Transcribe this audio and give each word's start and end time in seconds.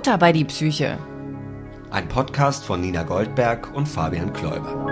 Butter 0.00 0.16
bei 0.16 0.32
die 0.32 0.46
Psyche. 0.46 0.98
Ein 1.90 2.08
Podcast 2.08 2.64
von 2.64 2.80
Nina 2.80 3.02
Goldberg 3.02 3.70
und 3.74 3.86
Fabian 3.86 4.32
Kläuber. 4.32 4.86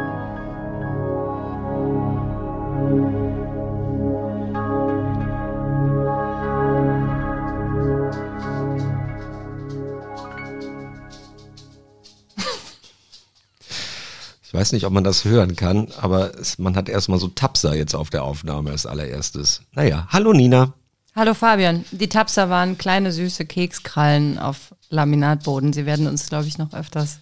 Ich 14.42 14.52
weiß 14.52 14.72
nicht, 14.72 14.84
ob 14.84 14.92
man 14.92 15.04
das 15.04 15.24
hören 15.24 15.56
kann, 15.56 15.88
aber 16.02 16.38
es, 16.38 16.58
man 16.58 16.76
hat 16.76 16.90
erstmal 16.90 17.18
so 17.18 17.28
Tapser 17.28 17.74
jetzt 17.74 17.94
auf 17.94 18.10
der 18.10 18.24
Aufnahme 18.24 18.72
als 18.72 18.84
allererstes. 18.84 19.62
Naja, 19.72 20.06
hallo 20.10 20.34
Nina. 20.34 20.74
Hallo 21.16 21.32
Fabian. 21.32 21.86
Die 21.92 22.10
Tapser 22.10 22.50
waren 22.50 22.76
kleine 22.76 23.10
süße 23.10 23.46
Kekskrallen 23.46 24.38
auf 24.38 24.74
Laminatboden. 24.90 25.72
Sie 25.72 25.86
werden 25.86 26.06
uns, 26.06 26.28
glaube 26.28 26.46
ich, 26.46 26.58
noch 26.58 26.72
öfters 26.72 27.18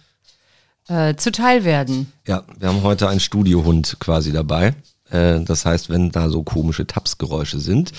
äh, 0.87 1.15
zuteil 1.15 1.63
werden. 1.65 2.11
Ja, 2.27 2.43
wir 2.57 2.69
haben 2.69 2.83
heute 2.83 3.09
einen 3.09 3.19
Studiohund 3.19 3.97
quasi 3.99 4.31
dabei. 4.31 4.73
Äh, 5.09 5.41
das 5.41 5.65
heißt, 5.65 5.89
wenn 5.89 6.11
da 6.11 6.29
so 6.29 6.43
komische 6.43 6.87
Tapsgeräusche 6.87 7.59
sind, 7.59 7.91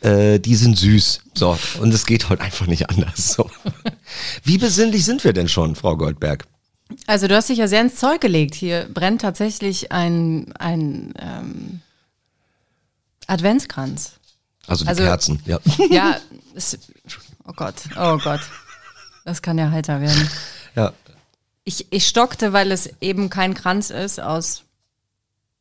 äh, 0.00 0.38
die 0.38 0.54
sind 0.54 0.76
süß. 0.78 1.20
So, 1.34 1.58
und 1.80 1.92
es 1.94 2.06
geht 2.06 2.28
heute 2.28 2.42
einfach 2.42 2.66
nicht 2.66 2.90
anders. 2.90 3.32
So. 3.34 3.50
Wie 4.44 4.58
besinnlich 4.58 5.04
sind 5.04 5.24
wir 5.24 5.32
denn 5.32 5.48
schon, 5.48 5.76
Frau 5.76 5.96
Goldberg? 5.96 6.46
Also 7.06 7.26
du 7.26 7.34
hast 7.34 7.48
dich 7.48 7.58
ja 7.58 7.66
sehr 7.68 7.80
ins 7.80 7.96
Zeug 7.96 8.20
gelegt. 8.20 8.54
Hier 8.54 8.86
brennt 8.92 9.20
tatsächlich 9.22 9.90
ein, 9.92 10.52
ein 10.58 11.12
ähm, 11.18 11.80
Adventskranz. 13.26 14.12
Also 14.66 14.84
die 14.84 14.88
Also- 14.90 15.02
Kerzen, 15.02 15.42
ja. 15.46 15.58
Ja, 15.90 16.16
es, 16.54 16.78
oh 17.46 17.52
Gott, 17.54 17.74
oh 17.98 18.18
Gott. 18.18 18.40
Das 19.26 19.42
kann 19.42 19.58
ja 19.58 19.70
heiter 19.72 20.00
werden. 20.00 20.30
ja. 20.76 20.92
Ich, 21.64 21.88
ich 21.90 22.06
stockte, 22.06 22.52
weil 22.52 22.70
es 22.70 22.88
eben 23.00 23.28
kein 23.28 23.54
Kranz 23.54 23.90
ist 23.90 24.20
aus 24.20 24.62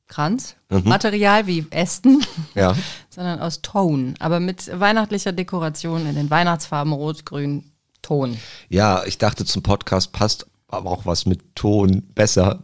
Kranz, 0.08 0.56
Mhm. 0.70 0.84
Material 0.88 1.48
wie 1.48 1.66
Ästen, 1.72 2.24
Ja. 2.54 2.76
sondern 3.10 3.40
aus 3.40 3.64
Ton. 3.64 4.14
Aber 4.20 4.40
mit 4.40 4.70
weihnachtlicher 4.80 5.32
Dekoration 5.32 6.06
in 6.06 6.14
den 6.14 6.30
Weihnachtsfarben 6.30 6.94
Rot, 6.94 7.26
Grün, 7.26 7.72
Ton. 8.04 8.38
Ja, 8.70 9.04
ich 9.06 9.18
dachte 9.18 9.46
zum 9.46 9.64
Podcast 9.64 10.12
passt 10.12 10.46
aber 10.68 10.92
auch 10.92 11.08
was 11.08 11.26
mit 11.26 11.56
Ton 11.56 12.04
besser. 12.14 12.64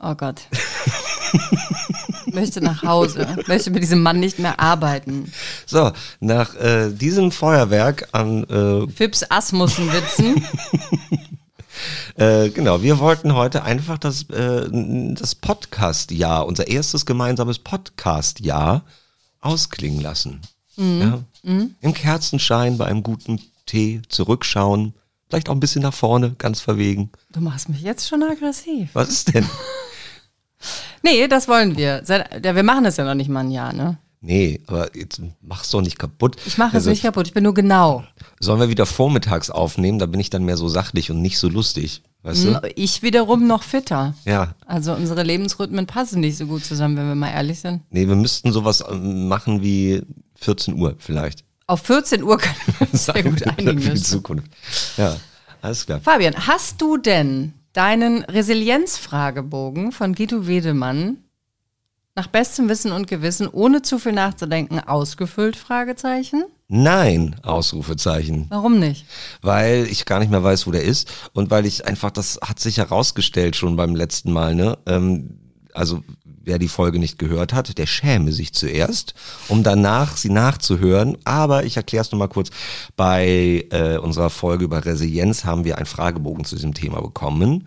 Oh 0.00 0.14
Gott. 0.16 0.42
möchte 2.26 2.60
nach 2.60 2.82
Hause, 2.82 3.26
möchte 3.46 3.70
mit 3.70 3.82
diesem 3.82 4.02
Mann 4.02 4.20
nicht 4.20 4.38
mehr 4.38 4.60
arbeiten. 4.60 5.32
So, 5.66 5.92
nach 6.20 6.54
äh, 6.56 6.90
diesem 6.90 7.30
Feuerwerk 7.30 8.08
an 8.12 8.44
äh, 8.44 8.90
Fips 8.90 9.24
Asmussen-Witzen. 9.28 10.44
Äh, 12.16 12.50
genau, 12.50 12.82
wir 12.82 13.00
wollten 13.00 13.34
heute 13.34 13.64
einfach 13.64 13.98
das, 13.98 14.30
äh, 14.30 14.68
das 14.70 15.34
Podcast-Jahr, 15.34 16.46
unser 16.46 16.68
erstes 16.68 17.04
gemeinsames 17.04 17.58
Podcast-Jahr 17.58 18.84
ausklingen 19.40 20.00
lassen. 20.00 20.40
Ja? 20.76 21.24
Im 21.42 21.94
Kerzenschein 21.94 22.78
bei 22.78 22.86
einem 22.86 23.02
guten 23.02 23.40
Tee 23.66 24.02
zurückschauen, 24.08 24.94
vielleicht 25.28 25.48
auch 25.48 25.54
ein 25.54 25.60
bisschen 25.60 25.82
nach 25.82 25.94
vorne, 25.94 26.36
ganz 26.38 26.60
verwegen. 26.60 27.10
Du 27.30 27.40
machst 27.40 27.68
mich 27.68 27.82
jetzt 27.82 28.08
schon 28.08 28.22
aggressiv. 28.22 28.90
Was 28.92 29.08
ist 29.08 29.34
denn? 29.34 29.46
Nee, 31.04 31.28
das 31.28 31.46
wollen 31.48 31.76
wir. 31.76 32.02
Wir 32.06 32.62
machen 32.62 32.84
das 32.84 32.96
ja 32.96 33.04
noch 33.04 33.14
nicht 33.14 33.28
mal 33.28 33.40
ein 33.40 33.50
Jahr, 33.50 33.72
ne? 33.72 33.98
Nee, 34.20 34.62
aber 34.68 34.96
jetzt 34.96 35.20
mach's 35.42 35.68
doch 35.70 35.82
nicht 35.82 35.98
kaputt. 35.98 36.36
Ich 36.46 36.56
mache 36.56 36.70
es 36.70 36.74
Also, 36.76 36.90
nicht 36.90 37.02
kaputt, 37.02 37.26
ich 37.26 37.34
bin 37.34 37.44
nur 37.44 37.52
genau. 37.52 38.04
Sollen 38.40 38.58
wir 38.58 38.70
wieder 38.70 38.86
vormittags 38.86 39.50
aufnehmen, 39.50 39.98
da 39.98 40.06
bin 40.06 40.18
ich 40.18 40.30
dann 40.30 40.44
mehr 40.44 40.56
so 40.56 40.66
sachlich 40.68 41.10
und 41.10 41.20
nicht 41.20 41.36
so 41.38 41.50
lustig, 41.50 42.02
weißt 42.22 42.44
du? 42.46 42.60
Ich 42.74 43.02
wiederum 43.02 43.46
noch 43.46 43.62
fitter. 43.62 44.14
Ja, 44.24 44.54
Also 44.66 44.94
unsere 44.94 45.22
Lebensrhythmen 45.24 45.86
passen 45.86 46.20
nicht 46.20 46.38
so 46.38 46.46
gut 46.46 46.64
zusammen, 46.64 46.96
wenn 46.96 47.06
wir 47.08 47.14
mal 47.14 47.32
ehrlich 47.32 47.60
sind. 47.60 47.82
nee, 47.90 48.08
wir 48.08 48.16
müssten 48.16 48.50
sowas 48.50 48.82
ähm, 48.90 49.28
machen 49.28 49.60
wie 49.62 50.00
14 50.36 50.74
Uhr 50.80 50.94
vielleicht. 50.98 51.44
Auf 51.66 51.82
14 51.82 52.22
Uhr 52.22 52.38
können 52.38 52.54
wir 52.78 52.88
uns 52.92 53.04
sehr 53.12 53.22
gut 53.22 53.40
Für 53.40 53.50
einigen. 53.50 53.78
die 53.78 53.88
müssen. 53.90 54.04
Zukunft. 54.06 54.46
Ja, 54.96 55.16
alles 55.60 55.84
klar. 55.84 56.00
Fabian, 56.00 56.34
hast 56.46 56.80
du 56.80 56.96
denn 56.96 57.52
deinen 57.74 58.24
Resilienzfragebogen 58.24 59.92
von 59.92 60.14
Guido 60.14 60.46
Wedemann 60.46 61.18
nach 62.14 62.28
bestem 62.28 62.68
Wissen 62.68 62.92
und 62.92 63.08
Gewissen, 63.08 63.48
ohne 63.48 63.82
zu 63.82 63.98
viel 63.98 64.12
nachzudenken, 64.12 64.78
ausgefüllt? 64.78 65.56
Fragezeichen. 65.56 66.44
Nein, 66.68 67.36
Ausrufezeichen. 67.42 68.46
Warum 68.48 68.78
nicht? 68.78 69.04
Weil 69.42 69.86
ich 69.90 70.06
gar 70.06 70.20
nicht 70.20 70.30
mehr 70.30 70.42
weiß, 70.42 70.66
wo 70.66 70.70
der 70.70 70.84
ist 70.84 71.12
und 71.32 71.50
weil 71.50 71.66
ich 71.66 71.86
einfach, 71.86 72.10
das 72.10 72.38
hat 72.40 72.60
sich 72.60 72.78
herausgestellt 72.78 73.56
schon 73.56 73.76
beim 73.76 73.96
letzten 73.96 74.32
Mal, 74.32 74.54
ne? 74.54 74.78
Ähm, 74.86 75.40
also 75.74 76.02
wer 76.44 76.58
die 76.58 76.68
Folge 76.68 76.98
nicht 76.98 77.18
gehört 77.18 77.52
hat, 77.52 77.76
der 77.78 77.86
schäme 77.86 78.32
sich 78.32 78.52
zuerst, 78.52 79.14
um 79.48 79.62
danach 79.62 80.16
sie 80.16 80.30
nachzuhören. 80.30 81.16
Aber 81.24 81.64
ich 81.64 81.76
erkläre 81.76 82.02
es 82.04 82.12
nochmal 82.12 82.28
kurz. 82.28 82.50
Bei 82.96 83.66
äh, 83.70 83.96
unserer 83.98 84.30
Folge 84.30 84.64
über 84.64 84.84
Resilienz 84.84 85.44
haben 85.44 85.64
wir 85.64 85.76
einen 85.78 85.86
Fragebogen 85.86 86.44
zu 86.44 86.54
diesem 86.56 86.74
Thema 86.74 87.00
bekommen. 87.00 87.66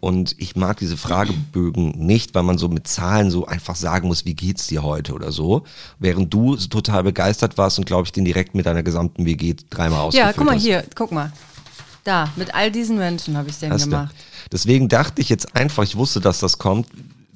Und 0.00 0.34
ich 0.38 0.56
mag 0.56 0.78
diese 0.78 0.96
Fragebögen 0.96 1.90
nicht, 1.98 2.34
weil 2.34 2.42
man 2.42 2.58
so 2.58 2.68
mit 2.68 2.86
Zahlen 2.88 3.30
so 3.30 3.46
einfach 3.46 3.76
sagen 3.76 4.08
muss, 4.08 4.24
wie 4.24 4.34
geht's 4.34 4.66
dir 4.66 4.82
heute 4.82 5.14
oder 5.14 5.32
so. 5.32 5.64
Während 5.98 6.32
du 6.32 6.56
so 6.56 6.68
total 6.68 7.02
begeistert 7.04 7.58
warst 7.58 7.78
und 7.78 7.84
glaube 7.86 8.04
ich 8.06 8.12
den 8.12 8.24
direkt 8.24 8.54
mit 8.54 8.66
deiner 8.66 8.82
gesamten 8.82 9.24
WG 9.24 9.54
dreimal 9.70 10.00
ausgefüllt 10.00 10.26
Ja, 10.28 10.32
guck 10.36 10.46
mal 10.46 10.54
hast. 10.56 10.62
hier, 10.62 10.84
guck 10.94 11.12
mal. 11.12 11.32
Da, 12.04 12.28
mit 12.36 12.54
all 12.54 12.70
diesen 12.70 12.98
Menschen 12.98 13.36
habe 13.36 13.48
ich 13.48 13.58
den 13.58 13.72
Hast 13.72 13.86
du. 13.86 13.90
gemacht. 13.90 14.14
Deswegen 14.52 14.88
dachte 14.90 15.22
ich 15.22 15.30
jetzt 15.30 15.56
einfach, 15.56 15.82
ich 15.82 15.96
wusste, 15.96 16.20
dass 16.20 16.38
das 16.38 16.58
kommt. 16.58 16.86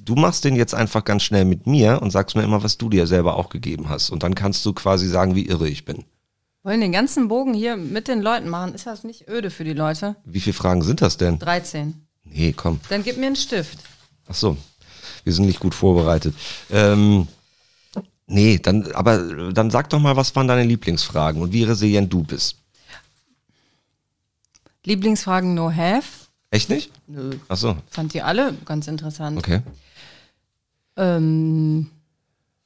Du 0.09 0.15
machst 0.15 0.43
den 0.43 0.55
jetzt 0.55 0.73
einfach 0.73 1.05
ganz 1.05 1.21
schnell 1.21 1.45
mit 1.45 1.67
mir 1.67 2.01
und 2.01 2.09
sagst 2.09 2.35
mir 2.35 2.41
immer, 2.41 2.63
was 2.63 2.79
du 2.79 2.89
dir 2.89 3.05
selber 3.05 3.35
auch 3.35 3.49
gegeben 3.49 3.89
hast. 3.89 4.09
Und 4.09 4.23
dann 4.23 4.33
kannst 4.33 4.65
du 4.65 4.73
quasi 4.73 5.07
sagen, 5.07 5.35
wie 5.35 5.45
irre 5.45 5.69
ich 5.69 5.85
bin. 5.85 6.03
Wollen 6.63 6.81
den 6.81 6.91
ganzen 6.91 7.27
Bogen 7.27 7.53
hier 7.53 7.77
mit 7.77 8.07
den 8.07 8.19
Leuten 8.19 8.49
machen? 8.49 8.73
Ist 8.73 8.87
das 8.87 9.03
nicht 9.03 9.29
öde 9.29 9.51
für 9.51 9.63
die 9.63 9.73
Leute? 9.73 10.15
Wie 10.25 10.39
viele 10.39 10.55
Fragen 10.55 10.81
sind 10.81 11.03
das 11.03 11.17
denn? 11.17 11.37
13. 11.37 11.93
Nee, 12.23 12.53
komm. 12.57 12.79
Dann 12.89 13.03
gib 13.03 13.17
mir 13.17 13.27
einen 13.27 13.35
Stift. 13.35 13.77
Ach 14.27 14.33
so. 14.33 14.57
Wir 15.25 15.31
sind 15.31 15.45
nicht 15.45 15.59
gut 15.59 15.75
vorbereitet. 15.75 16.33
Ähm, 16.71 17.27
nee, 18.25 18.57
dann, 18.57 18.91
aber 18.93 19.51
dann 19.51 19.69
sag 19.69 19.91
doch 19.91 19.99
mal, 19.99 20.15
was 20.15 20.35
waren 20.35 20.47
deine 20.47 20.63
Lieblingsfragen 20.63 21.39
und 21.39 21.53
wie 21.53 21.65
resilient 21.65 22.11
du 22.11 22.23
bist. 22.23 22.55
Lieblingsfragen 24.85 25.53
no 25.53 25.71
have? 25.71 26.07
Echt 26.49 26.71
nicht? 26.71 26.91
Nö. 27.05 27.35
Ach 27.47 27.57
so, 27.57 27.77
Fand 27.91 28.15
die 28.15 28.23
alle 28.23 28.55
ganz 28.65 28.87
interessant. 28.87 29.37
okay. 29.37 29.61
Ähm, 30.99 31.89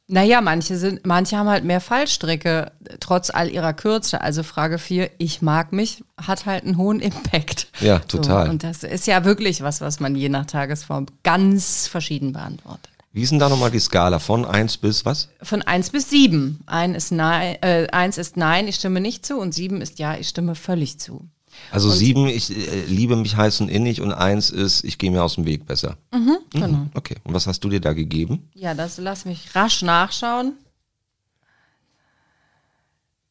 naja, 0.08 0.42
manche 0.42 0.78
sind, 0.78 1.06
manche 1.06 1.38
haben 1.38 1.48
halt 1.48 1.64
mehr 1.64 1.80
Fallstricke, 1.80 2.72
trotz 3.00 3.30
all 3.30 3.50
ihrer 3.50 3.74
Kürze. 3.74 4.20
Also 4.20 4.44
Frage 4.44 4.78
4, 4.78 5.10
ich 5.18 5.42
mag 5.42 5.72
mich, 5.72 6.04
hat 6.18 6.46
halt 6.46 6.66
einen 6.66 6.78
hohen 6.78 7.00
Impact. 7.00 7.68
Ja, 7.80 8.00
total. 8.00 8.46
So, 8.46 8.52
und 8.52 8.64
das 8.64 8.84
ist 8.84 9.08
ja 9.08 9.24
wirklich 9.24 9.62
was, 9.62 9.80
was 9.80 10.00
man 10.00 10.16
je 10.16 10.30
nach 10.30 10.46
Tagesform 10.46 11.06
ganz 11.24 11.88
verschieden 11.88 12.34
beantwortet. 12.34 12.90
Wie 13.14 13.22
ist 13.22 13.32
denn 13.32 13.40
da 13.40 13.48
nochmal 13.48 13.72
die 13.72 13.80
Skala 13.80 14.20
von 14.20 14.44
1 14.44 14.78
bis 14.78 15.06
was? 15.06 15.30
Von 15.42 15.62
1 15.62 15.92
bis 15.92 16.10
7. 16.10 16.62
Ein 16.66 16.96
ist 16.96 17.12
nein, 17.12 17.58
äh, 17.62 17.88
1 17.92 18.18
ist 18.18 18.38
nein, 18.38 18.68
ich 18.68 18.76
stimme 18.76 19.02
nicht 19.02 19.26
zu 19.26 19.38
und 19.38 19.54
7 19.54 19.82
ist 19.82 20.00
ja, 20.00 20.16
ich 20.18 20.28
stimme 20.28 20.56
völlig 20.56 21.00
zu. 21.00 21.28
Also 21.72 21.90
sieben, 21.90 22.28
ich 22.28 22.56
äh, 22.56 22.86
liebe 22.86 23.16
mich 23.16 23.36
heiß 23.36 23.62
und 23.62 23.70
innig 23.70 24.02
und 24.02 24.12
eins 24.14 24.50
ist, 24.50 24.84
ich 24.84 24.98
gehe 24.98 25.12
mir 25.12 25.24
aus 25.24 25.36
dem 25.36 25.46
Weg 25.46 25.66
besser. 25.66 25.98
Mhm, 26.12 26.38
genau. 26.52 26.88
Okay, 26.94 27.16
und 27.24 27.34
was 27.34 27.48
hast 27.48 27.64
du 27.64 27.70
dir 27.70 27.82
da 27.82 27.94
gegeben? 27.94 28.50
Ja, 28.54 28.74
das 28.74 28.98
lass 28.98 29.26
mich 29.26 29.56
rasch 29.56 29.82
nachschauen. 29.82 30.54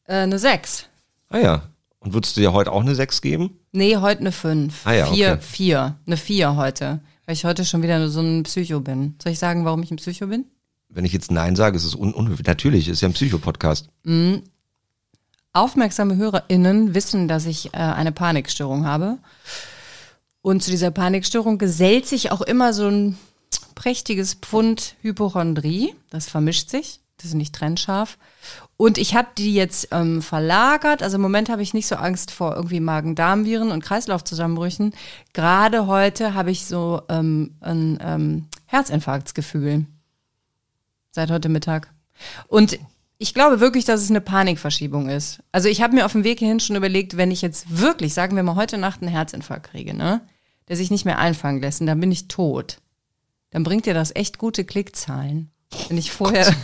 Äh, 0.05 0.15
eine 0.15 0.39
6. 0.39 0.87
Ah 1.29 1.39
ja. 1.39 1.63
Und 1.99 2.13
würdest 2.13 2.35
du 2.35 2.41
dir 2.41 2.51
heute 2.51 2.71
auch 2.71 2.81
eine 2.81 2.95
6 2.95 3.21
geben? 3.21 3.57
Nee, 3.71 3.95
heute 3.97 4.21
eine 4.21 4.33
5. 4.33 4.85
Ah 4.85 4.93
ja, 4.93 5.05
4, 5.05 5.31
okay. 5.33 5.41
4. 5.41 5.97
Eine 6.05 6.17
4 6.17 6.55
heute. 6.57 6.99
Weil 7.25 7.35
ich 7.35 7.45
heute 7.45 7.63
schon 7.63 7.81
wieder 7.81 8.09
so 8.09 8.19
ein 8.19 8.43
Psycho 8.43 8.81
bin. 8.81 9.15
Soll 9.23 9.31
ich 9.31 9.39
sagen, 9.39 9.63
warum 9.63 9.81
ich 9.81 9.91
ein 9.91 9.95
Psycho 9.95 10.27
bin? 10.27 10.45
Wenn 10.89 11.05
ich 11.05 11.13
jetzt 11.13 11.31
Nein 11.31 11.55
sage, 11.55 11.77
ist 11.77 11.85
es 11.85 11.95
un 11.95 12.13
unhöflich. 12.13 12.45
Natürlich, 12.45 12.89
ist 12.89 13.01
ja 13.01 13.07
ein 13.07 13.13
Psychopodcast. 13.13 13.87
Aufmerksame 15.53 16.17
HörerInnen 16.17 16.95
wissen, 16.95 17.27
dass 17.27 17.45
ich 17.45 17.73
äh, 17.73 17.77
eine 17.77 18.11
Panikstörung 18.11 18.85
habe. 18.85 19.19
Und 20.41 20.63
zu 20.63 20.71
dieser 20.71 20.91
Panikstörung 20.91 21.57
gesellt 21.57 22.07
sich 22.07 22.31
auch 22.31 22.41
immer 22.41 22.73
so 22.73 22.87
ein 22.87 23.17
prächtiges 23.75 24.33
Pfund 24.33 24.95
Hypochondrie. 25.01 25.95
Das 26.09 26.27
vermischt 26.27 26.69
sich. 26.69 26.99
Das 27.17 27.27
ist 27.27 27.35
nicht 27.35 27.55
trennscharf. 27.55 28.17
Und 28.75 28.97
ich 28.97 29.15
habe 29.15 29.29
die 29.37 29.53
jetzt 29.53 29.89
ähm, 29.91 30.21
verlagert. 30.21 31.03
Also 31.03 31.15
im 31.15 31.21
Moment 31.21 31.49
habe 31.49 31.61
ich 31.61 31.73
nicht 31.73 31.87
so 31.87 31.95
Angst 31.95 32.31
vor 32.31 32.55
irgendwie 32.55 32.79
Magen-Darm-Viren 32.79 33.71
und 33.71 33.83
Kreislaufzusammenbrüchen. 33.83 34.93
Gerade 35.31 35.87
heute 35.87 36.33
habe 36.33 36.51
ich 36.51 36.65
so 36.65 37.01
ähm, 37.07 37.55
ein 37.61 37.99
ähm, 38.01 38.47
Herzinfarktsgefühl. 38.65 39.85
Seit 41.11 41.29
heute 41.29 41.47
Mittag. 41.47 41.93
Und 42.47 42.79
ich 43.17 43.33
glaube 43.33 43.59
wirklich, 43.59 43.85
dass 43.85 44.01
es 44.01 44.09
eine 44.09 44.21
Panikverschiebung 44.21 45.09
ist. 45.09 45.39
Also 45.51 45.69
ich 45.69 45.81
habe 45.81 45.95
mir 45.95 46.05
auf 46.05 46.11
dem 46.11 46.23
Weg 46.23 46.39
hierhin 46.39 46.59
schon 46.59 46.75
überlegt, 46.75 47.17
wenn 47.17 47.31
ich 47.31 47.41
jetzt 47.41 47.79
wirklich, 47.79 48.13
sagen 48.13 48.35
wir 48.35 48.43
mal, 48.43 48.55
heute 48.55 48.77
Nacht 48.77 49.01
einen 49.01 49.11
Herzinfarkt 49.11 49.71
kriege, 49.71 49.93
ne, 49.93 50.21
der 50.67 50.75
sich 50.75 50.91
nicht 50.91 51.05
mehr 51.05 51.19
einfangen 51.19 51.61
lässt, 51.61 51.81
und 51.81 51.87
dann 51.87 51.99
bin 51.99 52.11
ich 52.11 52.27
tot. 52.27 52.77
Dann 53.51 53.63
bringt 53.63 53.85
dir 53.85 53.93
das 53.93 54.15
echt 54.15 54.37
gute 54.37 54.65
Klickzahlen. 54.65 55.51
Wenn 55.87 55.97
ich 55.97 56.11
vorher, 56.11 56.47
wenn 56.47 56.55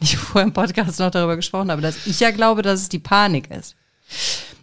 ich 0.00 0.16
vorher 0.16 0.46
im 0.46 0.52
Podcast 0.52 0.98
noch 0.98 1.10
darüber 1.10 1.36
gesprochen 1.36 1.70
habe, 1.70 1.82
dass 1.82 2.06
ich 2.06 2.20
ja 2.20 2.30
glaube, 2.30 2.62
dass 2.62 2.80
es 2.80 2.88
die 2.88 2.98
Panik 2.98 3.50
ist. 3.50 3.76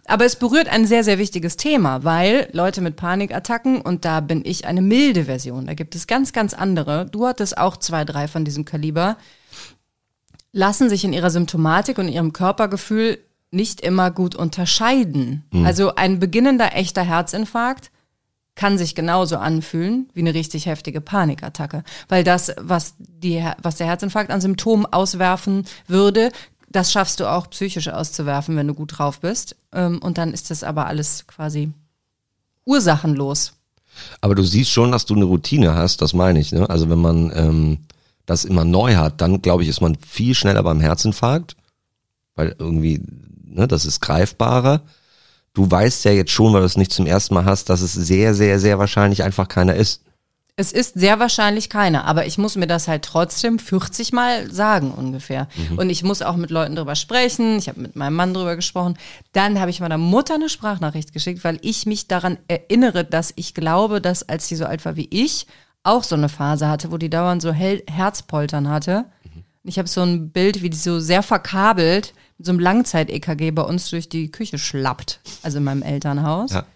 Aber 0.08 0.24
es 0.24 0.36
berührt 0.36 0.68
ein 0.68 0.86
sehr, 0.86 1.02
sehr 1.02 1.18
wichtiges 1.18 1.56
Thema, 1.56 2.04
weil 2.04 2.48
Leute 2.52 2.80
mit 2.80 2.96
Panikattacken, 2.96 3.80
und 3.80 4.04
da 4.04 4.20
bin 4.20 4.42
ich 4.44 4.66
eine 4.66 4.82
milde 4.82 5.24
Version, 5.24 5.66
da 5.66 5.74
gibt 5.74 5.94
es 5.96 6.06
ganz, 6.06 6.32
ganz 6.32 6.54
andere, 6.54 7.06
du 7.06 7.26
hattest 7.26 7.58
auch 7.58 7.76
zwei, 7.76 8.04
drei 8.04 8.28
von 8.28 8.44
diesem 8.44 8.64
Kaliber, 8.64 9.16
lassen 10.56 10.88
sich 10.88 11.04
in 11.04 11.12
ihrer 11.12 11.30
Symptomatik 11.30 11.98
und 11.98 12.08
ihrem 12.08 12.32
Körpergefühl 12.32 13.18
nicht 13.50 13.82
immer 13.82 14.10
gut 14.10 14.34
unterscheiden. 14.34 15.44
Also 15.64 15.94
ein 15.94 16.18
beginnender 16.18 16.74
echter 16.74 17.02
Herzinfarkt 17.02 17.90
kann 18.54 18.78
sich 18.78 18.94
genauso 18.94 19.36
anfühlen 19.36 20.08
wie 20.14 20.20
eine 20.20 20.32
richtig 20.32 20.64
heftige 20.64 21.02
Panikattacke. 21.02 21.84
Weil 22.08 22.24
das, 22.24 22.54
was, 22.58 22.94
die, 22.98 23.44
was 23.62 23.76
der 23.76 23.86
Herzinfarkt 23.86 24.30
an 24.30 24.40
Symptomen 24.40 24.86
auswerfen 24.86 25.66
würde, 25.88 26.32
das 26.70 26.90
schaffst 26.90 27.20
du 27.20 27.30
auch 27.30 27.50
psychisch 27.50 27.88
auszuwerfen, 27.88 28.56
wenn 28.56 28.66
du 28.66 28.74
gut 28.74 28.98
drauf 28.98 29.20
bist. 29.20 29.56
Ähm, 29.72 29.98
Und 29.98 30.16
dann 30.16 30.32
ist 30.32 30.50
das 30.50 30.64
aber 30.64 30.86
alles 30.86 31.26
quasi 31.26 31.70
ursachenlos. 32.64 33.52
Aber 34.22 34.34
du 34.34 34.42
siehst 34.42 34.70
schon, 34.70 34.90
dass 34.90 35.04
du 35.04 35.14
eine 35.14 35.26
Routine 35.26 35.74
hast, 35.74 36.00
das 36.00 36.14
meine 36.14 36.40
ich. 36.40 36.52
Ne? 36.52 36.68
Also 36.68 36.88
wenn 36.88 36.98
man 36.98 37.30
ähm, 37.34 37.78
das 38.26 38.44
immer 38.44 38.64
neu 38.64 38.96
hat, 38.96 39.20
dann 39.20 39.40
glaube 39.40 39.62
ich, 39.62 39.68
ist 39.68 39.80
man 39.80 39.96
viel 39.96 40.34
schneller 40.34 40.62
beim 40.62 40.80
Herzinfarkt, 40.80 41.56
weil 42.34 42.54
irgendwie, 42.58 43.00
ne, 43.44 43.66
das 43.66 43.86
ist 43.86 44.00
greifbarer. 44.00 44.82
Du 45.54 45.70
weißt 45.70 46.04
ja 46.04 46.10
jetzt 46.10 46.32
schon, 46.32 46.52
weil 46.52 46.60
du 46.60 46.66
es 46.66 46.76
nicht 46.76 46.92
zum 46.92 47.06
ersten 47.06 47.34
Mal 47.34 47.46
hast, 47.46 47.70
dass 47.70 47.80
es 47.80 47.94
sehr, 47.94 48.34
sehr, 48.34 48.60
sehr 48.60 48.78
wahrscheinlich 48.78 49.22
einfach 49.22 49.48
keiner 49.48 49.74
ist. 49.74 50.02
Es 50.58 50.72
ist 50.72 50.94
sehr 50.94 51.18
wahrscheinlich 51.20 51.68
keiner, 51.68 52.06
aber 52.06 52.24
ich 52.24 52.38
muss 52.38 52.56
mir 52.56 52.66
das 52.66 52.88
halt 52.88 53.04
trotzdem 53.04 53.58
40 53.58 54.14
Mal 54.14 54.50
sagen 54.50 54.90
ungefähr. 54.90 55.48
Und 55.76 55.90
ich 55.90 56.02
muss 56.02 56.22
auch 56.22 56.36
mit 56.36 56.50
Leuten 56.50 56.76
drüber 56.76 56.94
sprechen. 56.94 57.58
Ich 57.58 57.68
habe 57.68 57.78
mit 57.78 57.94
meinem 57.94 58.14
Mann 58.14 58.32
drüber 58.32 58.56
gesprochen. 58.56 58.96
Dann 59.32 59.60
habe 59.60 59.70
ich 59.70 59.80
meiner 59.80 59.98
Mutter 59.98 60.36
eine 60.36 60.48
Sprachnachricht 60.48 61.12
geschickt, 61.12 61.44
weil 61.44 61.58
ich 61.60 61.84
mich 61.84 62.08
daran 62.08 62.38
erinnere, 62.48 63.04
dass 63.04 63.34
ich 63.36 63.52
glaube, 63.52 64.00
dass 64.00 64.26
als 64.26 64.48
die 64.48 64.56
so 64.56 64.64
alt 64.64 64.82
war 64.86 64.96
wie 64.96 65.08
ich, 65.10 65.46
auch 65.86 66.02
so 66.02 66.14
eine 66.14 66.28
Phase 66.28 66.68
hatte, 66.68 66.90
wo 66.90 66.98
die 66.98 67.10
dauernd 67.10 67.42
so 67.42 67.52
Hel 67.52 67.82
Herzpoltern 67.88 68.68
hatte. 68.68 69.06
Und 69.34 69.70
Ich 69.70 69.78
habe 69.78 69.88
so 69.88 70.02
ein 70.02 70.30
Bild, 70.30 70.62
wie 70.62 70.70
die 70.70 70.76
so 70.76 71.00
sehr 71.00 71.22
verkabelt 71.22 72.14
mit 72.38 72.46
so 72.46 72.52
einem 72.52 72.60
Langzeit-EKG 72.60 73.50
bei 73.52 73.62
uns 73.62 73.90
durch 73.90 74.08
die 74.08 74.30
Küche 74.30 74.58
schlappt, 74.58 75.20
also 75.42 75.58
in 75.58 75.64
meinem 75.64 75.82
Elternhaus. 75.82 76.52
Ja. 76.52 76.66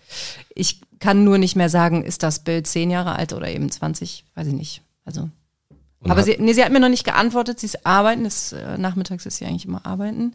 Ich 0.54 0.80
kann 0.98 1.24
nur 1.24 1.38
nicht 1.38 1.56
mehr 1.56 1.68
sagen, 1.68 2.02
ist 2.04 2.22
das 2.22 2.40
Bild 2.40 2.66
zehn 2.66 2.90
Jahre 2.90 3.16
alt 3.16 3.32
oder 3.32 3.48
eben 3.48 3.70
20, 3.70 4.24
weiß 4.34 4.46
ich 4.46 4.54
nicht. 4.54 4.82
Also. 5.04 5.28
Und 6.00 6.10
Aber 6.10 6.22
sie, 6.22 6.36
nee, 6.38 6.52
sie 6.52 6.64
hat 6.64 6.72
mir 6.72 6.80
noch 6.80 6.88
nicht 6.88 7.04
geantwortet, 7.04 7.60
sie 7.60 7.66
ist 7.66 7.86
arbeiten, 7.86 8.24
das, 8.24 8.52
äh, 8.52 8.78
nachmittags 8.78 9.26
ist 9.26 9.36
sie 9.36 9.44
eigentlich 9.44 9.66
immer 9.66 9.84
arbeiten. 9.84 10.34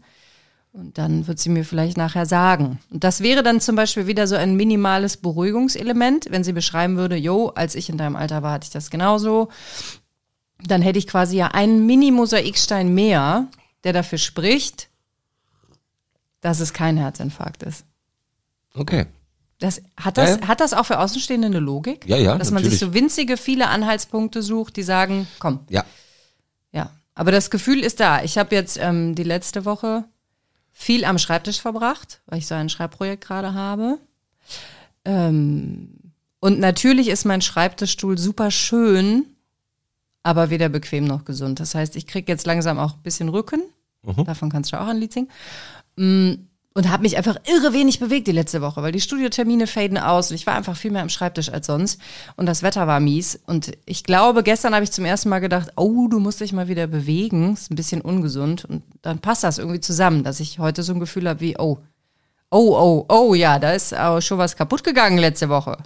Und 0.76 0.98
dann 0.98 1.26
wird 1.26 1.38
sie 1.38 1.48
mir 1.48 1.64
vielleicht 1.64 1.96
nachher 1.96 2.26
sagen. 2.26 2.78
Und 2.90 3.02
das 3.02 3.22
wäre 3.22 3.42
dann 3.42 3.62
zum 3.62 3.76
Beispiel 3.76 4.06
wieder 4.06 4.26
so 4.26 4.36
ein 4.36 4.56
minimales 4.56 5.16
Beruhigungselement, 5.16 6.26
wenn 6.28 6.44
sie 6.44 6.52
beschreiben 6.52 6.98
würde, 6.98 7.16
jo, 7.16 7.48
als 7.48 7.74
ich 7.74 7.88
in 7.88 7.96
deinem 7.96 8.14
Alter 8.14 8.42
war, 8.42 8.52
hatte 8.52 8.66
ich 8.66 8.72
das 8.72 8.90
genauso. 8.90 9.48
Dann 10.62 10.82
hätte 10.82 10.98
ich 10.98 11.06
quasi 11.06 11.38
ja 11.38 11.46
einen 11.48 11.86
Mini-Mosaikstein 11.86 12.92
mehr, 12.92 13.46
der 13.84 13.94
dafür 13.94 14.18
spricht, 14.18 14.90
dass 16.42 16.60
es 16.60 16.74
kein 16.74 16.98
Herzinfarkt 16.98 17.62
ist. 17.62 17.86
Okay. 18.74 19.06
Das, 19.58 19.80
hat, 19.98 20.18
das, 20.18 20.40
Ja, 20.40 20.48
hat 20.48 20.60
das 20.60 20.74
auch 20.74 20.84
für 20.84 20.98
Außenstehende 20.98 21.46
eine 21.46 21.58
Logik? 21.58 22.06
Ja, 22.06 22.18
ja, 22.18 22.36
Dass 22.36 22.50
man 22.50 22.62
sich 22.62 22.78
so 22.78 22.92
winzige, 22.92 23.38
viele 23.38 23.68
Anhaltspunkte 23.68 24.42
sucht, 24.42 24.76
die 24.76 24.82
sagen, 24.82 25.26
komm, 25.38 25.60
Ja. 25.70 25.86
ja. 26.72 26.90
Aber 27.14 27.32
das 27.32 27.48
Gefühl 27.48 27.80
ist 27.80 27.98
da. 27.98 28.22
Ich 28.22 28.36
habe 28.36 28.54
jetzt 28.54 28.76
ähm, 28.78 29.14
die 29.14 29.22
letzte 29.22 29.64
Woche 29.64 30.04
viel 30.78 31.06
am 31.06 31.16
Schreibtisch 31.16 31.58
verbracht, 31.58 32.20
weil 32.26 32.38
ich 32.38 32.46
so 32.46 32.54
ein 32.54 32.68
Schreibprojekt 32.68 33.24
gerade 33.24 33.54
habe. 33.54 33.98
Ähm, 35.06 35.88
und 36.38 36.60
natürlich 36.60 37.08
ist 37.08 37.24
mein 37.24 37.40
Schreibtischstuhl 37.40 38.18
super 38.18 38.50
schön, 38.50 39.24
aber 40.22 40.50
weder 40.50 40.68
bequem 40.68 41.06
noch 41.06 41.24
gesund. 41.24 41.60
Das 41.60 41.74
heißt, 41.74 41.96
ich 41.96 42.06
kriege 42.06 42.30
jetzt 42.30 42.46
langsam 42.46 42.78
auch 42.78 42.92
ein 42.92 43.02
bisschen 43.02 43.30
Rücken. 43.30 43.62
Davon 44.26 44.50
kannst 44.50 44.70
du 44.70 44.80
auch 44.80 44.86
ein 44.86 44.98
Lied 44.98 45.14
singen. 45.14 45.30
Und 46.76 46.90
habe 46.90 47.04
mich 47.04 47.16
einfach 47.16 47.36
irre 47.46 47.72
wenig 47.72 48.00
bewegt 48.00 48.26
die 48.26 48.32
letzte 48.32 48.60
Woche, 48.60 48.82
weil 48.82 48.92
die 48.92 49.00
Studiotermine 49.00 49.66
faden 49.66 49.96
aus 49.96 50.30
und 50.30 50.34
ich 50.34 50.46
war 50.46 50.54
einfach 50.56 50.76
viel 50.76 50.90
mehr 50.90 51.00
am 51.00 51.08
Schreibtisch 51.08 51.48
als 51.48 51.68
sonst. 51.68 51.98
Und 52.36 52.44
das 52.44 52.62
Wetter 52.62 52.86
war 52.86 53.00
mies. 53.00 53.40
Und 53.46 53.72
ich 53.86 54.04
glaube, 54.04 54.42
gestern 54.42 54.74
habe 54.74 54.84
ich 54.84 54.92
zum 54.92 55.06
ersten 55.06 55.30
Mal 55.30 55.38
gedacht, 55.38 55.70
oh, 55.76 56.06
du 56.06 56.20
musst 56.20 56.42
dich 56.42 56.52
mal 56.52 56.68
wieder 56.68 56.86
bewegen. 56.86 57.54
Ist 57.54 57.70
ein 57.70 57.76
bisschen 57.76 58.02
ungesund. 58.02 58.66
Und 58.66 58.82
dann 59.00 59.20
passt 59.20 59.42
das 59.42 59.56
irgendwie 59.56 59.80
zusammen, 59.80 60.22
dass 60.22 60.38
ich 60.38 60.58
heute 60.58 60.82
so 60.82 60.92
ein 60.92 61.00
Gefühl 61.00 61.26
habe 61.26 61.40
wie, 61.40 61.56
oh, 61.58 61.78
oh, 62.50 62.76
oh, 62.78 63.06
oh, 63.08 63.32
ja, 63.32 63.58
da 63.58 63.72
ist 63.72 63.96
auch 63.96 64.20
schon 64.20 64.36
was 64.36 64.54
kaputt 64.54 64.84
gegangen 64.84 65.16
letzte 65.16 65.48
Woche. 65.48 65.78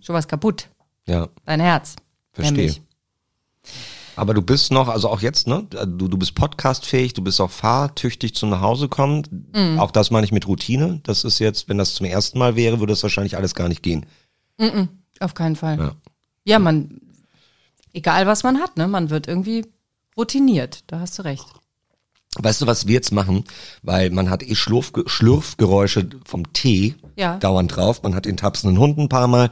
Schon 0.00 0.14
was 0.14 0.28
kaputt. 0.28 0.68
Ja. 1.06 1.28
Dein 1.44 1.60
Herz. 1.60 1.94
Verstehe. 2.32 2.56
Nämlich. 2.56 2.82
Aber 4.16 4.32
du 4.34 4.40
bist 4.42 4.72
noch, 4.72 4.88
also 4.88 5.08
auch 5.10 5.20
jetzt, 5.20 5.46
ne? 5.46 5.66
Du, 5.70 6.08
du 6.08 6.16
bist 6.16 6.34
podcastfähig, 6.34 7.12
du 7.14 7.22
bist 7.22 7.40
auch 7.40 7.50
fahrtüchtig 7.50 8.34
zum 8.34 8.48
Nachhause 8.50 8.88
kommen. 8.88 9.50
Mhm. 9.54 9.78
Auch 9.78 9.90
das 9.90 10.10
meine 10.10 10.24
ich 10.24 10.32
mit 10.32 10.48
Routine. 10.48 11.00
Das 11.04 11.22
ist 11.24 11.38
jetzt, 11.38 11.68
wenn 11.68 11.76
das 11.78 11.94
zum 11.94 12.06
ersten 12.06 12.38
Mal 12.38 12.56
wäre, 12.56 12.80
würde 12.80 12.92
das 12.92 13.02
wahrscheinlich 13.02 13.36
alles 13.36 13.54
gar 13.54 13.68
nicht 13.68 13.82
gehen. 13.82 14.06
Auf 15.20 15.34
keinen 15.34 15.56
Fall. 15.56 15.78
Ja. 15.78 15.92
Ja, 16.44 16.58
man, 16.58 17.00
egal 17.92 18.26
was 18.26 18.42
man 18.42 18.58
hat, 18.58 18.76
ne, 18.76 18.88
man 18.88 19.10
wird 19.10 19.26
irgendwie 19.28 19.66
routiniert. 20.16 20.84
Da 20.86 21.00
hast 21.00 21.18
du 21.18 21.22
recht. 21.22 21.44
Weißt 22.38 22.60
du, 22.62 22.66
was 22.66 22.86
wir 22.86 22.94
jetzt 22.94 23.12
machen? 23.12 23.44
Weil 23.82 24.10
man 24.10 24.30
hat 24.30 24.42
eh 24.42 24.54
Schlurf, 24.54 24.92
Schlürfgeräusche 25.06 26.08
vom 26.24 26.52
Tee 26.52 26.94
Ja. 27.16 27.36
dauernd 27.38 27.74
drauf. 27.74 28.02
Man 28.02 28.14
hat 28.14 28.26
den 28.26 28.36
tapsenden 28.36 28.78
Hund 28.78 28.98
ein 28.98 29.08
paar 29.08 29.26
Mal. 29.26 29.50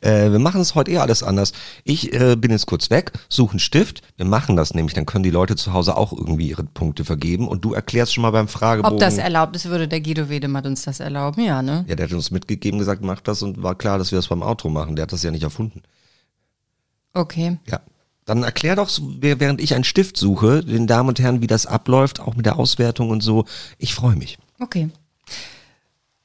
Äh, 0.00 0.30
wir 0.32 0.38
machen 0.38 0.60
es 0.60 0.74
heute 0.74 0.90
eh 0.92 0.98
alles 0.98 1.22
anders. 1.22 1.52
Ich 1.84 2.12
äh, 2.12 2.36
bin 2.36 2.50
jetzt 2.50 2.66
kurz 2.66 2.90
weg, 2.90 3.12
suche 3.28 3.52
einen 3.52 3.60
Stift. 3.60 4.02
Wir 4.16 4.24
machen 4.24 4.56
das 4.56 4.74
nämlich. 4.74 4.94
Dann 4.94 5.06
können 5.06 5.24
die 5.24 5.30
Leute 5.30 5.56
zu 5.56 5.72
Hause 5.72 5.96
auch 5.96 6.12
irgendwie 6.12 6.48
ihre 6.48 6.64
Punkte 6.64 7.04
vergeben. 7.04 7.48
Und 7.48 7.64
du 7.64 7.74
erklärst 7.74 8.14
schon 8.14 8.22
mal 8.22 8.30
beim 8.30 8.48
Fragebogen. 8.48 8.94
Ob 8.94 9.00
das 9.00 9.18
erlaubt 9.18 9.56
ist, 9.56 9.66
würde 9.68 9.88
der 9.88 10.00
Guido 10.00 10.28
Wedemann 10.28 10.64
uns 10.66 10.82
das 10.82 11.00
erlauben, 11.00 11.42
ja, 11.42 11.62
ne? 11.62 11.84
ja, 11.88 11.94
der 11.94 12.06
hat 12.06 12.12
uns 12.12 12.30
mitgegeben, 12.30 12.78
gesagt, 12.78 13.02
mach 13.02 13.20
das 13.20 13.42
und 13.42 13.62
war 13.62 13.74
klar, 13.74 13.98
dass 13.98 14.10
wir 14.10 14.18
das 14.18 14.28
beim 14.28 14.42
Outro 14.42 14.68
machen. 14.68 14.96
Der 14.96 15.02
hat 15.04 15.12
das 15.12 15.22
ja 15.22 15.30
nicht 15.30 15.42
erfunden. 15.42 15.82
Okay. 17.12 17.58
Ja. 17.66 17.80
Dann 18.24 18.42
erklär 18.44 18.76
doch, 18.76 18.88
während 19.18 19.60
ich 19.60 19.74
einen 19.74 19.84
Stift 19.84 20.16
suche, 20.16 20.62
den 20.62 20.86
Damen 20.86 21.08
und 21.08 21.18
Herren, 21.18 21.42
wie 21.42 21.46
das 21.46 21.66
abläuft, 21.66 22.20
auch 22.20 22.36
mit 22.36 22.46
der 22.46 22.58
Auswertung 22.58 23.10
und 23.10 23.22
so. 23.22 23.44
Ich 23.78 23.94
freue 23.94 24.14
mich. 24.14 24.38
Okay. 24.60 24.90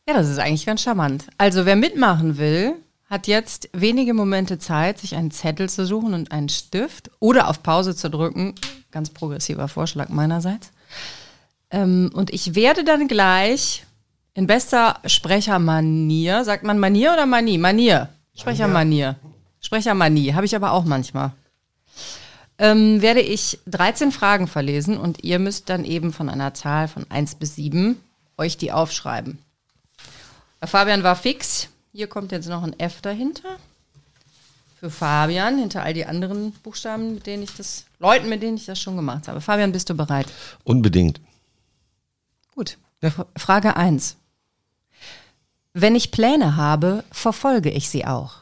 Ja, 0.08 0.14
das 0.14 0.30
ist 0.30 0.38
eigentlich 0.38 0.68
ganz 0.68 0.82
charmant. 0.82 1.26
Also, 1.38 1.66
wer 1.66 1.76
mitmachen 1.76 2.38
will, 2.38 2.76
hat 3.10 3.28
jetzt 3.28 3.70
wenige 3.74 4.14
Momente 4.14 4.58
Zeit, 4.58 5.00
sich 5.00 5.16
einen 5.16 5.32
Zettel 5.32 5.70
zu 5.70 5.86
suchen 5.86 6.14
und 6.14 6.32
einen 6.32 6.50
Stift 6.50 7.12
oder 7.20 7.50
auf 7.50 7.62
Pause 7.62 7.96
zu 7.96 8.10
drücken. 8.10 8.56
Ganz 8.92 9.10
progressiver 9.12 9.68
Vorschlag 9.68 10.10
meinerseits. 10.10 10.72
Ähm, 11.70 12.12
und 12.14 12.34
ich 12.34 12.56
werde 12.56 12.84
dann 12.84 13.08
gleich 13.08 13.86
in 14.34 14.48
bester 14.48 15.00
Sprechermanier, 15.06 16.44
sagt 16.44 16.64
man 16.64 16.80
Manier 16.80 17.14
oder 17.14 17.26
Manie? 17.26 17.58
Manier. 17.58 18.10
Sprechermanier. 18.36 19.16
Sprechermanie, 19.62 20.34
habe 20.34 20.46
ich 20.46 20.56
aber 20.56 20.72
auch 20.72 20.86
manchmal. 20.86 21.32
Ähm, 22.58 23.02
werde 23.02 23.22
ich 23.22 23.60
13 23.68 24.12
Fragen 24.12 24.48
verlesen 24.48 24.98
und 24.98 25.24
ihr 25.24 25.40
müsst 25.40 25.70
dann 25.70 25.84
eben 25.84 26.14
von 26.14 26.30
einer 26.30 26.54
Zahl 26.54 26.88
von 26.88 27.06
1 27.10 27.36
bis 27.36 27.56
7 27.56 28.00
euch 28.38 28.58
die 28.58 28.72
aufschreiben. 28.72 29.40
Fabian 30.64 31.04
war 31.04 31.16
fix. 31.16 31.70
Hier 31.96 32.08
kommt 32.08 32.34
jetzt 32.34 32.50
noch 32.50 32.62
ein 32.62 32.78
F 32.78 33.00
dahinter. 33.00 33.56
Für 34.82 34.90
Fabian, 34.92 35.58
hinter 35.58 35.82
all 35.82 35.94
die 35.94 36.06
anderen 36.06 36.52
Buchstaben, 36.52 37.14
mit 37.16 37.26
denen 37.26 37.44
ich 37.44 37.56
das, 37.56 37.86
Leuten, 38.00 38.28
mit 38.28 38.44
denen 38.44 38.58
ich 38.58 38.66
das 38.66 38.78
schon 38.82 38.98
gemacht 38.98 39.30
habe. 39.30 39.40
Fabian, 39.40 39.72
bist 39.72 39.90
du 39.90 39.94
bereit? 39.96 40.28
Unbedingt. 40.66 41.22
Gut. 42.54 42.78
F- 43.00 43.26
Frage 43.38 43.78
1. 43.78 44.18
Wenn 45.72 45.96
ich 45.96 46.12
Pläne 46.12 46.58
habe, 46.58 47.06
verfolge 47.14 47.70
ich 47.72 47.90
sie 47.90 48.06
auch. 48.06 48.40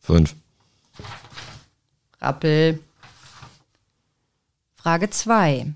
Fünf. 0.00 0.34
Rappel. 2.20 2.80
Frage 4.74 5.08
2. 5.08 5.72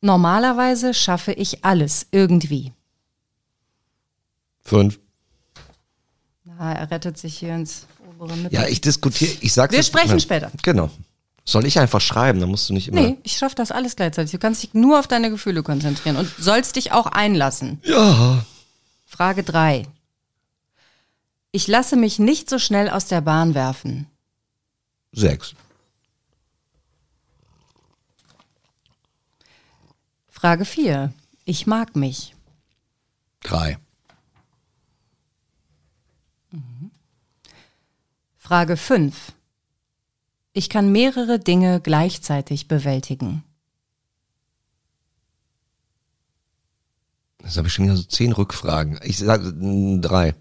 Normalerweise 0.00 0.94
schaffe 0.94 1.32
ich 1.32 1.64
alles 1.64 2.06
irgendwie. 2.12 2.72
Fünf. 4.66 4.98
Na, 6.44 6.72
er 6.74 6.90
rettet 6.90 7.16
sich 7.18 7.38
hier 7.38 7.54
ins 7.54 7.86
obere 8.18 8.36
Mitte. 8.36 8.54
Ja, 8.54 8.66
ich 8.66 8.80
diskutiere, 8.80 9.32
ich 9.40 9.52
sag's 9.52 9.72
Wir 9.72 9.78
jetzt- 9.78 9.86
sprechen 9.88 10.10
Ja, 10.10 10.20
später. 10.20 10.50
Genau. 10.62 10.90
Soll 11.44 11.64
ich 11.66 11.78
einfach 11.78 12.00
schreiben, 12.00 12.40
dann 12.40 12.50
musst 12.50 12.68
du 12.68 12.74
nicht 12.74 12.88
immer. 12.88 13.00
Nee, 13.00 13.18
ich 13.22 13.36
schaffe 13.36 13.54
das 13.54 13.70
alles 13.70 13.94
gleichzeitig. 13.94 14.32
Du 14.32 14.38
kannst 14.38 14.64
dich 14.64 14.74
nur 14.74 14.98
auf 14.98 15.06
deine 15.06 15.30
Gefühle 15.30 15.62
konzentrieren 15.62 16.16
und 16.16 16.28
sollst 16.38 16.74
dich 16.74 16.90
auch 16.90 17.06
einlassen. 17.06 17.80
Ja. 17.84 18.44
Frage 19.06 19.44
drei. 19.44 19.86
Ich 21.52 21.68
lasse 21.68 21.94
mich 21.94 22.18
nicht 22.18 22.50
so 22.50 22.58
schnell 22.58 22.90
aus 22.90 23.06
der 23.06 23.20
Bahn 23.20 23.54
werfen. 23.54 24.06
Sechs. 25.12 25.54
Frage 30.28 30.64
vier. 30.64 31.12
Ich 31.44 31.66
mag 31.66 31.94
mich. 31.96 32.34
Drei. 33.42 33.78
Frage 38.46 38.76
fünf. 38.76 39.32
Ich 40.52 40.68
kann 40.68 40.92
mehrere 40.92 41.40
Dinge 41.40 41.80
gleichzeitig 41.80 42.68
bewältigen. 42.68 43.42
Jetzt 47.42 47.56
habe 47.56 47.66
ich 47.66 47.74
schon 47.74 47.86
wieder 47.86 47.96
so 47.96 48.04
zehn 48.04 48.30
Rückfragen. 48.30 49.00
Ich 49.02 49.18
sage 49.18 49.46
mm, 49.52 50.00
drei. 50.00 50.36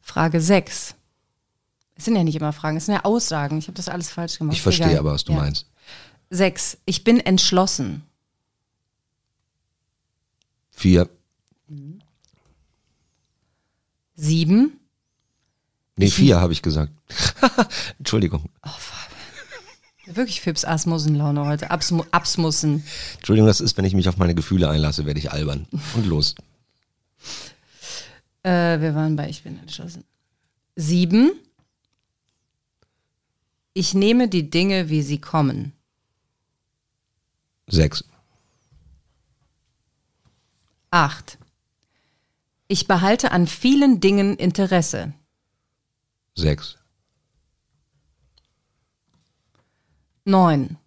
Frage 0.00 0.40
6. 0.40 0.94
Es 1.96 2.04
sind 2.06 2.16
ja 2.16 2.24
nicht 2.24 2.36
immer 2.36 2.54
Fragen, 2.54 2.78
es 2.78 2.86
sind 2.86 2.94
ja 2.94 3.04
Aussagen. 3.04 3.58
Ich 3.58 3.66
habe 3.66 3.76
das 3.76 3.90
alles 3.90 4.08
falsch 4.08 4.38
gemacht. 4.38 4.56
Ich 4.56 4.62
verstehe 4.62 4.86
Egal. 4.86 5.00
aber, 5.00 5.12
was 5.12 5.24
du 5.24 5.32
Ja. 5.32 5.40
meinst. 5.40 5.66
6. 6.30 6.78
Ich 6.86 7.04
bin 7.04 7.20
entschlossen. 7.20 8.02
Vier. 10.70 11.10
7. 14.16 14.72
Nee, 15.96 16.08
vier 16.08 16.40
habe 16.40 16.52
ich 16.52 16.62
gesagt. 16.62 16.92
Entschuldigung. 17.98 18.50
Wirklich 20.06 20.40
Fips 20.40 20.64
Asmussen-Laune 20.64 21.46
heute. 21.46 21.70
Absmu 21.70 22.04
Absmussen. 22.10 22.84
Entschuldigung, 23.16 23.46
das 23.46 23.60
ist, 23.60 23.76
wenn 23.76 23.84
ich 23.84 23.94
mich 23.94 24.08
auf 24.08 24.16
meine 24.16 24.34
Gefühle 24.34 24.68
einlasse, 24.68 25.06
werde 25.06 25.18
ich 25.18 25.32
albern. 25.32 25.66
Und 25.94 26.06
los. 26.06 26.34
Äh, 28.42 28.80
wir 28.80 28.94
waren 28.94 29.16
bei 29.16 29.28
Ich 29.28 29.42
bin 29.42 29.58
entschlossen. 29.58 30.04
7. 30.76 31.32
Ich 33.72 33.94
nehme 33.94 34.28
die 34.28 34.50
Dinge, 34.50 34.90
wie 34.90 35.02
sie 35.02 35.20
kommen. 35.20 35.72
Sechs. 37.66 38.04
8. 40.90 41.38
Ich 42.66 42.86
behalte 42.88 43.30
an 43.32 43.46
vielen 43.46 44.00
Dingen 44.00 44.36
Interesse. 44.36 45.12
Sechs. 46.34 46.78
9. 50.24 50.78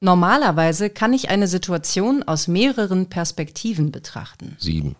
Normalerweise 0.00 0.90
kann 0.90 1.12
ich 1.12 1.28
eine 1.28 1.48
Situation 1.48 2.22
aus 2.22 2.46
mehreren 2.46 3.08
Perspektiven 3.08 3.90
betrachten. 3.90 4.56
Sieben. 4.58 4.94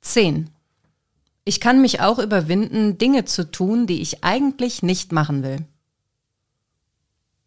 10. 0.00 0.50
Ich 1.44 1.60
kann 1.60 1.80
mich 1.80 2.00
auch 2.00 2.18
überwinden, 2.18 2.98
Dinge 2.98 3.24
zu 3.24 3.50
tun, 3.50 3.86
die 3.86 4.00
ich 4.00 4.24
eigentlich 4.24 4.82
nicht 4.82 5.12
machen 5.12 5.42
will. 5.42 5.64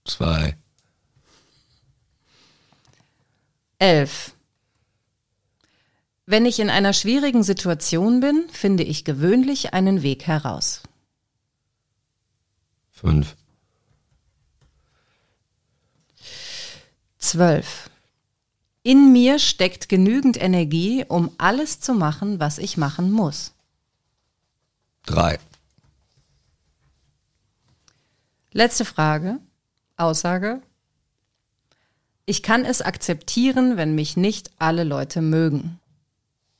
Zwei. 0.05 0.57
11. 3.79 4.35
Wenn 6.25 6.45
ich 6.45 6.59
in 6.59 6.69
einer 6.69 6.93
schwierigen 6.93 7.43
Situation 7.43 8.21
bin, 8.21 8.47
finde 8.51 8.83
ich 8.83 9.03
gewöhnlich 9.03 9.73
einen 9.73 10.03
Weg 10.03 10.25
heraus. 10.25 10.81
Fünf. 12.91 13.35
12. 17.17 17.89
In 18.83 19.11
mir 19.11 19.39
steckt 19.39 19.89
genügend 19.89 20.41
Energie, 20.41 21.05
um 21.07 21.31
alles 21.37 21.79
zu 21.79 21.93
machen, 21.93 22.39
was 22.39 22.57
ich 22.57 22.77
machen 22.77 23.11
muss. 23.11 23.53
Drei. 25.05 25.39
Letzte 28.51 28.85
Frage. 28.85 29.39
Aussage. 29.97 30.61
Ich 32.25 32.43
kann 32.43 32.63
es 32.63 32.81
akzeptieren, 32.81 33.75
wenn 33.77 33.95
mich 33.95 34.15
nicht 34.15 34.51
alle 34.59 34.83
Leute 34.83 35.21
mögen. 35.21 35.79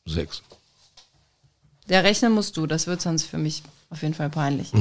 Sechs. 0.05 0.43
Der 1.89 2.03
rechnen 2.03 2.33
musst 2.33 2.57
du, 2.57 2.67
das 2.67 2.87
wird 2.87 3.01
sonst 3.01 3.25
für 3.25 3.37
mich 3.37 3.63
auf 3.89 4.01
jeden 4.01 4.13
Fall 4.13 4.29
peinlich. 4.29 4.71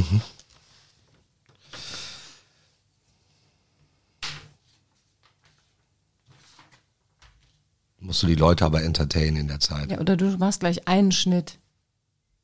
Musst 7.98 8.22
du 8.22 8.26
die 8.26 8.34
Leute 8.34 8.64
aber 8.64 8.82
entertainen 8.82 9.36
in 9.36 9.48
der 9.48 9.60
Zeit. 9.60 9.90
Ja, 9.90 10.00
oder 10.00 10.16
du 10.16 10.36
machst 10.36 10.60
gleich 10.60 10.88
einen 10.88 11.12
Schnitt. 11.12 11.58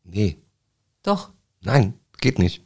Nee. 0.04 0.38
Doch. 1.02 1.30
Nein, 1.60 1.94
geht 2.20 2.38
nicht. 2.38 2.62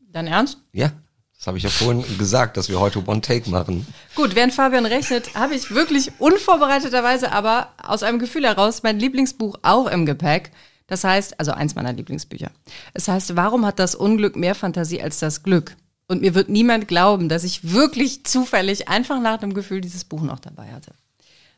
Dein 0.00 0.26
Ernst? 0.26 0.58
Ja. 0.72 0.92
Das 1.36 1.46
habe 1.46 1.58
ich 1.58 1.64
ja 1.64 1.70
vorhin 1.70 2.04
gesagt, 2.16 2.56
dass 2.56 2.68
wir 2.68 2.80
heute 2.80 3.06
One 3.06 3.20
Take 3.20 3.50
machen. 3.50 3.86
Gut, 4.14 4.34
während 4.34 4.54
Fabian 4.54 4.86
rechnet, 4.86 5.34
habe 5.34 5.54
ich 5.54 5.70
wirklich 5.72 6.12
unvorbereiteterweise, 6.18 7.32
aber 7.32 7.68
aus 7.82 8.02
einem 8.02 8.18
Gefühl 8.18 8.46
heraus 8.46 8.82
mein 8.82 8.98
Lieblingsbuch 8.98 9.58
auch 9.62 9.86
im 9.86 10.06
Gepäck. 10.06 10.52
Das 10.86 11.04
heißt, 11.04 11.38
also 11.38 11.52
eins 11.52 11.74
meiner 11.74 11.92
Lieblingsbücher. 11.92 12.50
Es 12.92 13.08
heißt, 13.08 13.36
warum 13.36 13.66
hat 13.66 13.78
das 13.78 13.94
Unglück 13.94 14.36
mehr 14.36 14.54
Fantasie 14.54 15.02
als 15.02 15.18
das 15.18 15.42
Glück? 15.42 15.76
Und 16.06 16.20
mir 16.20 16.34
wird 16.34 16.50
niemand 16.50 16.88
glauben, 16.88 17.28
dass 17.28 17.44
ich 17.44 17.72
wirklich 17.72 18.24
zufällig 18.24 18.88
einfach 18.88 19.20
nach 19.20 19.38
dem 19.38 19.54
Gefühl 19.54 19.80
dieses 19.80 20.04
Buch 20.04 20.22
noch 20.22 20.38
dabei 20.38 20.72
hatte. 20.72 20.92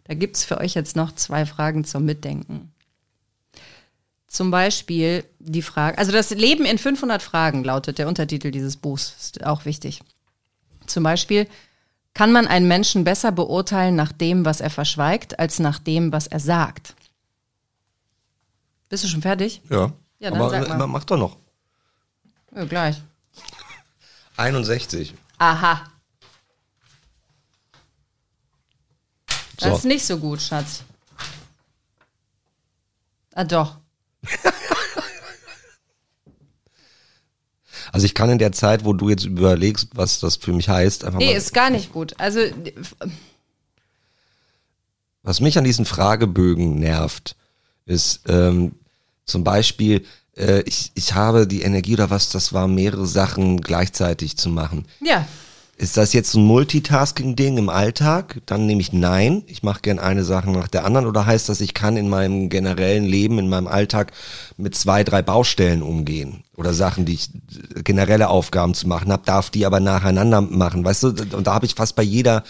Da 0.04 0.14
gibt's 0.14 0.44
für 0.44 0.58
euch 0.58 0.74
jetzt 0.74 0.94
noch 0.94 1.12
zwei 1.12 1.46
Fragen 1.46 1.84
zum 1.84 2.04
Mitdenken. 2.04 2.72
Zum 4.36 4.50
Beispiel 4.50 5.24
die 5.38 5.62
Frage, 5.62 5.96
also 5.96 6.12
das 6.12 6.28
Leben 6.28 6.66
in 6.66 6.76
500 6.76 7.22
Fragen 7.22 7.64
lautet 7.64 7.96
der 7.96 8.06
Untertitel 8.06 8.50
dieses 8.50 8.76
Buchs, 8.76 9.14
ist 9.18 9.42
auch 9.46 9.64
wichtig. 9.64 10.02
Zum 10.86 11.04
Beispiel, 11.04 11.48
kann 12.12 12.32
man 12.32 12.46
einen 12.46 12.68
Menschen 12.68 13.02
besser 13.02 13.32
beurteilen 13.32 13.96
nach 13.96 14.12
dem, 14.12 14.44
was 14.44 14.60
er 14.60 14.68
verschweigt, 14.68 15.38
als 15.38 15.58
nach 15.58 15.78
dem, 15.78 16.12
was 16.12 16.26
er 16.26 16.38
sagt? 16.40 16.94
Bist 18.90 19.04
du 19.04 19.08
schon 19.08 19.22
fertig? 19.22 19.62
Ja. 19.70 19.92
Ja, 20.18 20.30
dann 20.30 20.38
aber 20.42 20.50
sag 20.50 20.68
mal. 20.76 20.86
mach 20.86 21.04
doch 21.04 21.16
noch. 21.16 21.38
Ja, 22.54 22.66
gleich. 22.66 23.02
61. 24.36 25.14
Aha. 25.38 25.82
Das 29.56 29.70
So. 29.70 29.76
ist 29.76 29.84
nicht 29.86 30.04
so 30.04 30.18
gut, 30.18 30.42
Schatz. 30.42 30.82
Ah, 33.32 33.44
doch. 33.44 33.78
Also 37.92 38.04
ich 38.04 38.14
kann 38.14 38.28
in 38.30 38.38
der 38.38 38.52
Zeit, 38.52 38.84
wo 38.84 38.92
du 38.92 39.08
jetzt 39.08 39.24
überlegst, 39.24 39.88
was 39.94 40.20
das 40.20 40.36
für 40.36 40.52
mich 40.52 40.68
heißt, 40.68 41.04
einfach 41.04 41.18
Nee, 41.18 41.32
mal, 41.32 41.36
ist 41.38 41.54
gar 41.54 41.70
nicht 41.70 41.92
gut. 41.92 42.14
Also, 42.18 42.40
was 45.22 45.40
mich 45.40 45.56
an 45.56 45.64
diesen 45.64 45.84
Fragebögen 45.84 46.78
nervt, 46.78 47.36
ist 47.86 48.20
ähm, 48.28 48.74
zum 49.24 49.44
Beispiel, 49.44 50.04
äh, 50.36 50.60
ich, 50.62 50.92
ich 50.94 51.14
habe 51.14 51.46
die 51.46 51.62
Energie 51.62 51.94
oder 51.94 52.10
was, 52.10 52.30
das 52.30 52.52
war 52.52 52.68
mehrere 52.68 53.06
Sachen 53.06 53.60
gleichzeitig 53.60 54.36
zu 54.36 54.48
machen. 54.50 54.86
ja. 55.00 55.26
Ist 55.78 55.98
das 55.98 56.14
jetzt 56.14 56.34
ein 56.34 56.44
Multitasking-Ding 56.44 57.58
im 57.58 57.68
Alltag? 57.68 58.40
Dann 58.46 58.64
nehme 58.64 58.80
ich 58.80 58.94
nein. 58.94 59.42
Ich 59.46 59.62
mache 59.62 59.82
gern 59.82 59.98
eine 59.98 60.24
Sache 60.24 60.50
nach 60.50 60.68
der 60.68 60.86
anderen. 60.86 61.06
Oder 61.06 61.26
heißt 61.26 61.50
das, 61.50 61.60
ich 61.60 61.74
kann 61.74 61.98
in 61.98 62.08
meinem 62.08 62.48
generellen 62.48 63.04
Leben, 63.04 63.38
in 63.38 63.50
meinem 63.50 63.66
Alltag 63.66 64.12
mit 64.56 64.74
zwei, 64.74 65.04
drei 65.04 65.20
Baustellen 65.20 65.82
umgehen? 65.82 66.44
Oder 66.56 66.72
Sachen, 66.72 67.04
die 67.04 67.12
ich 67.14 67.28
äh, 67.74 67.82
generelle 67.82 68.30
Aufgaben 68.30 68.72
zu 68.72 68.88
machen 68.88 69.12
habe, 69.12 69.24
darf 69.26 69.50
die 69.50 69.66
aber 69.66 69.80
nacheinander 69.80 70.40
machen. 70.40 70.82
Weißt 70.82 71.02
du, 71.02 71.08
und 71.08 71.46
da 71.46 71.52
habe 71.52 71.66
ich 71.66 71.74
fast 71.74 71.94
bei 71.94 72.02
jeder 72.02 72.42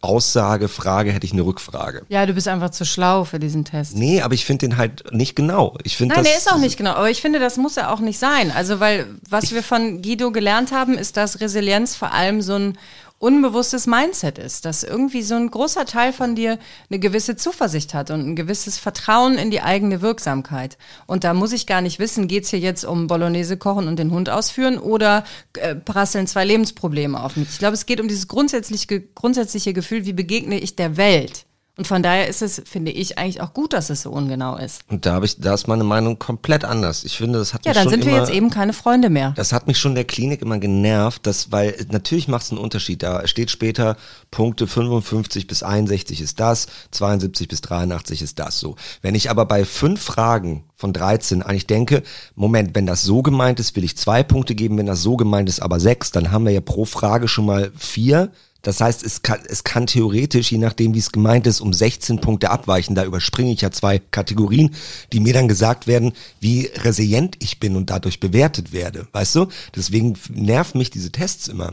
Aussage, 0.00 0.68
Frage, 0.68 1.12
hätte 1.12 1.26
ich 1.26 1.32
eine 1.32 1.42
Rückfrage. 1.42 2.02
Ja, 2.08 2.24
du 2.24 2.32
bist 2.32 2.46
einfach 2.46 2.70
zu 2.70 2.84
schlau 2.84 3.24
für 3.24 3.38
diesen 3.38 3.64
Test. 3.64 3.96
Nee, 3.96 4.22
aber 4.22 4.34
ich 4.34 4.44
finde 4.44 4.68
den 4.68 4.76
halt 4.76 5.12
nicht 5.12 5.34
genau. 5.34 5.76
Ich 5.82 5.96
finde 5.96 6.14
Nein, 6.14 6.24
das, 6.24 6.32
der 6.32 6.38
ist 6.38 6.52
auch 6.52 6.58
nicht 6.58 6.76
genau. 6.76 6.92
Aber 6.92 7.10
ich 7.10 7.20
finde, 7.20 7.38
das 7.40 7.56
muss 7.56 7.74
ja 7.74 7.92
auch 7.92 8.00
nicht 8.00 8.18
sein. 8.18 8.52
Also, 8.52 8.80
weil 8.80 9.06
was 9.28 9.52
wir 9.52 9.62
von 9.62 10.00
Guido 10.02 10.30
gelernt 10.30 10.72
haben, 10.72 10.94
ist, 10.94 11.16
dass 11.16 11.40
Resilienz 11.40 11.96
vor 11.96 12.12
allem 12.12 12.42
so 12.42 12.54
ein 12.54 12.78
unbewusstes 13.18 13.86
Mindset 13.86 14.38
ist, 14.38 14.64
dass 14.64 14.84
irgendwie 14.84 15.22
so 15.22 15.34
ein 15.34 15.50
großer 15.50 15.86
Teil 15.86 16.12
von 16.12 16.36
dir 16.36 16.58
eine 16.88 17.00
gewisse 17.00 17.36
Zuversicht 17.36 17.92
hat 17.92 18.10
und 18.10 18.20
ein 18.20 18.36
gewisses 18.36 18.78
Vertrauen 18.78 19.36
in 19.36 19.50
die 19.50 19.60
eigene 19.60 20.00
Wirksamkeit. 20.02 20.78
Und 21.06 21.24
da 21.24 21.34
muss 21.34 21.52
ich 21.52 21.66
gar 21.66 21.80
nicht 21.80 21.98
wissen, 21.98 22.28
geht's 22.28 22.50
hier 22.50 22.60
jetzt 22.60 22.84
um 22.84 23.08
Bolognese 23.08 23.56
kochen 23.56 23.88
und 23.88 23.98
den 23.98 24.12
Hund 24.12 24.30
ausführen 24.30 24.78
oder 24.78 25.24
äh, 25.54 25.74
prasseln 25.74 26.28
zwei 26.28 26.44
Lebensprobleme 26.44 27.20
auf 27.20 27.36
mich. 27.36 27.48
Ich 27.50 27.58
glaube, 27.58 27.74
es 27.74 27.86
geht 27.86 28.00
um 28.00 28.06
dieses 28.06 28.28
grundsätzliche, 28.28 29.00
grundsätzliche 29.00 29.72
Gefühl, 29.72 30.04
wie 30.04 30.12
begegne 30.12 30.58
ich 30.60 30.76
der 30.76 30.96
Welt. 30.96 31.47
Und 31.78 31.86
von 31.86 32.02
daher 32.02 32.26
ist 32.26 32.42
es, 32.42 32.60
finde 32.66 32.90
ich, 32.90 33.18
eigentlich 33.18 33.40
auch 33.40 33.54
gut, 33.54 33.72
dass 33.72 33.88
es 33.88 34.02
so 34.02 34.10
ungenau 34.10 34.56
ist. 34.56 34.82
Und 34.88 35.06
da 35.06 35.12
habe 35.12 35.26
ich, 35.26 35.38
da 35.38 35.54
ist 35.54 35.68
meine 35.68 35.84
Meinung 35.84 36.18
komplett 36.18 36.64
anders. 36.64 37.04
Ich 37.04 37.16
finde, 37.16 37.38
das 37.38 37.54
hat 37.54 37.64
Ja, 37.64 37.70
mich 37.70 37.76
dann 37.76 37.84
schon 37.84 37.92
sind 37.92 38.04
wir 38.04 38.16
immer, 38.16 38.20
jetzt 38.26 38.34
eben 38.34 38.50
keine 38.50 38.72
Freunde 38.72 39.10
mehr. 39.10 39.32
Das 39.36 39.52
hat 39.52 39.68
mich 39.68 39.78
schon 39.78 39.92
in 39.92 39.94
der 39.94 40.04
Klinik 40.04 40.42
immer 40.42 40.58
genervt, 40.58 41.24
dass, 41.24 41.52
weil 41.52 41.76
natürlich 41.92 42.26
macht 42.26 42.42
es 42.42 42.50
einen 42.50 42.58
Unterschied. 42.58 43.04
Da 43.04 43.28
steht 43.28 43.52
später 43.52 43.96
Punkte 44.32 44.66
55 44.66 45.46
bis 45.46 45.62
61 45.62 46.20
ist 46.20 46.40
das, 46.40 46.66
72 46.90 47.46
bis 47.46 47.60
83 47.60 48.22
ist 48.22 48.40
das 48.40 48.58
so. 48.58 48.74
Wenn 49.00 49.14
ich 49.14 49.30
aber 49.30 49.46
bei 49.46 49.64
fünf 49.64 50.02
Fragen 50.02 50.64
von 50.74 50.92
13 50.92 51.42
eigentlich 51.42 51.68
denke, 51.68 52.02
Moment, 52.34 52.74
wenn 52.74 52.86
das 52.86 53.02
so 53.02 53.22
gemeint 53.22 53.60
ist, 53.60 53.76
will 53.76 53.84
ich 53.84 53.96
zwei 53.96 54.24
Punkte 54.24 54.56
geben, 54.56 54.78
wenn 54.78 54.86
das 54.86 55.02
so 55.02 55.16
gemeint 55.16 55.48
ist, 55.48 55.60
aber 55.60 55.78
sechs, 55.78 56.10
dann 56.10 56.32
haben 56.32 56.44
wir 56.44 56.52
ja 56.52 56.60
pro 56.60 56.84
Frage 56.84 57.28
schon 57.28 57.46
mal 57.46 57.70
vier. 57.76 58.32
Das 58.62 58.80
heißt, 58.80 59.04
es 59.04 59.22
kann, 59.22 59.40
es 59.48 59.62
kann 59.62 59.86
theoretisch, 59.86 60.50
je 60.50 60.58
nachdem 60.58 60.92
wie 60.92 60.98
es 60.98 61.12
gemeint 61.12 61.46
ist, 61.46 61.60
um 61.60 61.72
16 61.72 62.20
Punkte 62.20 62.50
abweichen. 62.50 62.96
Da 62.96 63.04
überspringe 63.04 63.52
ich 63.52 63.60
ja 63.60 63.70
zwei 63.70 64.00
Kategorien, 64.00 64.74
die 65.12 65.20
mir 65.20 65.32
dann 65.32 65.46
gesagt 65.46 65.86
werden, 65.86 66.12
wie 66.40 66.66
resilient 66.74 67.36
ich 67.38 67.60
bin 67.60 67.76
und 67.76 67.90
dadurch 67.90 68.18
bewertet 68.18 68.72
werde. 68.72 69.06
Weißt 69.12 69.36
du? 69.36 69.46
Deswegen 69.76 70.18
nervt 70.30 70.74
mich 70.74 70.90
diese 70.90 71.12
Tests 71.12 71.46
immer, 71.46 71.72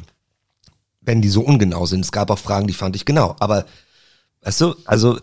wenn 1.02 1.24
die 1.24 1.30
so 1.30 1.42
ungenau 1.42 1.88
sind. 1.88 2.02
Es 2.02 2.12
gab 2.12 2.30
auch 2.30 2.40
Fragen, 2.40 2.68
die 2.68 2.74
fand 2.74 2.96
ich 2.96 3.06
genau. 3.06 3.36
Aber, 3.40 3.66
weißt 4.44 4.62
du, 4.62 4.76
also, 4.86 5.20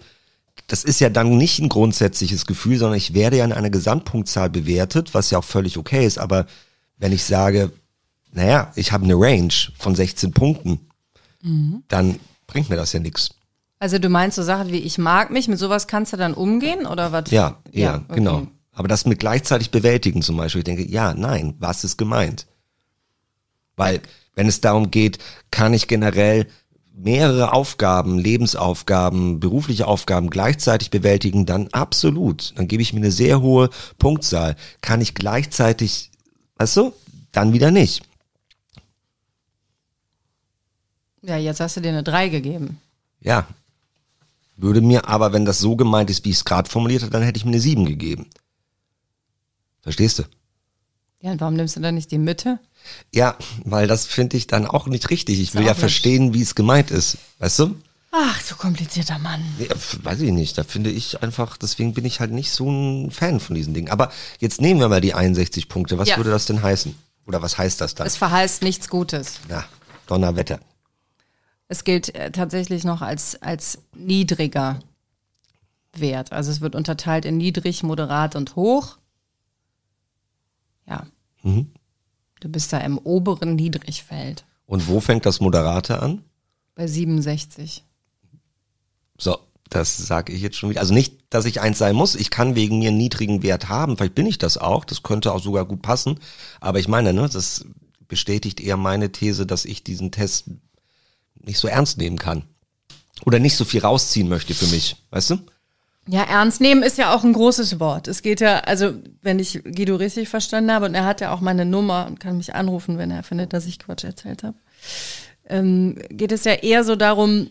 das 0.66 0.83
ist 0.83 1.00
ja 1.00 1.11
dann 1.11 1.37
nicht 1.38 1.61
ein 1.61 1.69
grundsätzliches 1.69 2.45
Gefühl, 2.47 2.78
sondern 2.78 2.99
ich 2.99 3.14
werde 3.14 3.37
ja 3.37 3.45
in 3.45 3.52
einer 3.52 3.71
Gesamtpunktzahl 3.71 4.50
bewertet, 4.50 5.14
was 5.14 5.31
ja 5.31 5.38
auch 5.38 5.45
völlig 5.45 5.78
okay 5.78 6.04
ist. 6.04 6.19
Aber 6.19 6.47
wenn 6.99 7.12
ich 7.12 7.25
sage, 7.25 7.71
naja, 8.33 8.73
ich 8.75 8.90
habe 8.90 9.04
eine 9.04 9.14
Range 9.14 9.52
von 9.78 9.95
16 9.95 10.33
Punkten, 10.33 10.81
dann 11.88 12.18
bringt 12.46 12.70
mir 12.70 12.76
das 12.76 12.92
ja 12.92 13.00
nichts. 13.00 13.30
Also 13.78 13.99
du 13.99 14.08
meinst 14.08 14.37
so 14.37 14.42
Sachen 14.42 14.70
wie 14.70 14.78
ich 14.78 14.99
mag 14.99 15.30
mich, 15.30 15.49
mit 15.49 15.58
sowas 15.58 15.88
kannst 15.88 16.12
du 16.12 16.16
dann 16.16 16.34
umgehen 16.34 16.87
oder 16.87 17.11
was? 17.11 17.30
Ja, 17.30 17.56
ja, 17.72 17.96
okay. 17.96 18.14
genau. 18.14 18.46
Aber 18.72 18.88
das 18.88 19.06
mit 19.06 19.18
gleichzeitig 19.18 19.70
bewältigen 19.70 20.22
zum 20.22 20.37
Beispiel, 20.37 20.61
ich 20.61 20.64
denke, 20.64 20.88
ja, 20.88 21.14
nein, 21.14 21.54
was 21.58 21.84
ist 21.84 21.99
gemeint? 21.99 22.46
Weil, 23.76 24.00
wenn 24.34 24.49
es 24.49 24.61
darum 24.61 24.90
geht, 24.90 25.18
kann 25.50 25.75
ich 25.75 25.88
generell 25.88 26.46
mehrere 26.94 27.52
Aufgaben, 27.52 28.18
Lebensaufgaben, 28.18 29.40
berufliche 29.40 29.87
Aufgaben 29.87 30.30
gleichzeitig 30.30 30.90
bewältigen, 30.90 31.46
dann 31.46 31.68
absolut. 31.72 32.52
Dann 32.56 32.68
gebe 32.68 32.82
ich 32.82 32.92
mir 32.92 33.00
eine 33.00 33.11
sehr 33.11 33.40
hohe 33.40 33.70
Punktzahl. 33.99 34.56
Kann 34.80 35.00
ich 35.00 35.14
gleichzeitig, 35.14 36.11
weißt 36.56 36.76
du, 36.76 36.92
dann 37.32 37.52
wieder 37.52 37.70
nicht. 37.70 38.02
Ja, 41.22 41.36
jetzt 41.36 41.60
hast 41.60 41.76
du 41.76 41.80
dir 41.80 41.90
eine 41.90 42.02
3 42.02 42.28
gegeben. 42.28 42.80
Ja. 43.20 43.46
Würde 44.56 44.80
mir 44.80 45.08
aber, 45.08 45.32
wenn 45.32 45.44
das 45.44 45.58
so 45.58 45.76
gemeint 45.76 46.10
ist, 46.10 46.24
wie 46.24 46.30
ich 46.30 46.36
es 46.36 46.44
gerade 46.44 46.68
formuliert 46.68 47.02
habe, 47.02 47.12
dann 47.12 47.22
hätte 47.22 47.36
ich 47.38 47.44
mir 47.44 47.52
eine 47.52 47.60
7 47.60 47.84
gegeben. 47.86 48.26
Verstehst 49.82 50.18
du? 50.18 50.24
Ja, 51.20 51.32
und 51.32 51.40
warum 51.40 51.54
nimmst 51.54 51.76
du 51.76 51.80
dann 51.80 51.94
nicht 51.94 52.10
die 52.10 52.18
Mitte? 52.18 52.58
Ja, 53.12 53.36
weil 53.64 53.86
das 53.86 54.06
finde 54.06 54.36
ich 54.36 54.48
dann 54.48 54.66
auch 54.66 54.86
nicht 54.86 55.10
richtig. 55.10 55.40
Ich 55.40 55.54
will 55.54 55.62
ja 55.62 55.70
nicht. 55.70 55.80
verstehen, 55.80 56.34
wie 56.34 56.42
es 56.42 56.54
gemeint 56.56 56.90
ist. 56.90 57.16
Weißt 57.38 57.60
du? 57.60 57.76
Ach, 58.10 58.42
du 58.48 58.56
komplizierter 58.56 59.18
Mann. 59.20 59.42
Ja, 59.58 59.68
weiß 60.02 60.20
ich 60.20 60.32
nicht. 60.32 60.58
Da 60.58 60.64
finde 60.64 60.90
ich 60.90 61.22
einfach, 61.22 61.56
deswegen 61.56 61.94
bin 61.94 62.04
ich 62.04 62.20
halt 62.20 62.32
nicht 62.32 62.50
so 62.50 62.68
ein 62.70 63.10
Fan 63.10 63.40
von 63.40 63.54
diesen 63.54 63.72
Dingen. 63.72 63.88
Aber 63.90 64.10
jetzt 64.38 64.60
nehmen 64.60 64.80
wir 64.80 64.88
mal 64.88 65.00
die 65.00 65.14
61 65.14 65.68
Punkte. 65.68 65.96
Was 65.98 66.08
Ja. 66.08 66.16
würde 66.16 66.30
das 66.30 66.46
denn 66.46 66.62
heißen? 66.62 66.94
Oder 67.26 67.40
was 67.40 67.56
heißt 67.56 67.80
das 67.80 67.94
dann? 67.94 68.06
Es 68.06 68.16
verheißt 68.16 68.62
nichts 68.62 68.88
Gutes. 68.88 69.38
Na, 69.48 69.64
Donnerwetter. 70.08 70.58
Es 71.72 71.84
gilt 71.84 72.14
äh, 72.14 72.30
tatsächlich 72.30 72.84
noch 72.84 73.00
als, 73.00 73.40
als 73.40 73.78
niedriger 73.96 74.80
Wert. 75.94 76.30
Also 76.30 76.50
es 76.50 76.60
wird 76.60 76.74
unterteilt 76.74 77.24
in 77.24 77.38
niedrig, 77.38 77.82
moderat 77.82 78.36
und 78.36 78.56
hoch. 78.56 78.98
Ja. 80.87 81.06
Mhm. 81.42 81.70
Du 82.40 82.50
bist 82.50 82.74
da 82.74 82.78
im 82.80 82.98
oberen 82.98 83.54
Niedrigfeld 83.54 84.44
Und 84.66 84.87
wo 84.87 85.00
fängt 85.00 85.24
das 85.24 85.40
Moderate 85.40 86.02
an? 86.02 86.22
bei 86.74 86.87
67. 86.87 87.82
So, 89.16 89.38
das 89.70 89.96
sage 89.96 90.35
ich 90.35 90.42
jetzt 90.42 90.58
schon 90.58 90.68
wieder. 90.68 90.80
Also 90.80 90.92
nicht, 90.92 91.20
dass 91.30 91.46
ich 91.46 91.62
eins 91.62 91.78
sein 91.78 91.96
muss. 91.96 92.16
Ich 92.16 92.28
kann 92.28 92.54
wegen 92.54 92.80
mir 92.80 92.88
einen 92.88 92.98
niedrigen 92.98 93.42
Wert 93.42 93.70
haben. 93.70 93.96
Vielleicht 93.96 94.14
bin 94.14 94.26
ich 94.26 94.37
das 94.37 94.58
auch. 94.58 94.85
Das 94.85 95.02
könnte 95.02 95.32
auch 95.32 95.42
sogar 95.42 95.64
gut 95.64 95.80
passen. 95.80 96.20
Aber 96.61 96.80
ich 96.80 96.88
meine, 96.88 97.14
ne, 97.14 97.30
das 97.32 97.64
bestätigt 98.08 98.61
eher 98.61 98.76
meine 98.76 99.11
These, 99.11 99.46
dass 99.46 99.64
ich 99.64 99.82
diesen 99.82 100.11
Test 100.11 100.50
nicht 101.44 101.59
so 101.59 101.68
ernst 101.68 101.98
nehmen 101.98 102.18
kann. 102.18 102.44
Oder 103.24 103.38
nicht 103.38 103.57
so 103.57 103.64
viel 103.64 103.81
rausziehen 103.81 104.28
möchte 104.28 104.55
für 104.55 104.66
mich. 104.66 104.96
Weißt 105.11 105.31
du? 105.31 105.38
Ja, 106.09 106.24
ernst 106.24 106.61
nehmen 106.61 106.83
ist 106.83 106.98
ja 106.98 107.14
auch 107.14 107.22
ein 107.22 107.33
großes 107.33 107.78
Wort. 107.78 108.09
Es 108.09 108.22
geht 108.22 108.40
ja, 108.40 108.59
also 108.61 108.94
wenn 109.22 109.38
ich 109.38 109.62
Guido 109.62 109.94
richtig 109.96 110.28
verstanden 110.28 110.72
habe, 110.72 110.87
und 110.87 110.94
er 110.94 111.05
hat 111.05 111.20
ja 111.20 111.33
auch 111.33 111.40
meine 111.40 111.64
Nummer 111.64 112.07
und 112.09 112.18
kann 112.18 112.38
mich 112.38 112.55
anrufen, 112.55 112.98
wenn 112.98 113.12
er 113.12 113.22
findet, 113.22 113.52
dass 113.52 113.66
ich 113.66 113.78
Quatsch 113.78 114.02
erzählt 114.02 114.42
habe, 114.42 114.57
ähm, 115.46 115.98
geht 116.11 116.33
es 116.33 116.44
ja 116.44 116.55
eher 116.55 116.83
so 116.83 116.96
darum, 116.96 117.50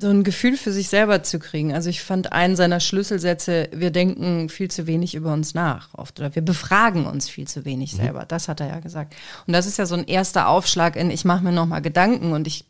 so 0.00 0.08
ein 0.08 0.24
Gefühl 0.24 0.56
für 0.56 0.72
sich 0.72 0.88
selber 0.88 1.22
zu 1.22 1.38
kriegen. 1.38 1.72
Also 1.72 1.90
ich 1.90 2.02
fand 2.02 2.32
einen 2.32 2.56
seiner 2.56 2.80
Schlüsselsätze, 2.80 3.68
wir 3.72 3.90
denken 3.90 4.48
viel 4.48 4.70
zu 4.70 4.86
wenig 4.86 5.14
über 5.14 5.32
uns 5.32 5.54
nach 5.54 5.94
oft 5.94 6.18
oder 6.20 6.34
wir 6.34 6.42
befragen 6.42 7.06
uns 7.06 7.28
viel 7.28 7.46
zu 7.46 7.64
wenig 7.64 7.92
selber. 7.92 8.24
Das 8.24 8.48
hat 8.48 8.60
er 8.60 8.68
ja 8.68 8.80
gesagt. 8.80 9.14
Und 9.46 9.52
das 9.52 9.66
ist 9.66 9.78
ja 9.78 9.86
so 9.86 9.94
ein 9.94 10.06
erster 10.06 10.48
Aufschlag 10.48 10.96
in, 10.96 11.10
ich 11.10 11.24
mache 11.24 11.44
mir 11.44 11.52
nochmal 11.52 11.82
Gedanken 11.82 12.32
und 12.32 12.46
ich 12.46 12.66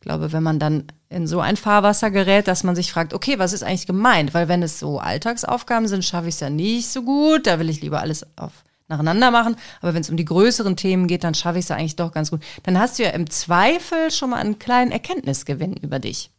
glaube, 0.00 0.32
wenn 0.32 0.42
man 0.42 0.58
dann 0.58 0.84
in 1.08 1.26
so 1.26 1.40
ein 1.40 1.56
Fahrwasser 1.56 2.10
gerät, 2.10 2.48
dass 2.48 2.64
man 2.64 2.76
sich 2.76 2.92
fragt, 2.92 3.14
okay, 3.14 3.38
was 3.38 3.52
ist 3.52 3.62
eigentlich 3.62 3.86
gemeint? 3.86 4.34
Weil 4.34 4.48
wenn 4.48 4.62
es 4.62 4.78
so 4.78 4.98
Alltagsaufgaben 4.98 5.88
sind, 5.88 6.04
schaffe 6.04 6.28
ich 6.28 6.34
es 6.34 6.40
ja 6.40 6.50
nicht 6.50 6.88
so 6.88 7.02
gut. 7.02 7.46
Da 7.46 7.58
will 7.58 7.70
ich 7.70 7.80
lieber 7.80 8.00
alles 8.00 8.26
auf 8.36 8.52
nacheinander 8.88 9.30
machen. 9.30 9.56
Aber 9.80 9.94
wenn 9.94 10.00
es 10.00 10.10
um 10.10 10.16
die 10.16 10.24
größeren 10.24 10.76
Themen 10.76 11.06
geht, 11.06 11.24
dann 11.24 11.34
schaffe 11.34 11.58
ich 11.58 11.64
es 11.64 11.68
ja 11.68 11.76
eigentlich 11.76 11.96
doch 11.96 12.12
ganz 12.12 12.30
gut. 12.30 12.42
Dann 12.62 12.78
hast 12.78 12.98
du 12.98 13.02
ja 13.02 13.10
im 13.10 13.28
Zweifel 13.30 14.10
schon 14.10 14.30
mal 14.30 14.36
einen 14.36 14.58
kleinen 14.58 14.92
Erkenntnisgewinn 14.92 15.74
über 15.74 15.98
dich. 15.98 16.30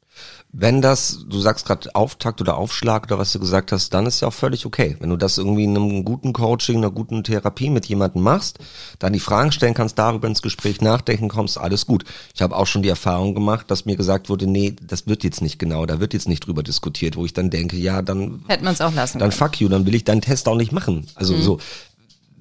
Wenn 0.51 0.81
das, 0.81 1.25
du 1.29 1.39
sagst 1.39 1.67
gerade 1.67 1.93
Auftakt 1.93 2.41
oder 2.41 2.57
Aufschlag 2.57 3.03
oder 3.03 3.19
was 3.19 3.31
du 3.31 3.39
gesagt 3.39 3.71
hast, 3.71 3.93
dann 3.93 4.07
ist 4.07 4.21
ja 4.21 4.29
auch 4.29 4.33
völlig 4.33 4.65
okay. 4.65 4.97
Wenn 4.99 5.11
du 5.11 5.15
das 5.15 5.37
irgendwie 5.37 5.65
in 5.65 5.77
einem 5.77 6.03
guten 6.03 6.33
Coaching, 6.33 6.77
einer 6.77 6.89
guten 6.89 7.23
Therapie 7.23 7.69
mit 7.69 7.85
jemandem 7.85 8.23
machst, 8.23 8.57
dann 8.97 9.13
die 9.13 9.19
Fragen 9.19 9.51
stellen 9.51 9.75
kannst, 9.75 9.99
darüber 9.99 10.27
ins 10.27 10.41
Gespräch 10.41 10.81
nachdenken 10.81 11.29
kommst, 11.29 11.59
alles 11.59 11.85
gut. 11.85 12.03
Ich 12.33 12.41
habe 12.41 12.55
auch 12.55 12.65
schon 12.65 12.81
die 12.81 12.89
Erfahrung 12.89 13.35
gemacht, 13.35 13.69
dass 13.69 13.85
mir 13.85 13.95
gesagt 13.95 14.27
wurde, 14.29 14.47
nee, 14.47 14.75
das 14.81 15.05
wird 15.05 15.23
jetzt 15.23 15.43
nicht 15.43 15.59
genau, 15.59 15.85
da 15.85 15.99
wird 15.99 16.15
jetzt 16.15 16.27
nicht 16.27 16.47
drüber 16.47 16.63
diskutiert, 16.63 17.15
wo 17.15 17.25
ich 17.25 17.33
dann 17.33 17.51
denke, 17.51 17.77
ja, 17.77 18.01
dann, 18.01 18.43
Hätte 18.47 18.63
man 18.63 18.73
es 18.73 18.81
auch 18.81 18.93
lassen 18.93 19.19
dann 19.19 19.29
können. 19.29 19.39
fuck 19.51 19.61
you, 19.61 19.69
dann 19.69 19.85
will 19.85 19.93
ich 19.93 20.03
deinen 20.03 20.21
Test 20.21 20.47
auch 20.47 20.55
nicht 20.55 20.71
machen. 20.71 21.05
Also 21.13 21.39
so. 21.39 21.59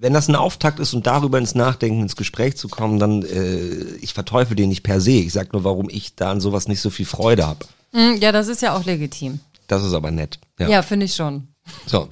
Wenn 0.01 0.13
das 0.13 0.29
ein 0.29 0.37
Auftakt 0.37 0.79
ist 0.79 0.95
und 0.95 1.07
darüber 1.07 1.39
ins 1.39 1.55
Nachdenken, 1.55 2.03
ins 2.03 2.15
Gespräch 2.17 2.57
zu 2.57 2.69
kommen, 2.69 2.99
dann 3.01 3.23
äh, 3.23 3.97
ich 4.01 4.15
verteufel 4.15 4.55
den 4.55 4.69
nicht 4.69 4.83
per 4.85 5.01
se. 5.01 5.11
Ich 5.13 5.33
sag 5.33 5.53
nur, 5.53 5.65
warum 5.65 5.89
ich 5.91 6.15
da 6.15 6.31
an 6.31 6.41
sowas 6.41 6.69
nicht 6.69 6.81
so 6.81 6.91
viel 6.91 7.07
Freude 7.07 7.47
habe. 7.47 7.67
Mm, 7.93 8.17
Ja, 8.21 8.31
das 8.33 8.47
ist 8.49 8.63
ja 8.63 8.77
auch 8.77 8.85
legitim. 8.85 9.41
Das 9.67 9.83
ist 9.83 9.93
aber 9.95 10.11
nett. 10.11 10.39
Ja. 10.59 10.69
Ja, 10.69 10.83
finde 10.83 11.07
ich 11.07 11.15
schon. 11.15 11.49
So. 11.87 12.09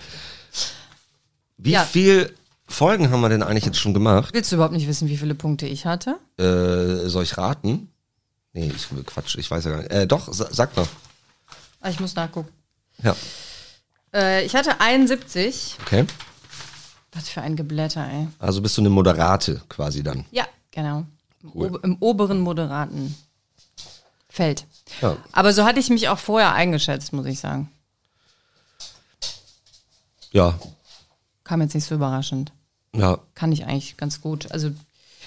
Wie 1.59 1.71
Ja. 1.73 1.85
viel 1.85 2.35
Folgen 2.69 3.11
haben 3.11 3.21
wir 3.21 3.29
denn 3.29 3.43
eigentlich 3.43 3.65
jetzt 3.65 3.79
schon 3.79 3.95
gemacht? 3.95 4.35
Willst 4.35 4.51
du 4.51 4.57
überhaupt 4.57 4.75
nicht 4.75 4.89
wissen, 4.89 5.09
wie 5.09 5.17
viele 5.17 5.35
Punkte 5.35 5.67
ich 5.67 5.87
hatte? 5.87 6.17
Äh, 6.39 7.09
soll 7.09 7.23
ich 7.23 7.39
raten? 7.39 7.89
Nee, 8.53 8.73
ich 8.75 8.89
Quatsch, 9.07 9.37
ich 9.39 9.51
weiß 9.51 9.65
ja 9.65 9.71
gar 9.71 9.79
nicht. 9.79 9.91
Äh, 9.93 10.07
doch, 10.07 10.33
sa 10.33 10.49
sag 10.51 10.75
mal. 10.77 10.87
Ah, 11.81 11.91
ich 11.91 12.01
muss 12.01 12.15
nachgucken. 12.17 12.49
Ja, 13.03 13.15
Äh, 14.15 14.45
ich 14.45 14.55
hatte 14.57 14.81
71. 14.81 15.77
okay. 15.83 16.05
Was 17.17 17.29
für 17.31 17.41
ein 17.41 17.57
Geblätter, 17.57 18.07
ey. 18.07 18.29
Also 18.39 18.61
bist 18.61 18.77
du 18.77 18.83
eine 18.83 18.91
Moderate 18.91 19.63
quasi 19.71 20.03
dann. 20.03 20.27
Ja, 20.31 20.45
genau. 20.71 21.05
Im, 21.43 21.51
Cool. 21.55 21.67
ober- 21.69 21.85
Im 21.85 21.97
oberen 22.01 22.41
moderaten 22.41 23.17
Feld. 24.29 24.67
Ja. 25.01 25.17
Aber 25.33 25.53
so 25.53 25.65
hatte 25.65 25.81
ich 25.81 25.89
mich 25.89 26.09
auch 26.09 26.19
vorher 26.19 26.53
eingeschätzt, 26.53 27.13
muss 27.13 27.27
ich 27.27 27.39
sagen. 27.41 27.71
Ja, 30.33 30.59
Kam 31.45 31.63
jetzt 31.63 31.75
nicht 31.75 31.87
so 31.87 31.95
überraschend. 31.95 32.53
ja. 32.93 33.19
Kann 33.35 33.53
ich 33.53 33.65
eigentlich 33.65 33.97
ganz 33.97 34.21
gut. 34.21 34.51
Also, 34.51 34.71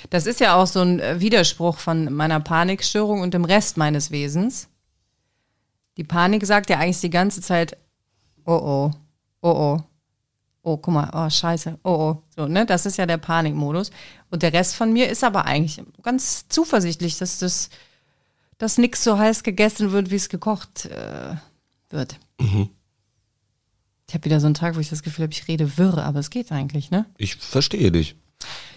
das 0.09 0.25
ist 0.25 0.39
ja 0.41 0.55
auch 0.55 0.67
so 0.67 0.81
ein 0.81 0.99
äh, 0.99 1.19
Widerspruch 1.21 1.77
von 1.77 2.13
meiner 2.13 2.39
Panikstörung 2.41 3.21
und 3.21 3.33
dem 3.33 3.45
Rest 3.45 3.77
meines 3.77 4.11
Wesens. 4.11 4.67
Die 5.97 6.03
Panik 6.03 6.45
sagt 6.45 6.69
ja 6.69 6.77
eigentlich 6.77 6.99
die 7.01 7.09
ganze 7.09 7.41
Zeit, 7.41 7.77
oh 8.45 8.51
oh, 8.53 8.91
oh 9.41 9.49
oh, 9.49 9.81
oh, 10.61 10.77
guck 10.77 10.93
mal, 10.93 11.09
oh 11.13 11.29
scheiße, 11.29 11.79
oh 11.83 11.89
oh. 11.89 12.23
So, 12.35 12.47
ne? 12.47 12.65
Das 12.65 12.85
ist 12.85 12.97
ja 12.97 13.05
der 13.05 13.17
Panikmodus. 13.17 13.91
Und 14.29 14.43
der 14.43 14.53
Rest 14.53 14.75
von 14.75 14.91
mir 14.93 15.09
ist 15.09 15.23
aber 15.23 15.45
eigentlich 15.45 15.81
ganz 16.01 16.47
zuversichtlich, 16.49 17.17
dass 17.17 17.39
das, 17.39 17.69
dass 18.57 18.77
nichts 18.77 19.03
so 19.03 19.17
heiß 19.17 19.43
gegessen 19.43 19.91
wird, 19.91 20.11
wie 20.11 20.15
es 20.15 20.29
gekocht 20.29 20.85
äh, 20.85 21.35
wird. 21.89 22.19
Ich 24.07 24.13
habe 24.13 24.25
wieder 24.25 24.39
so 24.39 24.47
einen 24.47 24.55
Tag, 24.55 24.75
wo 24.75 24.79
ich 24.79 24.89
das 24.89 25.03
Gefühl 25.03 25.23
habe, 25.23 25.33
ich 25.33 25.47
rede 25.47 25.77
wirr, 25.77 25.99
aber 25.99 26.19
es 26.19 26.29
geht 26.29 26.51
eigentlich, 26.51 26.91
ne? 26.91 27.05
Ich 27.17 27.35
verstehe 27.35 27.91
dich. 27.91 28.15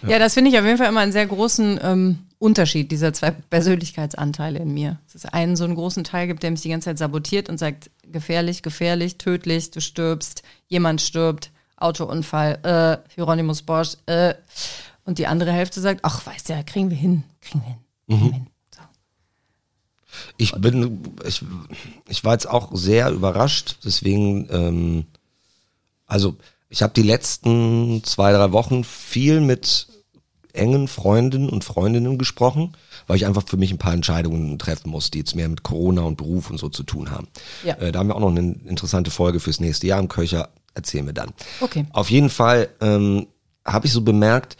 Ja, 0.05 0.19
das 0.19 0.33
finde 0.33 0.51
ich 0.51 0.59
auf 0.59 0.65
jeden 0.65 0.77
Fall 0.77 0.89
immer 0.89 0.99
einen 0.99 1.13
sehr 1.13 1.25
großen 1.25 1.79
ähm, 1.81 2.19
Unterschied 2.37 2.91
dieser 2.91 3.13
zwei 3.13 3.31
Persönlichkeitsanteile 3.31 4.59
in 4.59 4.73
mir. 4.73 4.99
Dass 5.05 5.15
es 5.15 5.25
einen 5.25 5.55
so 5.55 5.63
einen 5.63 5.75
großen 5.75 6.03
Teil 6.03 6.27
gibt, 6.27 6.43
der 6.43 6.51
mich 6.51 6.61
die 6.61 6.69
ganze 6.69 6.89
Zeit 6.89 6.97
sabotiert 6.97 7.47
und 7.47 7.57
sagt, 7.57 7.89
gefährlich, 8.11 8.61
gefährlich, 8.61 9.17
tödlich, 9.17 9.71
du 9.71 9.79
stirbst, 9.79 10.43
jemand 10.67 11.01
stirbt, 11.01 11.51
Autounfall, 11.83 12.59
äh, 12.63 13.13
Hieronymus 13.13 13.61
Bosch, 13.61 13.97
äh. 14.05 14.33
Und 15.05 15.19
die 15.19 15.27
andere 15.27 15.51
Hälfte 15.51 15.81
sagt, 15.81 15.99
ach, 16.03 16.25
weißt 16.25 16.47
du, 16.47 16.53
ja, 16.53 16.63
kriegen 16.63 16.89
wir 16.89 16.97
hin, 16.97 17.23
kriegen 17.41 17.61
wir 17.61 17.67
hin, 17.67 17.79
kriegen 18.07 18.25
wir 18.25 18.33
hin. 18.33 18.47
So. 18.73 18.81
Ich 20.37 20.51
bin, 20.53 21.13
ich, 21.27 21.43
ich 22.07 22.23
war 22.23 22.33
jetzt 22.33 22.47
auch 22.49 22.71
sehr 22.73 23.11
überrascht, 23.11 23.79
deswegen, 23.83 24.47
ähm, 24.49 25.05
also 26.05 26.37
ich 26.69 26.81
habe 26.81 26.93
die 26.93 27.03
letzten 27.03 28.01
zwei, 28.05 28.31
drei 28.31 28.51
Wochen 28.53 28.83
viel 28.83 29.41
mit 29.41 29.87
engen 30.53 30.87
Freunden 30.87 31.49
und 31.49 31.63
Freundinnen 31.63 32.17
gesprochen, 32.17 32.77
weil 33.07 33.17
ich 33.17 33.25
einfach 33.25 33.45
für 33.45 33.57
mich 33.57 33.71
ein 33.71 33.79
paar 33.79 33.93
Entscheidungen 33.93 34.57
treffen 34.59 34.89
muss, 34.89 35.11
die 35.11 35.19
jetzt 35.19 35.35
mehr 35.35 35.49
mit 35.49 35.63
Corona 35.63 36.03
und 36.03 36.15
Beruf 36.15 36.49
und 36.49 36.59
so 36.59 36.69
zu 36.69 36.83
tun 36.83 37.11
haben. 37.11 37.27
Ja. 37.65 37.75
Äh, 37.75 37.91
da 37.91 37.99
haben 37.99 38.07
wir 38.07 38.15
auch 38.15 38.21
noch 38.21 38.29
eine 38.29 38.53
interessante 38.65 39.11
Folge 39.11 39.39
fürs 39.39 39.59
nächste 39.59 39.87
Jahr 39.87 39.99
im 39.99 40.07
Köcher, 40.07 40.49
erzählen 40.73 41.05
wir 41.05 41.13
dann. 41.13 41.33
Okay. 41.61 41.85
Auf 41.91 42.09
jeden 42.09 42.29
Fall 42.29 42.69
ähm, 42.81 43.27
habe 43.65 43.87
ich 43.87 43.93
so 43.93 44.01
bemerkt, 44.01 44.57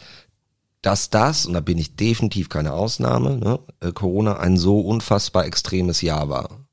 dass 0.82 1.08
das, 1.08 1.46
und 1.46 1.54
da 1.54 1.60
bin 1.60 1.78
ich 1.78 1.96
definitiv 1.96 2.48
keine 2.48 2.74
Ausnahme, 2.74 3.38
ne, 3.38 3.58
äh, 3.80 3.92
Corona 3.92 4.38
ein 4.38 4.56
so 4.56 4.80
unfassbar 4.80 5.46
extremes 5.46 6.02
Jahr 6.02 6.28
war. 6.28 6.66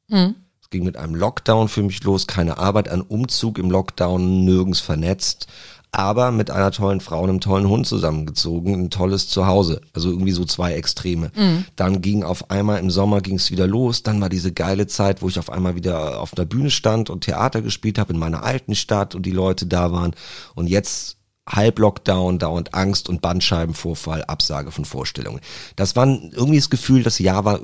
Es 0.62 0.70
ging 0.70 0.84
mit 0.84 0.98
einem 0.98 1.16
Lockdown 1.16 1.70
für 1.70 1.84
mich 1.84 2.04
los, 2.04 2.28
keine 2.28 2.58
Arbeit, 2.58 2.90
ein 2.90 3.02
Umzug 3.02 3.58
im 3.58 3.72
Lockdown, 3.72 4.44
nirgends 4.44 4.82
vernetzt, 4.82 5.48
aber 5.92 6.32
mit 6.32 6.50
einer 6.52 6.72
tollen 6.72 7.02
Frau 7.02 7.22
und 7.22 7.30
einem 7.30 7.42
tollen 7.42 7.68
Hund 7.68 7.86
zusammengezogen, 7.86 8.74
ein 8.74 8.90
tolles 8.90 9.28
Zuhause. 9.28 9.82
Also 9.94 10.10
irgendwie 10.10 10.32
so 10.32 10.46
zwei 10.46 10.74
Extreme. 10.74 11.32
Dann 11.76 12.02
ging 12.02 12.24
auf 12.24 12.50
einmal 12.50 12.80
im 12.80 12.90
Sommer 12.90 13.22
ging 13.22 13.36
es 13.36 13.52
wieder 13.52 13.68
los, 13.68 14.02
dann 14.04 14.22
war 14.22 14.30
diese 14.30 14.54
geile 14.54 14.88
Zeit, 14.88 15.22
wo 15.22 15.28
ich 15.28 15.38
auf 15.38 15.50
einmal 15.50 15.76
wieder 15.76 16.22
auf 16.22 16.38
einer 16.38 16.46
Bühne 16.46 16.72
stand 16.72 17.10
und 17.10 17.26
Theater 17.26 17.62
gespielt 17.62 18.00
habe 18.00 18.14
in 18.14 18.20
meiner 18.20 18.44
alten 18.44 18.76
Stadt 18.76 19.16
und 19.16 19.26
die 19.26 19.32
Leute 19.32 19.66
da 19.66 19.92
waren. 19.92 20.16
Und 20.56 20.68
jetzt 20.68 21.18
Halb-Lockdown, 21.50 22.40
dauernd 22.40 22.74
Angst 22.74 23.10
und 23.10 23.22
Bandscheibenvorfall, 23.22 24.24
Absage 24.24 24.72
von 24.72 24.86
Vorstellungen. 24.86 25.42
Das 25.76 25.96
war 25.96 26.08
irgendwie 26.08 26.58
das 26.58 26.70
Gefühl, 26.70 27.04
das 27.04 27.20
Jahr 27.20 27.46
war 27.46 27.60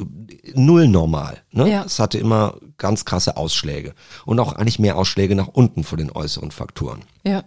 null 0.53 0.87
normal. 0.87 1.43
Ne? 1.51 1.69
Ja. 1.69 1.83
Es 1.85 1.99
hatte 1.99 2.17
immer 2.17 2.55
ganz 2.77 3.05
krasse 3.05 3.37
Ausschläge 3.37 3.93
und 4.25 4.39
auch 4.39 4.53
eigentlich 4.53 4.79
mehr 4.79 4.97
Ausschläge 4.97 5.35
nach 5.35 5.47
unten 5.47 5.83
von 5.83 5.97
den 5.97 6.11
äußeren 6.11 6.51
Faktoren. 6.51 7.03
Ja. 7.23 7.43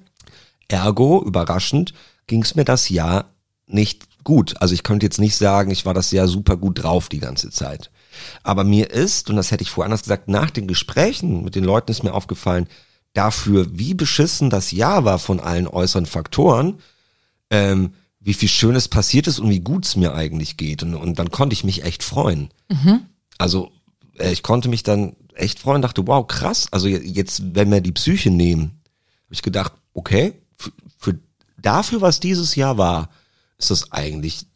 Ergo, 0.71 1.23
überraschend, 1.25 1.93
ging 2.27 2.43
es 2.43 2.55
mir 2.55 2.65
das 2.65 2.89
Jahr 2.89 3.27
nicht 3.67 4.05
gut. 4.25 4.61
Also 4.61 4.75
ich 4.75 4.83
könnte 4.83 5.07
jetzt 5.07 5.19
nicht 5.19 5.37
sagen, 5.37 5.71
ich 5.71 5.87
war 5.87 5.95
das 5.95 6.11
Jahr 6.11 6.29
super 6.29 6.57
gut 6.57 6.83
drauf 6.83 7.09
die 7.09 7.21
ganze 7.21 7.51
Zeit. 7.51 7.91
Aber 8.43 8.65
mir 8.65 8.91
ist, 8.91 9.31
und 9.31 9.37
das 9.37 9.51
hätte 9.51 9.63
ich 9.63 9.71
vorher 9.71 9.87
anders 9.87 10.03
gesagt, 10.03 10.29
nach 10.29 10.51
den 10.51 10.67
Gesprächen 10.67 11.43
mit 11.45 11.55
den 11.55 11.65
Leuten 11.65 11.91
ist 11.91 12.03
mir 12.03 12.13
aufgefallen, 12.15 12.67
dafür, 13.15 13.67
wie 13.73 13.95
beschissen 13.95 14.51
das 14.51 14.71
Jahr 14.73 15.05
war 15.05 15.19
von 15.19 15.41
allen 15.41 15.67
äußeren 15.67 16.07
Faktoren, 16.07 16.79
ähm, 17.51 17.95
wie 18.21 18.35
viel 18.35 18.49
Schönes 18.49 18.89
passiert 18.89 19.27
ist 19.27 19.39
und 19.39 19.49
wie 19.51 19.61
gut 19.61 19.87
es 19.87 19.97
mir 19.97 20.15
eigentlich 20.15 20.57
geht. 20.57 20.83
Und, 20.83 20.95
und 20.95 21.19
dann 21.19 21.31
konnte 21.31 21.55
ich 21.55 21.65
mich 21.65 21.85
echt 21.85 22.03
freuen. 22.03 22.51
Also 23.39 23.71
äh, 24.19 24.31
ich 24.33 24.43
konnte 24.43 24.69
mich 24.69 24.83
dann 24.83 25.17
echt 25.35 25.59
freuen, 25.61 25.81
dachte, 25.83 26.07
wow, 26.07 26.27
krass. 26.27 26.69
Also 26.71 26.87
je- 26.87 26.99
jetzt, 27.03 27.55
wenn 27.55 27.71
wir 27.71 27.81
die 27.81 27.93
Psyche 27.93 28.31
nehmen, 28.31 28.81
habe 29.25 29.35
ich 29.35 29.43
gedacht, 29.43 29.73
okay, 29.95 30.35
für, 31.01 31.13
für 31.13 31.19
dafür, 31.61 32.01
was 32.01 32.21
dieses 32.21 32.55
Jahr 32.55 32.79
war, 32.79 33.09
ist 33.59 33.71
das 33.71 33.93
eigentlich, 33.93 34.47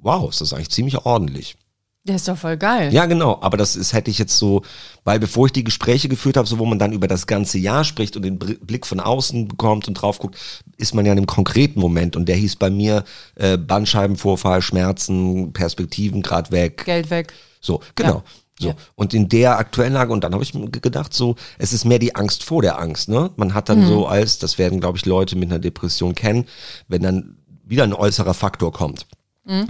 wow, 0.00 0.30
ist 0.30 0.40
das 0.40 0.52
eigentlich 0.52 0.70
ziemlich 0.70 0.98
ordentlich. 1.04 1.56
Der 2.04 2.16
ist 2.16 2.26
doch 2.26 2.38
voll 2.38 2.56
geil. 2.56 2.90
Ja, 2.92 3.04
genau, 3.04 3.38
aber 3.42 3.58
das 3.58 3.76
ist, 3.76 3.92
hätte 3.92 4.10
ich 4.10 4.18
jetzt 4.18 4.38
so, 4.38 4.62
weil 5.04 5.20
bevor 5.20 5.46
ich 5.46 5.52
die 5.52 5.64
Gespräche 5.64 6.08
geführt 6.08 6.38
habe, 6.38 6.48
so 6.48 6.58
wo 6.58 6.64
man 6.64 6.78
dann 6.78 6.92
über 6.92 7.06
das 7.06 7.26
ganze 7.26 7.58
Jahr 7.58 7.84
spricht 7.84 8.16
und 8.16 8.22
den 8.22 8.38
Blick 8.38 8.86
von 8.86 8.98
außen 8.98 9.46
bekommt 9.48 9.88
und 9.88 9.94
drauf 9.94 10.18
guckt, 10.18 10.38
ist 10.78 10.94
man 10.94 11.04
ja 11.04 11.12
in 11.12 11.18
einem 11.18 11.26
konkreten 11.26 11.80
Moment 11.80 12.16
und 12.16 12.26
der 12.26 12.36
hieß 12.36 12.56
bei 12.56 12.70
mir 12.70 13.04
äh, 13.34 13.58
Bandscheibenvorfall, 13.58 14.62
Schmerzen, 14.62 15.52
Perspektiven 15.52 16.22
grad 16.22 16.50
weg. 16.50 16.84
Geld 16.86 17.10
weg. 17.10 17.34
So, 17.60 17.82
genau. 17.94 18.08
Ja. 18.08 18.24
So. 18.58 18.68
Ja. 18.68 18.74
Und 18.96 19.14
in 19.14 19.28
der 19.28 19.58
aktuellen 19.58 19.92
Lage, 19.92 20.12
und 20.12 20.24
dann 20.24 20.32
habe 20.32 20.42
ich 20.42 20.52
mir 20.54 20.68
ge- 20.68 20.80
gedacht, 20.80 21.14
so, 21.14 21.36
es 21.58 21.72
ist 21.72 21.84
mehr 21.84 21.98
die 21.98 22.14
Angst 22.16 22.42
vor 22.44 22.62
der 22.62 22.78
Angst, 22.80 23.08
ne? 23.08 23.30
Man 23.36 23.54
hat 23.54 23.68
dann 23.68 23.86
so 23.86 24.06
als, 24.06 24.38
das 24.38 24.58
werden, 24.58 24.80
glaube 24.80 24.98
ich, 24.98 25.06
Leute 25.06 25.36
mit 25.36 25.48
einer 25.50 25.60
Depression 25.60 26.14
kennen, 26.14 26.46
wenn 26.88 27.02
dann 27.02 27.36
wieder 27.64 27.84
ein 27.84 27.94
äußerer 27.94 28.34
Faktor 28.34 28.72
kommt. 28.72 29.06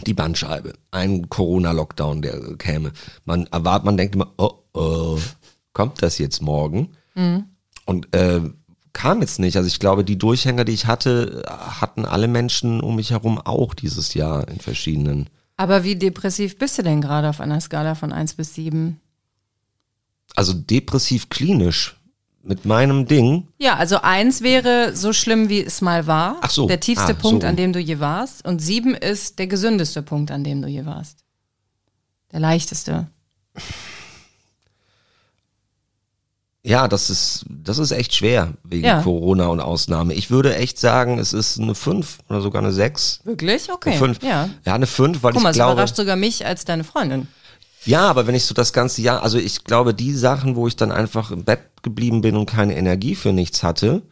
Die 0.07 0.14
Bandscheibe, 0.14 0.72
ein 0.90 1.29
Corona-Lockdown, 1.29 2.20
der 2.22 2.57
käme. 2.57 2.92
Man 3.24 3.46
erwartet, 3.46 3.85
man 3.85 3.96
denkt 3.96 4.16
immer, 4.16 4.33
oh, 4.37 4.55
oh, 4.74 5.18
kommt 5.72 6.03
das 6.03 6.18
jetzt 6.18 6.42
morgen? 6.42 6.88
Und 7.85 8.12
äh, 8.16 8.40
kam 8.92 9.20
jetzt 9.20 9.38
nicht. 9.38 9.57
Also 9.57 9.68
ich 9.68 9.79
glaube, 9.79 10.03
die 10.03 10.18
Durchhänger, 10.18 10.64
die 10.64 10.72
ich 10.72 10.87
hatte, 10.87 11.44
hatten 11.46 12.05
alle 12.07 12.27
Menschen 12.27 12.81
um 12.81 12.96
mich 12.96 13.12
herum 13.12 13.38
auch 13.38 13.72
dieses 13.74 14.14
Jahr 14.14 14.48
in 14.48 14.59
verschiedenen. 14.59 15.31
Aber 15.59 15.85
wie 15.85 15.97
depressiv 15.97 16.57
bist 16.57 16.79
du 16.79 16.83
denn 16.83 17.03
gerade 17.03 17.29
auf 17.29 17.40
einer 17.40 17.61
Skala 17.61 17.94
von 17.94 18.12
1 18.12 18.35
bis 18.35 18.55
7? 18.55 18.99
also 20.37 20.53
depressiv 20.53 21.31
klinisch 21.31 21.97
mit 22.42 22.64
meinem 22.66 23.07
Ding. 23.07 23.49
Ja, 23.59 23.77
also 23.77 24.03
eins 24.03 24.42
wäre 24.42 24.94
so 24.94 25.12
schlimm, 25.12 25.49
wie 25.49 25.62
es 25.64 25.81
mal 25.81 26.07
war. 26.07 26.37
Ach 26.42 26.51
so. 26.51 26.66
Der 26.68 26.81
tiefste 26.81 27.12
Ah, 27.12 27.14
so 27.14 27.21
Punkt, 27.21 27.42
rum. 27.44 27.49
an 27.51 27.57
dem 27.57 27.73
du 27.73 27.81
je 27.81 27.99
warst. 27.99 28.44
Und 28.47 28.61
sieben 28.61 28.94
ist 28.94 29.38
der 29.38 29.47
gesündeste 29.49 30.03
Punkt, 30.03 30.31
an 30.31 30.44
dem 30.44 30.62
du 30.62 30.68
je 30.68 30.85
warst. 30.87 31.25
Der 32.31 32.40
leichteste. 32.40 33.09
Ja, 36.69 36.87
das 36.87 37.09
ist, 37.09 37.47
das 37.49 37.79
ist 37.79 37.93
echt 37.93 38.15
schwer 38.15 38.53
wegen 38.63 38.85
Ja. 38.85 39.01
Corona 39.01 39.47
und 39.47 39.61
Ausnahme. 39.61 40.13
Ich 40.13 40.31
würde 40.31 40.55
echt 40.55 40.79
sagen, 40.79 41.19
es 41.19 41.33
ist 41.33 41.59
eine 41.59 41.75
5 41.75 42.19
oder 42.29 42.43
sogar 42.43 42.61
eine 42.61 42.73
6. 42.73 43.21
Wirklich? 43.25 43.73
Okay. 43.73 43.93
Eine 43.93 43.99
5. 43.99 44.23
Ja. 44.23 44.51
ja, 44.67 44.75
eine 44.75 44.87
5, 44.87 45.23
weil 45.23 45.33
Guck 45.33 45.43
mal, 45.43 45.51
ich 45.51 45.55
glaube. 45.55 45.73
überrascht 45.73 45.97
sogar 45.97 46.17
mich 46.17 46.45
als 46.45 46.67
deine 46.67 46.85
Freundin. 46.85 47.27
Ja, 47.87 48.03
aber 48.11 48.27
wenn 48.27 48.35
ich 48.35 48.45
so 48.45 48.53
das 48.53 48.75
ganze 48.75 49.01
Jahr, 49.01 49.23
also 49.23 49.39
ich 49.39 49.65
glaube, 49.65 49.95
die 49.95 50.13
Sachen, 50.13 50.57
wo 50.57 50.69
ich 50.69 50.77
dann 50.77 50.93
einfach 50.93 51.31
im 51.31 51.45
Bett 51.45 51.61
geblieben 51.83 52.21
bin 52.21 52.37
und 52.37 52.45
keine 52.45 52.77
Energie 52.77 53.15
für 53.15 53.33
nichts 53.33 53.63
hatte, 53.63 54.03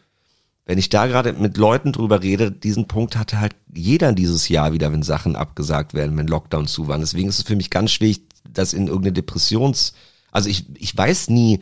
wenn 0.65 0.79
ich 0.79 0.89
da 0.89 1.07
gerade 1.07 1.35
mit 1.35 1.59
Leuten 1.59 1.93
drüber 1.93 2.23
rede, 2.23 2.51
diesen 2.51 2.89
Punkt 2.89 3.19
hatte 3.19 3.39
halt 3.39 3.55
jeder 3.75 4.15
dieses 4.15 4.49
Jahr 4.49 4.73
wieder, 4.73 4.91
wenn 4.93 5.03
Sachen 5.03 5.37
abgesagt 5.37 5.93
werden, 5.93 6.17
wenn 6.17 6.27
Lockdown 6.27 6.67
zu 6.69 6.89
waren. 6.89 7.03
Deswegen 7.03 7.29
ist 7.29 7.39
es 7.39 7.45
für 7.45 7.55
mich 7.55 7.69
ganz 7.69 7.93
schwierig, 7.93 8.23
das 8.49 8.73
in 8.73 8.87
irgendeine 8.87 9.13
Depressions, 9.13 9.93
also 10.33 10.49
ich, 10.49 10.65
ich 10.79 10.97
weiß 10.97 11.29
nie, 11.29 11.61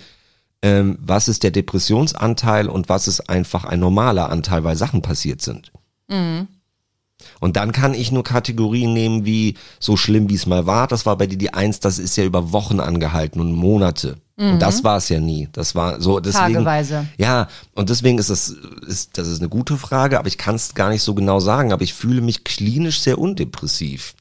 ähm, 0.64 0.96
was 0.98 1.28
ist 1.28 1.42
der 1.42 1.50
Depressionsanteil 1.50 2.70
und 2.70 2.88
was 2.88 3.06
ist 3.06 3.28
einfach 3.28 3.64
ein 3.64 3.80
normaler 3.80 4.30
Anteil, 4.30 4.64
weil 4.64 4.76
Sachen 4.76 5.02
passiert 5.02 5.42
sind. 5.42 5.70
Und 7.38 7.56
dann 7.56 7.72
kann 7.72 7.92
ich 7.92 8.10
nur 8.10 8.24
Kategorien 8.24 8.94
nehmen 8.94 9.26
wie 9.26 9.56
so 9.78 9.98
schlimm, 9.98 10.30
wie 10.30 10.34
es 10.34 10.46
mal 10.46 10.66
war. 10.66 10.86
Das 10.86 11.04
war 11.04 11.18
bei 11.18 11.26
dir 11.26 11.36
die 11.36 11.52
Eins, 11.52 11.80
das 11.80 11.98
ist 11.98 12.16
ja 12.16 12.24
über 12.24 12.52
Wochen 12.52 12.80
angehalten 12.80 13.40
und 13.40 13.52
Monate. 13.52 14.16
Und 14.36 14.60
das 14.60 14.82
war 14.82 14.96
es 14.96 15.10
ja 15.10 15.20
nie. 15.20 15.48
Das 15.52 15.74
war 15.74 16.00
so 16.00 16.18
deswegen. 16.18 16.54
Tageweise. 16.54 17.06
Ja, 17.18 17.46
und 17.74 17.90
deswegen 17.90 18.18
ist 18.18 18.30
das, 18.30 18.48
ist, 18.86 19.18
das 19.18 19.28
ist 19.28 19.40
eine 19.40 19.50
gute 19.50 19.76
Frage, 19.76 20.18
aber 20.18 20.28
ich 20.28 20.38
kann 20.38 20.56
es 20.56 20.74
gar 20.74 20.88
nicht 20.88 21.02
so 21.02 21.14
genau 21.14 21.40
sagen. 21.40 21.72
Aber 21.72 21.82
ich 21.82 21.94
fühle 21.94 22.20
mich 22.22 22.42
klinisch 22.42 23.00
sehr 23.00 23.18
undepressiv. 23.18 24.14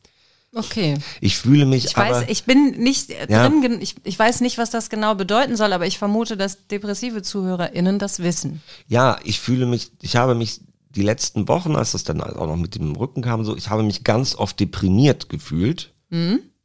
Okay. 0.56 0.96
Ich 1.20 1.38
fühle 1.38 1.66
mich 1.66 1.86
Ich 1.86 1.98
aber. 1.98 2.10
weiß, 2.12 2.26
ich 2.30 2.44
bin 2.44 2.72
nicht 2.78 3.10
äh, 3.10 3.28
Ja. 3.30 3.50
drin, 3.50 3.80
ich, 3.82 3.96
ich 4.04 4.18
weiß 4.20 4.42
nicht, 4.42 4.58
was 4.58 4.70
das 4.70 4.89
genau 4.89 5.16
bedeuten 5.16 5.56
soll, 5.56 5.74
aber 5.74 5.88
ich 5.88 5.98
vermute, 5.98 6.38
dass 6.38 6.68
depressive 6.68 7.22
ZuhörerInnen 7.24 7.98
das 7.98 8.20
wissen. 8.20 8.62
Ja, 8.88 9.18
ich 9.24 9.39
fühle 9.39 9.66
mich, 9.66 9.92
ich 10.02 10.16
habe 10.16 10.36
mich 10.36 10.62
die 10.89 11.02
letzten 11.02 11.48
Wochen, 11.48 11.76
als 11.76 11.94
das 11.94 12.04
dann 12.04 12.22
auch 12.22 12.46
noch 12.46 12.56
mit 12.56 12.76
dem 12.76 12.96
Rücken 12.96 13.24
kam, 13.24 13.44
so, 13.44 13.58
ich 13.58 13.70
habe 13.72 13.82
mich 13.82 14.04
ganz 14.04 14.36
oft 14.36 14.60
deprimiert 14.60 15.28
gefühlt, 15.28 15.92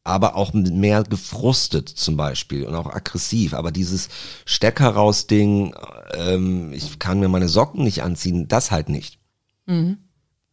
aber 0.05 0.37
auch 0.37 0.53
mehr 0.53 1.03
gefrustet 1.05 1.89
zum 1.89 2.19
Beispiel 2.19 2.65
und 2.67 2.75
auch 2.75 2.93
aggressiv. 2.95 3.55
Aber 3.55 3.73
dieses 3.73 4.11
Stecker 4.45 4.91
raus 4.91 5.27
Ding, 5.27 5.75
ähm, 6.13 6.75
ich 6.75 6.99
kann 6.99 7.21
mir 7.21 7.29
meine 7.29 7.49
Socken 7.49 7.85
nicht 7.85 8.03
anziehen, 8.03 8.49
das 8.49 8.71
halt 8.71 8.91
nicht. 8.91 9.19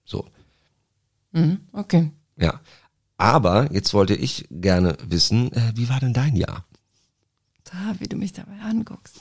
So, 0.06 0.26
Okay. 1.74 2.12
ja. 2.38 2.62
Aber 3.18 3.72
jetzt 3.72 3.94
wollte 3.94 4.14
ich 4.16 4.46
gerne 4.52 4.98
wissen, 5.08 5.52
äh, 5.54 5.72
wie 5.76 5.88
war 5.90 6.00
denn 6.00 6.14
dein 6.14 6.36
Jahr? 6.36 6.66
Da, 7.64 7.96
wie 8.00 8.08
du 8.08 8.18
mich 8.18 8.34
dabei 8.34 8.60
anguckst. 8.62 9.20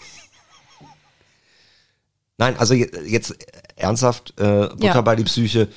Nein, 2.39 2.57
also 2.57 2.75
je- 2.75 2.91
jetzt 3.07 3.35
ernsthaft, 3.77 4.35
äh, 4.39 4.69
Butter 4.69 4.85
Ja. 4.87 5.01
bei 5.01 5.15
die 5.17 5.25
Psyche. 5.25 5.69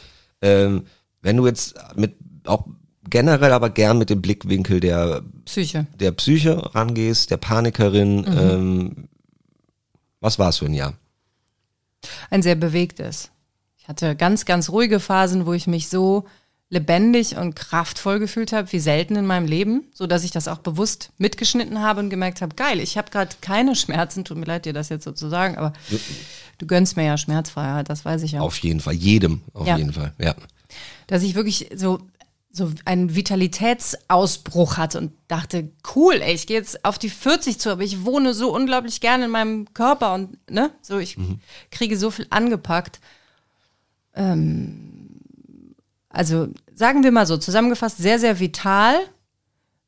Ähm, 0.42 0.86
wenn 1.22 1.38
du 1.38 1.46
jetzt 1.46 1.76
mit 1.96 2.16
auch 2.46 2.66
generell, 3.10 3.52
aber 3.54 3.70
gern 3.70 3.98
mit 3.98 4.10
dem 4.10 4.22
Blickwinkel 4.22 4.80
der 4.80 5.22
Psyche. 5.46 5.86
der 6.00 6.12
Psyche 6.14 6.74
rangehst, 6.76 7.30
der 7.32 7.38
Panikerin, 7.38 8.26
ähm, 8.28 9.08
was 10.20 10.40
war 10.40 10.50
es 10.50 10.58
für 10.58 10.66
ein 10.66 10.74
Jahr? 10.74 10.94
Ein 12.30 12.42
sehr 12.42 12.56
bewegtes. 12.56 13.30
Ich 13.78 13.88
hatte 13.88 14.16
ganz, 14.16 14.46
ganz 14.46 14.70
ruhige 14.70 15.00
Phasen, 15.00 15.46
wo 15.46 15.54
ich 15.54 15.68
mich 15.68 15.90
so 15.90 16.26
lebendig 16.70 17.38
und 17.38 17.56
kraftvoll 17.56 18.20
gefühlt 18.20 18.52
habe, 18.52 18.72
wie 18.74 18.80
selten 18.80 19.16
in 19.16 19.26
meinem 19.26 19.46
Leben, 19.48 19.86
so 19.94 20.06
dass 20.06 20.24
ich 20.26 20.32
das 20.32 20.48
auch 20.50 20.58
bewusst 20.58 21.12
mitgeschnitten 21.18 21.82
habe 21.82 22.02
und 22.02 22.10
gemerkt 22.10 22.42
habe, 22.42 22.56
geil, 22.56 22.80
ich 22.82 22.98
habe 22.98 23.10
gerade 23.10 23.36
keine 23.42 23.74
Schmerzen, 23.76 24.26
tut 24.26 24.38
mir 24.38 24.46
leid, 24.46 24.66
dir 24.66 24.74
das 24.74 24.90
jetzt 24.90 25.06
so 25.06 25.14
zu 25.14 25.30
sagen, 25.30 25.58
aber 25.58 25.72
du 26.58 26.66
gönnst 26.68 26.98
mir 26.98 27.06
ja 27.06 27.18
Schmerzfreiheit, 27.18 27.90
das 27.90 28.04
weiß 28.04 28.22
ich 28.24 28.34
ja. 28.34 28.42
Auf 28.42 28.58
jeden 28.60 28.82
Fall, 28.82 28.96
jedem, 28.96 29.42
auf 29.54 29.66
Ja. 29.66 29.78
jeden 29.78 29.94
Fall, 29.94 30.14
ja. 30.20 30.36
Dass 31.08 31.24
ich 31.24 31.36
wirklich 31.36 31.70
so 31.76 32.00
so 32.50 32.72
einen 32.86 33.14
Vitalitätsausbruch 33.14 34.78
hatte 34.78 34.98
und 34.98 35.12
dachte, 35.28 35.70
cool, 35.96 36.16
ey, 36.16 36.34
ich 36.34 36.48
gehe 36.48 36.58
jetzt 36.58 36.84
auf 36.86 36.98
die 36.98 37.12
40 37.12 37.60
zu, 37.60 37.70
aber 37.70 37.84
ich 37.84 38.04
wohne 38.04 38.34
so 38.34 38.54
unglaublich 38.54 39.00
gerne 39.00 39.26
in 39.26 39.32
meinem 39.32 39.72
Körper 39.76 40.16
und 40.16 40.38
ne, 40.50 40.72
so 40.82 40.98
ich 40.98 41.18
kriege 41.70 41.98
so 42.00 42.10
viel 42.10 42.26
angepackt. 42.32 43.00
Ähm, 44.16 45.17
also 46.18 46.48
sagen 46.74 47.04
wir 47.04 47.12
mal 47.12 47.26
so, 47.26 47.38
zusammengefasst, 47.38 47.98
sehr, 47.98 48.20
sehr 48.20 48.40
vital, 48.40 48.96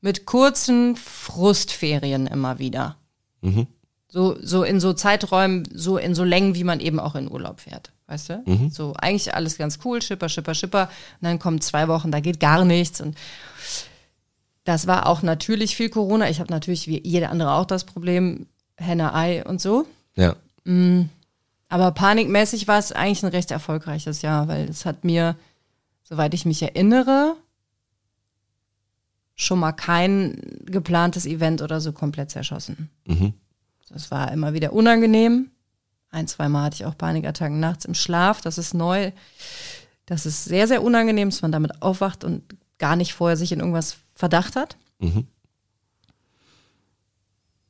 mit 0.01 0.25
kurzen 0.25 0.95
Frustferien 0.95 2.27
immer 2.27 2.59
wieder. 2.59 2.95
So, 4.07 4.37
so 4.41 4.63
in 4.63 4.79
so 4.79 4.93
Zeiträumen, 4.93 5.67
so 5.73 5.97
in 5.97 6.15
so 6.15 6.23
Längen, 6.23 6.55
wie 6.55 6.63
man 6.63 6.79
eben 6.79 6.99
auch 6.99 7.15
in 7.15 7.29
Urlaub 7.29 7.59
fährt. 7.59 7.91
Weißt 8.07 8.29
du? 8.29 8.43
So 8.71 8.93
eigentlich 8.93 9.35
alles 9.35 9.57
ganz 9.57 9.79
cool, 9.83 10.01
schipper, 10.01 10.29
schipper, 10.29 10.55
schipper. 10.55 10.83
Und 11.21 11.25
dann 11.25 11.37
kommen 11.37 11.61
zwei 11.61 11.87
Wochen, 11.87 12.11
da 12.11 12.19
geht 12.19 12.39
gar 12.39 12.65
nichts. 12.65 13.01
Und 13.01 13.17
das 14.63 14.87
war 14.87 15.05
auch 15.07 15.21
natürlich 15.21 15.75
viel 15.75 15.89
Corona. 15.89 16.29
Ich 16.29 16.39
habe 16.39 16.51
natürlich 16.51 16.87
wie 16.87 17.01
jeder 17.05 17.29
andere 17.29 17.51
auch 17.51 17.65
das 17.65 17.83
Problem, 17.83 18.47
Henne-Ei 18.77 19.45
und 19.45 19.61
so. 19.61 19.85
Ja. 20.15 20.35
Aber 21.69 21.91
panikmäßig 21.91 22.67
war 22.67 22.79
es 22.79 22.91
eigentlich 22.91 23.23
ein 23.23 23.29
recht 23.29 23.51
erfolgreiches 23.51 24.21
Jahr, 24.21 24.47
weil 24.47 24.69
es 24.69 24.85
hat 24.85 25.03
mir, 25.03 25.35
soweit 26.09 26.33
ich 26.33 26.45
mich 26.45 26.61
erinnere, 26.63 27.35
schon 29.35 29.59
mal 29.59 29.71
kein 29.71 30.41
geplantes 30.65 31.25
Event 31.25 31.61
oder 31.61 31.79
so 31.79 31.93
komplett 31.93 32.31
zerschossen. 32.31 32.89
Mhm. 33.05 33.33
Das 33.89 34.11
war 34.11 34.31
immer 34.31 34.53
wieder 34.53 34.73
unangenehm. 34.73 35.51
Ein, 36.11 36.27
zweimal 36.27 36.63
hatte 36.63 36.75
ich 36.75 36.85
auch 36.85 36.97
Panikattacken 36.97 37.59
nachts 37.59 37.85
im 37.85 37.93
Schlaf. 37.93 38.41
Das 38.41 38.57
ist 38.57 38.73
neu. 38.73 39.11
Das 40.05 40.25
ist 40.25 40.45
sehr, 40.45 40.67
sehr 40.67 40.83
unangenehm, 40.83 41.29
dass 41.29 41.43
man 41.43 41.51
damit 41.51 41.81
aufwacht 41.81 42.23
und 42.23 42.43
gar 42.79 42.95
nicht 42.95 43.13
vorher 43.13 43.37
sich 43.37 43.51
in 43.51 43.59
irgendwas 43.59 43.97
Verdacht 44.15 44.55
hat. 44.55 44.77
Mhm. 44.97 45.27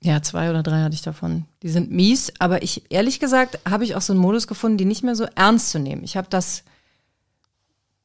Ja, 0.01 0.21
zwei 0.21 0.49
oder 0.49 0.63
drei 0.63 0.81
hatte 0.81 0.95
ich 0.95 1.01
davon. 1.01 1.45
Die 1.61 1.69
sind 1.69 1.91
mies, 1.91 2.31
aber 2.39 2.63
ich, 2.63 2.89
ehrlich 2.89 3.19
gesagt, 3.19 3.59
habe 3.69 3.83
ich 3.83 3.95
auch 3.95 4.01
so 4.01 4.13
einen 4.13 4.21
Modus 4.21 4.47
gefunden, 4.47 4.77
die 4.77 4.85
nicht 4.85 5.03
mehr 5.03 5.15
so 5.15 5.25
ernst 5.35 5.71
zu 5.71 5.79
nehmen. 5.79 6.05
Ich 6.05 6.15
habe 6.15 6.27
das, 6.29 6.63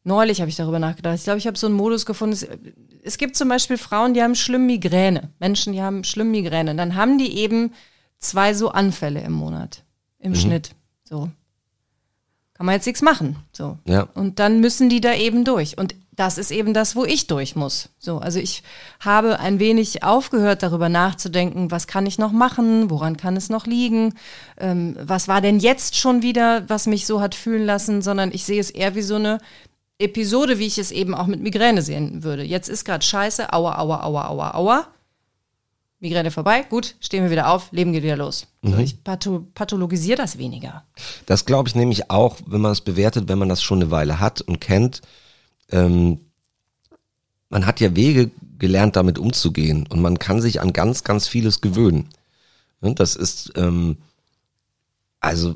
neulich 0.04 0.40
habe 0.40 0.48
ich 0.48 0.56
darüber 0.56 0.78
nachgedacht. 0.78 1.16
Ich 1.16 1.24
glaube, 1.24 1.38
ich 1.38 1.46
habe 1.46 1.58
so 1.58 1.66
einen 1.66 1.76
Modus 1.76 2.06
gefunden. 2.06 2.34
Es, 2.34 2.46
es 3.02 3.18
gibt 3.18 3.36
zum 3.36 3.48
Beispiel 3.48 3.78
Frauen, 3.78 4.14
die 4.14 4.22
haben 4.22 4.34
schlimm 4.34 4.66
Migräne. 4.66 5.30
Menschen, 5.40 5.72
die 5.72 5.82
haben 5.82 6.04
schlimm 6.04 6.30
Migräne. 6.30 6.70
Und 6.70 6.76
dann 6.76 6.94
haben 6.94 7.18
die 7.18 7.36
eben 7.38 7.72
zwei 8.18 8.54
so 8.54 8.70
Anfälle 8.70 9.20
im 9.22 9.32
Monat, 9.32 9.82
im 10.18 10.34
Schnitt. 10.34 10.70
So. 11.04 11.28
Kann 12.54 12.66
man 12.66 12.76
jetzt 12.76 12.86
nichts 12.86 13.02
machen. 13.02 13.36
So. 13.52 13.78
Ja. 13.84 14.08
Und 14.14 14.38
dann 14.38 14.60
müssen 14.60 14.88
die 14.88 15.00
da 15.00 15.14
eben 15.14 15.44
durch. 15.44 15.76
Und 15.76 15.94
das 16.16 16.38
ist 16.38 16.50
eben 16.50 16.74
das, 16.74 16.94
wo 16.94 17.04
ich 17.04 17.26
durch 17.26 17.56
muss. 17.56 17.88
So, 17.98 18.18
also 18.18 18.38
ich 18.38 18.62
habe 19.00 19.40
ein 19.40 19.58
wenig 19.58 20.04
aufgehört, 20.04 20.62
darüber 20.62 20.88
nachzudenken, 20.88 21.70
was 21.70 21.86
kann 21.86 22.06
ich 22.06 22.18
noch 22.18 22.32
machen, 22.32 22.90
woran 22.90 23.16
kann 23.16 23.36
es 23.36 23.48
noch 23.48 23.66
liegen, 23.66 24.14
ähm, 24.58 24.96
was 25.00 25.28
war 25.28 25.40
denn 25.40 25.58
jetzt 25.58 25.96
schon 25.96 26.22
wieder, 26.22 26.68
was 26.68 26.86
mich 26.86 27.06
so 27.06 27.20
hat 27.20 27.34
fühlen 27.34 27.66
lassen, 27.66 28.02
sondern 28.02 28.30
ich 28.32 28.44
sehe 28.44 28.60
es 28.60 28.70
eher 28.70 28.94
wie 28.94 29.02
so 29.02 29.16
eine 29.16 29.38
Episode, 29.98 30.58
wie 30.58 30.66
ich 30.66 30.78
es 30.78 30.90
eben 30.90 31.14
auch 31.14 31.26
mit 31.26 31.40
Migräne 31.40 31.82
sehen 31.82 32.22
würde. 32.24 32.42
Jetzt 32.42 32.68
ist 32.68 32.84
gerade 32.84 33.04
scheiße, 33.04 33.52
aua, 33.52 33.78
aua, 33.78 34.02
aua, 34.02 34.28
aua, 34.28 34.54
aua. 34.54 34.88
Migräne 36.00 36.30
vorbei, 36.30 36.62
gut, 36.68 36.96
stehen 37.00 37.22
wir 37.22 37.30
wieder 37.30 37.48
auf, 37.48 37.72
Leben 37.72 37.92
geht 37.92 38.02
wieder 38.02 38.16
los. 38.16 38.46
So, 38.62 38.76
ich 38.76 39.02
patho 39.02 39.46
pathologisiere 39.54 40.18
das 40.18 40.36
weniger. 40.36 40.84
Das 41.24 41.46
glaube 41.46 41.68
ich 41.68 41.74
nämlich 41.74 42.10
auch, 42.10 42.36
wenn 42.46 42.60
man 42.60 42.72
es 42.72 42.82
bewertet, 42.82 43.28
wenn 43.28 43.38
man 43.38 43.48
das 43.48 43.62
schon 43.62 43.80
eine 43.80 43.90
Weile 43.90 44.20
hat 44.20 44.42
und 44.42 44.60
kennt. 44.60 45.00
Ähm, 45.70 46.20
man 47.48 47.64
hat 47.64 47.80
ja 47.80 47.96
Wege 47.96 48.30
gelernt, 48.58 48.96
damit 48.96 49.18
umzugehen 49.18 49.86
und 49.86 50.02
man 50.02 50.18
kann 50.18 50.42
sich 50.42 50.60
an 50.60 50.74
ganz, 50.74 51.04
ganz 51.04 51.26
vieles 51.26 51.62
gewöhnen. 51.62 52.10
Und 52.80 53.00
das 53.00 53.16
ist, 53.16 53.52
ähm, 53.56 53.96
also, 55.20 55.54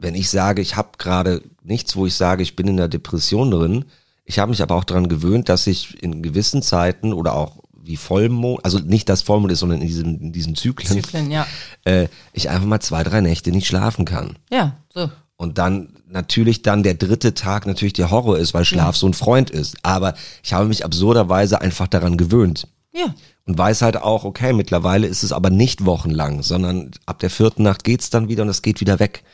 wenn 0.00 0.14
ich 0.14 0.30
sage, 0.30 0.62
ich 0.62 0.76
habe 0.76 0.90
gerade 0.98 1.42
nichts, 1.62 1.94
wo 1.96 2.06
ich 2.06 2.14
sage, 2.14 2.42
ich 2.42 2.56
bin 2.56 2.68
in 2.68 2.76
der 2.76 2.88
Depression 2.88 3.50
drin, 3.50 3.84
ich 4.24 4.38
habe 4.38 4.50
mich 4.50 4.62
aber 4.62 4.76
auch 4.76 4.84
daran 4.84 5.08
gewöhnt, 5.08 5.48
dass 5.48 5.66
ich 5.66 6.02
in 6.02 6.22
gewissen 6.22 6.62
Zeiten 6.62 7.12
oder 7.12 7.34
auch 7.34 7.58
wie 7.82 7.96
Vollmond, 7.96 8.64
also 8.64 8.78
nicht 8.78 9.08
das 9.08 9.22
Vollmond 9.22 9.52
ist, 9.52 9.60
sondern 9.60 9.80
in 9.80 9.86
diesen, 9.86 10.20
in 10.20 10.32
diesen 10.32 10.54
Zyklen, 10.54 11.02
Zyklen, 11.02 11.30
ja. 11.30 11.46
äh, 11.84 12.08
ich 12.32 12.48
einfach 12.48 12.66
mal 12.66 12.80
zwei, 12.80 13.02
drei 13.02 13.20
Nächte 13.20 13.50
nicht 13.50 13.66
schlafen 13.66 14.04
kann. 14.04 14.38
Ja, 14.50 14.76
so. 14.94 15.10
Und 15.36 15.58
dann 15.58 15.96
natürlich 16.06 16.62
dann 16.62 16.82
der 16.82 16.94
dritte 16.94 17.34
Tag 17.34 17.66
natürlich 17.66 17.94
der 17.94 18.10
Horror 18.10 18.38
ist, 18.38 18.52
weil 18.52 18.64
Schlaf 18.64 18.96
so 18.96 19.06
ein 19.06 19.14
Freund 19.14 19.48
ist. 19.48 19.78
Aber 19.82 20.14
ich 20.42 20.52
habe 20.52 20.68
mich 20.68 20.84
absurderweise 20.84 21.60
einfach 21.60 21.88
daran 21.88 22.18
gewöhnt. 22.18 22.68
Ja. 22.92 23.14
Und 23.46 23.56
weiß 23.56 23.82
halt 23.82 23.96
auch, 23.96 24.24
okay, 24.24 24.52
mittlerweile 24.52 25.06
ist 25.06 25.22
es 25.22 25.32
aber 25.32 25.48
nicht 25.48 25.86
wochenlang, 25.86 26.42
sondern 26.42 26.90
ab 27.06 27.20
der 27.20 27.30
vierten 27.30 27.62
Nacht 27.62 27.84
geht's 27.84 28.10
dann 28.10 28.28
wieder 28.28 28.42
und 28.42 28.50
es 28.50 28.62
geht 28.62 28.80
wieder 28.80 28.98
weg. 28.98 29.24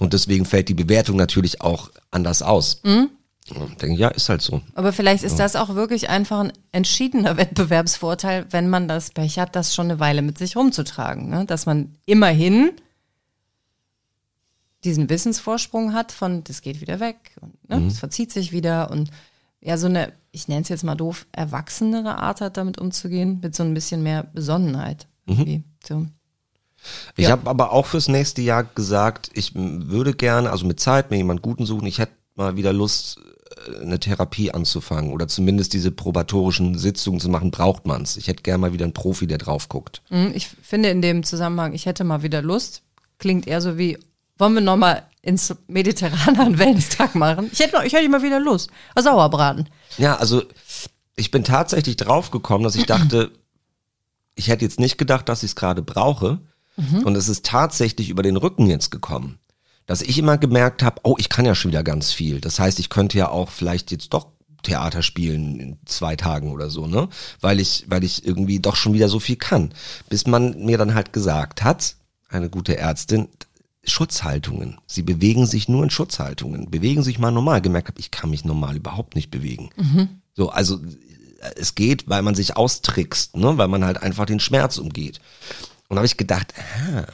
Und 0.00 0.12
deswegen 0.12 0.44
fällt 0.44 0.68
die 0.68 0.74
Bewertung 0.74 1.16
natürlich 1.16 1.60
auch 1.60 1.90
anders 2.10 2.42
aus. 2.42 2.80
Denke 2.82 3.94
ich, 3.94 3.98
ja, 3.98 4.08
ist 4.08 4.28
halt 4.28 4.40
so. 4.40 4.62
Aber 4.74 4.92
vielleicht 4.92 5.24
ist 5.24 5.38
das 5.38 5.56
auch 5.56 5.74
wirklich 5.74 6.08
einfach 6.08 6.40
ein 6.40 6.52
entschiedener 6.70 7.36
Wettbewerbsvorteil, 7.36 8.46
wenn 8.50 8.70
man 8.70 8.88
das 8.88 9.10
Pech 9.10 9.38
hat, 9.38 9.56
das 9.56 9.74
schon 9.74 9.90
eine 9.90 10.00
Weile 10.00 10.22
mit 10.22 10.38
sich 10.38 10.56
rumzutragen. 10.56 11.28
Ne? 11.28 11.44
Dass 11.44 11.66
man 11.66 11.96
immerhin 12.06 12.72
diesen 14.84 15.10
Wissensvorsprung 15.10 15.92
hat 15.92 16.12
von, 16.12 16.44
das 16.44 16.62
geht 16.62 16.80
wieder 16.80 16.98
weg 17.00 17.36
und 17.40 17.68
ne, 17.68 17.86
es 17.86 17.98
verzieht 17.98 18.32
sich 18.32 18.50
wieder 18.50 18.90
und 18.90 19.10
ja, 19.60 19.76
so 19.78 19.86
eine, 19.86 20.12
ich 20.32 20.48
nenne 20.48 20.62
es 20.62 20.68
jetzt 20.68 20.82
mal 20.82 20.96
doof, 20.96 21.26
erwachsenere 21.30 22.18
Art 22.18 22.40
hat, 22.40 22.56
damit 22.56 22.78
umzugehen, 22.78 23.38
mit 23.40 23.54
so 23.54 23.62
ein 23.62 23.74
bisschen 23.74 24.02
mehr 24.02 24.24
Besonnenheit. 24.24 25.06
irgendwie. 25.26 25.62
So. 25.86 26.06
Ich 27.16 27.24
Ja. 27.24 27.30
habe 27.32 27.48
aber 27.48 27.72
auch 27.72 27.86
fürs 27.86 28.08
nächste 28.08 28.42
Jahr 28.42 28.64
gesagt, 28.64 29.30
ich 29.34 29.52
würde 29.54 30.14
gerne, 30.14 30.50
also 30.50 30.66
mit 30.66 30.80
Zeit, 30.80 31.10
mir 31.10 31.16
jemand 31.18 31.42
Guten 31.42 31.66
suchen, 31.66 31.86
ich 31.86 31.98
hätte 31.98 32.12
mal 32.34 32.56
wieder 32.56 32.72
Lust, 32.72 33.18
äh, 33.78 33.82
eine 33.82 34.00
Therapie 34.00 34.50
anzufangen 34.52 35.12
oder 35.12 35.28
zumindest 35.28 35.72
diese 35.74 35.90
probatorischen 35.90 36.78
Sitzungen 36.78 37.20
zu 37.20 37.28
machen, 37.28 37.50
braucht 37.50 37.86
man's. 37.86 38.16
Ich 38.16 38.28
hätte 38.28 38.42
gerne 38.42 38.58
mal 38.58 38.72
wieder 38.72 38.84
einen 38.84 38.94
Profi, 38.94 39.26
der 39.26 39.38
drauf 39.38 39.68
guckt. 39.68 40.02
Hm, 40.08 40.32
Ich 40.34 40.48
finde 40.48 40.88
in 40.90 41.02
dem 41.02 41.22
Zusammenhang, 41.24 41.72
ich 41.74 41.86
hätte 41.86 42.04
mal 42.04 42.22
wieder 42.22 42.42
Lust, 42.42 42.82
klingt 43.18 43.46
eher 43.46 43.60
so 43.60 43.78
wie, 43.78 43.98
wollen 44.38 44.54
wir 44.54 44.60
nochmal 44.62 45.04
ins 45.20 45.54
Mediterrane 45.68 46.40
einen 46.40 46.58
Wellness-Tag 46.58 47.14
machen? 47.14 47.48
Ich 47.52 47.60
hätte, 47.60 47.76
noch, 47.76 47.84
ich 47.84 47.92
hätte 47.92 48.08
mal 48.08 48.22
wieder 48.22 48.40
Lust. 48.40 48.70
Sauerbraten. 48.98 49.68
Ja, 49.98 50.16
also 50.16 50.42
ich 51.14 51.30
bin 51.30 51.44
tatsächlich 51.44 51.96
drauf 51.96 52.30
gekommen, 52.32 52.64
dass 52.64 52.74
ich 52.74 52.86
dachte, 52.86 53.30
ich 54.34 54.48
hätte 54.48 54.64
jetzt 54.64 54.80
nicht 54.80 54.96
gedacht, 54.98 55.28
dass 55.28 55.42
ich 55.42 55.50
es 55.50 55.56
gerade 55.56 55.82
brauche. 55.82 56.40
Und 56.76 57.16
es 57.16 57.28
ist 57.28 57.44
tatsächlich 57.44 58.08
über 58.08 58.22
den 58.22 58.36
Rücken 58.36 58.66
jetzt 58.66 58.90
gekommen. 58.90 59.38
Dass 59.86 60.00
ich 60.00 60.18
immer 60.18 60.38
gemerkt 60.38 60.82
habe, 60.82 61.00
oh, 61.02 61.16
ich 61.18 61.28
kann 61.28 61.44
ja 61.44 61.54
schon 61.54 61.70
wieder 61.70 61.82
ganz 61.82 62.12
viel. 62.12 62.40
Das 62.40 62.58
heißt, 62.58 62.78
ich 62.78 62.88
könnte 62.88 63.18
ja 63.18 63.28
auch 63.28 63.50
vielleicht 63.50 63.90
jetzt 63.90 64.14
doch 64.14 64.28
Theater 64.62 65.02
spielen 65.02 65.58
in 65.58 65.78
zwei 65.86 66.14
Tagen 66.14 66.52
oder 66.52 66.70
so, 66.70 66.86
ne? 66.86 67.08
Weil 67.40 67.58
ich, 67.58 67.84
weil 67.88 68.04
ich 68.04 68.24
irgendwie 68.24 68.60
doch 68.60 68.76
schon 68.76 68.94
wieder 68.94 69.08
so 69.08 69.18
viel 69.18 69.36
kann. 69.36 69.74
Bis 70.08 70.26
man 70.26 70.64
mir 70.64 70.78
dann 70.78 70.94
halt 70.94 71.12
gesagt 71.12 71.64
hat, 71.64 71.96
eine 72.28 72.48
gute 72.48 72.76
Ärztin, 72.76 73.28
Schutzhaltungen. 73.84 74.78
Sie 74.86 75.02
bewegen 75.02 75.46
sich 75.46 75.68
nur 75.68 75.82
in 75.82 75.90
Schutzhaltungen. 75.90 76.70
Bewegen 76.70 77.02
sich 77.02 77.18
mal 77.18 77.32
normal. 77.32 77.60
Gemerkt 77.60 77.88
habe, 77.88 78.00
ich 78.00 78.10
kann 78.10 78.30
mich 78.30 78.44
normal 78.44 78.76
überhaupt 78.76 79.16
nicht 79.16 79.30
bewegen. 79.30 79.70
So, 80.34 80.50
also 80.50 80.76
äh, 80.76 81.50
es 81.56 81.74
geht, 81.74 82.08
weil 82.08 82.22
man 82.22 82.34
sich 82.34 82.56
austrickst, 82.56 83.36
ne? 83.36 83.58
weil 83.58 83.68
man 83.68 83.84
halt 83.84 84.00
einfach 84.02 84.26
den 84.26 84.40
Schmerz 84.40 84.78
umgeht. 84.78 85.20
Und 85.92 85.98
habe 85.98 86.06
ich 86.06 86.16
gedacht, 86.16 86.54
ah, 86.56 87.04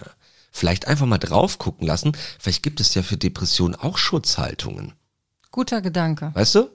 vielleicht 0.53 0.87
einfach 0.87 1.05
mal 1.05 1.19
drauf 1.19 1.59
gucken 1.59 1.85
lassen. 1.85 2.13
Vielleicht 2.39 2.63
gibt 2.63 2.79
es 2.79 2.95
ja 2.95 3.03
für 3.03 3.17
Depressionen 3.17 3.75
auch 3.75 3.99
Schutzhaltungen. 3.99 4.93
Guter 5.51 5.81
Gedanke. 5.81 6.31
Weißt 6.33 6.55
du? 6.55 6.69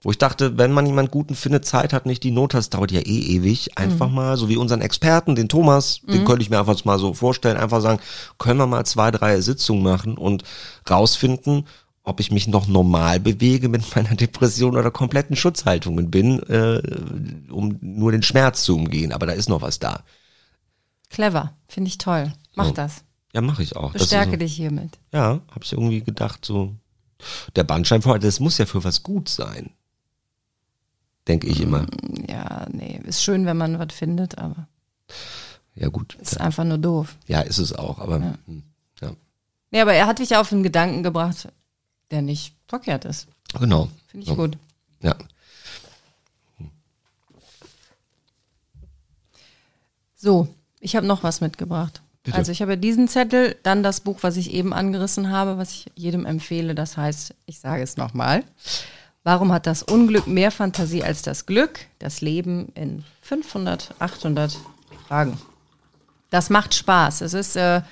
Wo 0.00 0.12
ich 0.12 0.18
dachte, 0.18 0.58
wenn 0.58 0.70
man 0.70 0.86
jemand 0.86 1.10
Guten 1.10 1.34
findet, 1.34 1.64
Zeit 1.64 1.92
hat 1.92 2.06
nicht 2.06 2.22
die 2.22 2.30
Not, 2.30 2.54
das 2.54 2.70
dauert 2.70 2.92
ja 2.92 3.00
eh 3.00 3.34
ewig. 3.34 3.76
Einfach 3.76 4.08
mal, 4.08 4.36
so 4.36 4.48
wie 4.48 4.56
unseren 4.56 4.80
Experten, 4.80 5.34
den 5.34 5.48
Thomas, 5.48 6.02
den 6.02 6.24
könnte 6.24 6.42
ich 6.42 6.50
mir 6.50 6.60
einfach 6.60 6.84
mal 6.84 7.00
so 7.00 7.12
vorstellen, 7.14 7.56
einfach 7.56 7.80
sagen, 7.80 7.98
können 8.38 8.60
wir 8.60 8.68
mal 8.68 8.86
zwei, 8.86 9.10
drei 9.10 9.40
Sitzungen 9.40 9.82
machen 9.82 10.16
und 10.16 10.44
rausfinden, 10.88 11.66
ob 12.04 12.20
ich 12.20 12.30
mich 12.30 12.46
noch 12.46 12.68
normal 12.68 13.18
bewege 13.18 13.68
mit 13.68 13.82
meiner 13.96 14.14
Depression 14.14 14.76
oder 14.76 14.92
kompletten 14.92 15.34
Schutzhaltungen 15.34 16.12
bin, 16.12 16.38
äh, 16.44 16.80
um 17.50 17.76
nur 17.80 18.12
den 18.12 18.22
Schmerz 18.22 18.62
zu 18.62 18.76
umgehen. 18.76 19.10
Aber 19.10 19.26
da 19.26 19.32
ist 19.32 19.48
noch 19.48 19.62
was 19.62 19.80
da. 19.80 20.04
Clever. 21.10 21.52
Finde 21.68 21.88
ich 21.88 21.98
toll. 21.98 22.32
Mach 22.54 22.66
Ja. 22.66 22.72
das. 22.72 23.04
Ja, 23.32 23.40
mache 23.40 23.62
ich 23.62 23.76
auch. 23.76 23.92
Bestärke 23.92 24.32
so, 24.32 24.36
dich 24.38 24.54
hiermit. 24.56 24.98
Ja, 25.12 25.40
habe 25.50 25.62
ich 25.62 25.72
irgendwie 25.72 26.00
gedacht, 26.02 26.44
so 26.44 26.74
der 27.56 27.64
Bandscheibenvorfall, 27.64 28.20
das 28.20 28.40
muss 28.40 28.58
ja 28.58 28.66
für 28.66 28.82
was 28.84 29.02
gut 29.02 29.28
sein. 29.28 29.70
Denke 31.26 31.46
ich 31.46 31.60
immer. 31.60 31.86
Ja, 32.26 32.66
nee, 32.70 33.00
ist 33.04 33.22
schön, 33.22 33.44
wenn 33.44 33.56
man 33.58 33.78
was 33.78 33.92
findet, 33.94 34.38
aber 34.38 34.66
Ja, 35.74 35.88
gut. 35.88 36.14
ist 36.20 36.40
einfach 36.40 36.64
nur 36.64 36.78
doof. 36.78 37.16
Ja, 37.26 37.40
ist 37.42 37.58
es 37.58 37.74
auch, 37.74 37.98
aber 37.98 38.16
hm, 38.46 38.62
ja. 39.02 39.12
Nee, 39.70 39.80
aber 39.82 39.92
er 39.92 40.06
hat 40.06 40.20
dich 40.20 40.34
auf 40.36 40.50
einen 40.52 40.62
Gedanken 40.62 41.02
gebracht, 41.02 41.48
der 42.10 42.22
nicht 42.22 42.54
verkehrt 42.66 43.04
ist. 43.04 43.26
Genau. 43.58 43.88
Finde 44.06 44.24
ich 44.24 44.30
Ja. 44.30 44.34
gut. 44.36 44.56
Ja. 45.02 45.14
So, 50.16 50.48
ich 50.80 50.96
habe 50.96 51.06
noch 51.06 51.22
was 51.22 51.40
mitgebracht. 51.40 52.02
Bitte. 52.22 52.36
Also 52.36 52.52
ich 52.52 52.60
habe 52.62 52.76
diesen 52.76 53.08
Zettel, 53.08 53.56
dann 53.62 53.82
das 53.82 54.00
Buch, 54.00 54.18
was 54.22 54.36
ich 54.36 54.52
eben 54.52 54.72
angerissen 54.72 55.30
habe, 55.30 55.56
was 55.56 55.70
ich 55.70 55.86
jedem 55.94 56.26
empfehle. 56.26 56.74
Das 56.74 56.96
heißt, 56.96 57.34
ich 57.46 57.60
sage 57.60 57.82
es 57.82 57.96
nochmal. 57.96 58.44
Warum 59.24 59.52
hat 59.52 59.66
das 59.66 59.82
Unglück 59.82 60.26
mehr 60.26 60.50
Fantasie 60.50 61.02
als 61.02 61.22
das 61.22 61.46
Glück? 61.46 61.80
Das 61.98 62.20
Leben 62.20 62.72
in 62.74 63.04
500, 63.22 63.94
800 63.98 64.58
Fragen. 65.06 65.38
Das 66.30 66.50
macht 66.50 66.74
Spaß. 66.74 67.22
Es 67.22 67.34
ist, 67.34 67.56
äh, 67.56 67.82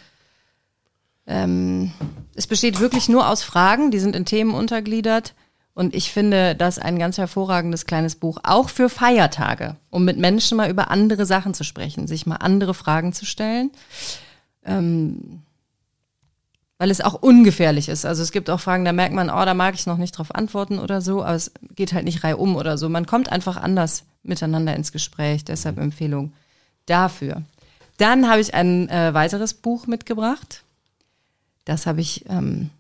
ähm, 1.27 1.93
es 2.35 2.47
besteht 2.47 2.81
wirklich 2.81 3.09
nur 3.09 3.29
aus 3.29 3.43
Fragen, 3.43 3.91
die 3.91 3.99
sind 3.99 4.15
in 4.15 4.25
Themen 4.25 4.55
untergliedert. 4.55 5.35
Und 5.77 5.95
ich 5.95 6.11
finde 6.11 6.55
das 6.55 6.79
ein 6.79 6.99
ganz 6.99 7.19
hervorragendes 7.19 7.85
kleines 7.85 8.15
Buch, 8.15 8.39
auch 8.43 8.71
für 8.71 8.89
Feiertage, 8.89 9.77
um 9.91 10.07
mit 10.07 10.17
Menschen 10.17 10.57
mal 10.57 10.71
über 10.71 10.91
andere 10.91 11.27
Sachen 11.27 11.53
zu 11.53 11.65
sprechen, 11.65 12.07
sich 12.07 12.25
mal 12.25 12.37
andere 12.37 12.73
Fragen 12.73 13.13
zu 13.13 13.27
stellen. 13.27 13.71
Ähm, 14.65 15.43
weil 16.79 16.91
es 16.91 17.03
auch 17.03 17.13
ungefährlich 17.13 17.91
ist. 17.91 18.07
Also 18.07 18.23
es 18.23 18.33
gibt 18.33 18.49
auch 18.49 18.59
Fragen, 18.59 18.87
da 18.87 18.95
merkt 18.95 19.15
man, 19.15 19.29
oh, 19.29 19.45
da 19.45 19.53
mag 19.53 19.75
ich 19.75 19.85
noch 19.85 19.99
nicht 19.99 20.13
drauf 20.13 20.35
antworten 20.35 20.79
oder 20.79 21.03
so, 21.03 21.23
aber 21.23 21.35
es 21.35 21.53
geht 21.75 21.93
halt 21.93 22.07
nicht 22.07 22.25
reihum 22.25 22.57
oder 22.57 22.79
so. 22.79 22.89
Man 22.89 23.05
kommt 23.05 23.31
einfach 23.31 23.59
anders 23.59 24.05
miteinander 24.23 24.75
ins 24.75 24.93
Gespräch, 24.93 25.45
deshalb 25.45 25.77
Empfehlung 25.77 26.33
dafür. 26.87 27.43
Dann 27.99 28.31
habe 28.31 28.41
ich 28.41 28.55
ein 28.55 28.89
äh, 28.89 29.13
weiteres 29.13 29.53
Buch 29.53 29.87
mitgebracht. 29.87 30.63
Das 31.67 31.85
habe 31.85 32.01
ich 32.01 32.25
ähm, 32.31 32.71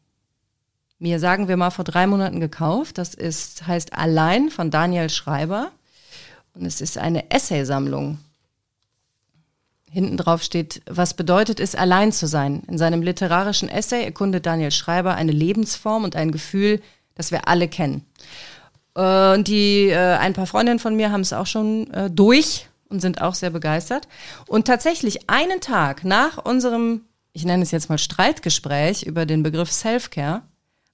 mir, 0.99 1.21
sagen 1.21 1.49
wir 1.49 1.57
mal, 1.57 1.71
vor 1.71 1.85
drei 1.85 2.07
Monaten 2.07 2.41
gekauft. 2.41 2.99
Das 2.99 3.15
ist, 3.15 3.67
heißt 3.67 3.93
Allein 3.93 4.51
von 4.51 4.71
Daniel 4.71 5.11
Schreiber. 5.11 5.71
Und 6.55 6.65
es 6.65 6.81
ist 6.81 6.97
eine 6.97 7.31
Essaysammlung. 7.31 8.19
Hinten 9.91 10.17
drauf 10.17 10.43
steht, 10.43 10.83
was 10.87 11.15
bedeutet 11.15 11.61
es, 11.61 11.75
allein 11.75 12.13
zu 12.13 12.27
sein? 12.27 12.63
In 12.69 12.79
seinem 12.79 13.03
literarischen 13.03 13.69
Essay 13.69 14.05
erkundet 14.05 14.47
Daniel 14.47 14.71
Schreiber 14.71 15.15
eine 15.15 15.33
Lebensform 15.33 16.05
und 16.05 16.17
ein 16.17 16.33
Gefühl, 16.33 16.81
das 17.15 17.31
wir 17.31 17.49
alle 17.49 17.69
kennen. 17.69 18.05
Äh, 18.95 19.35
Und 19.35 19.49
die, 19.49 19.89
äh, 19.89 20.17
ein 20.17 20.33
paar 20.33 20.47
Freundinnen 20.47 20.79
von 20.79 20.97
mir 20.97 21.13
haben 21.13 21.21
es 21.21 21.33
auch 21.33 21.47
schon 21.47 21.91
äh, 21.93 22.11
durch 22.11 22.69
und 22.89 23.01
sind 23.01 23.21
auch 23.21 23.35
sehr 23.35 23.51
begeistert. 23.51 24.09
Und 24.47 24.67
tatsächlich 24.67 25.29
einen 25.29 25.61
Tag 25.61 26.05
nach 26.05 26.39
unserem, 26.45 27.03
ich 27.33 27.45
nenne 27.45 27.63
es 27.63 27.71
jetzt 27.71 27.89
mal 27.89 27.99
Streitgespräch 27.99 29.03
über 29.03 29.27
den 29.27 29.43
Begriff 29.43 29.71
Self-Care, 29.71 30.43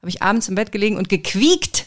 habe 0.03 0.11
ich 0.11 0.21
abends 0.21 0.49
im 0.49 0.57
Bett 0.57 0.73
gelegen 0.73 0.97
und 0.97 1.09
gequiekt, 1.09 1.87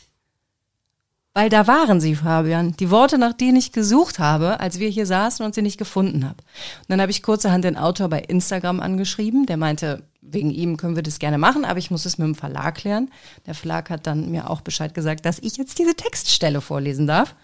weil 1.36 1.50
da 1.50 1.68
waren 1.68 2.00
sie, 2.00 2.16
Fabian. 2.16 2.78
Die 2.78 2.90
Worte, 2.90 3.18
nach 3.18 3.34
denen 3.34 3.58
ich 3.58 3.74
gesucht 3.74 4.20
habe, 4.20 4.62
als 4.62 4.80
wir 4.80 4.88
hier 4.88 5.06
saßen 5.06 5.46
und 5.46 5.54
sie 5.54 5.62
nicht 5.62 5.78
gefunden 5.78 6.24
habe. 6.24 6.38
Und 6.38 6.86
dann 6.88 7.02
habe 7.02 7.12
ich 7.12 7.22
kurzerhand 7.22 7.66
den 7.66 7.76
Autor 7.76 8.08
bei 8.08 8.22
Instagram 8.22 8.80
angeschrieben. 8.80 9.46
Der 9.46 9.58
meinte, 9.58 10.04
wegen 10.22 10.50
ihm 10.50 10.78
können 10.78 10.96
wir 10.96 11.04
das 11.04 11.20
gerne 11.20 11.38
machen, 11.38 11.66
aber 11.66 11.78
ich 11.78 11.92
muss 11.92 12.06
es 12.06 12.18
mit 12.18 12.26
dem 12.26 12.36
Verlag 12.36 12.76
klären. 12.76 13.12
Der 13.46 13.54
Verlag 13.54 13.90
hat 13.90 14.08
dann 14.08 14.32
mir 14.32 14.50
auch 14.50 14.62
Bescheid 14.62 14.94
gesagt, 14.94 15.26
dass 15.26 15.40
ich 15.40 15.58
jetzt 15.58 15.78
diese 15.78 15.94
Textstelle 15.94 16.62
vorlesen 16.62 17.06
darf. 17.06 17.36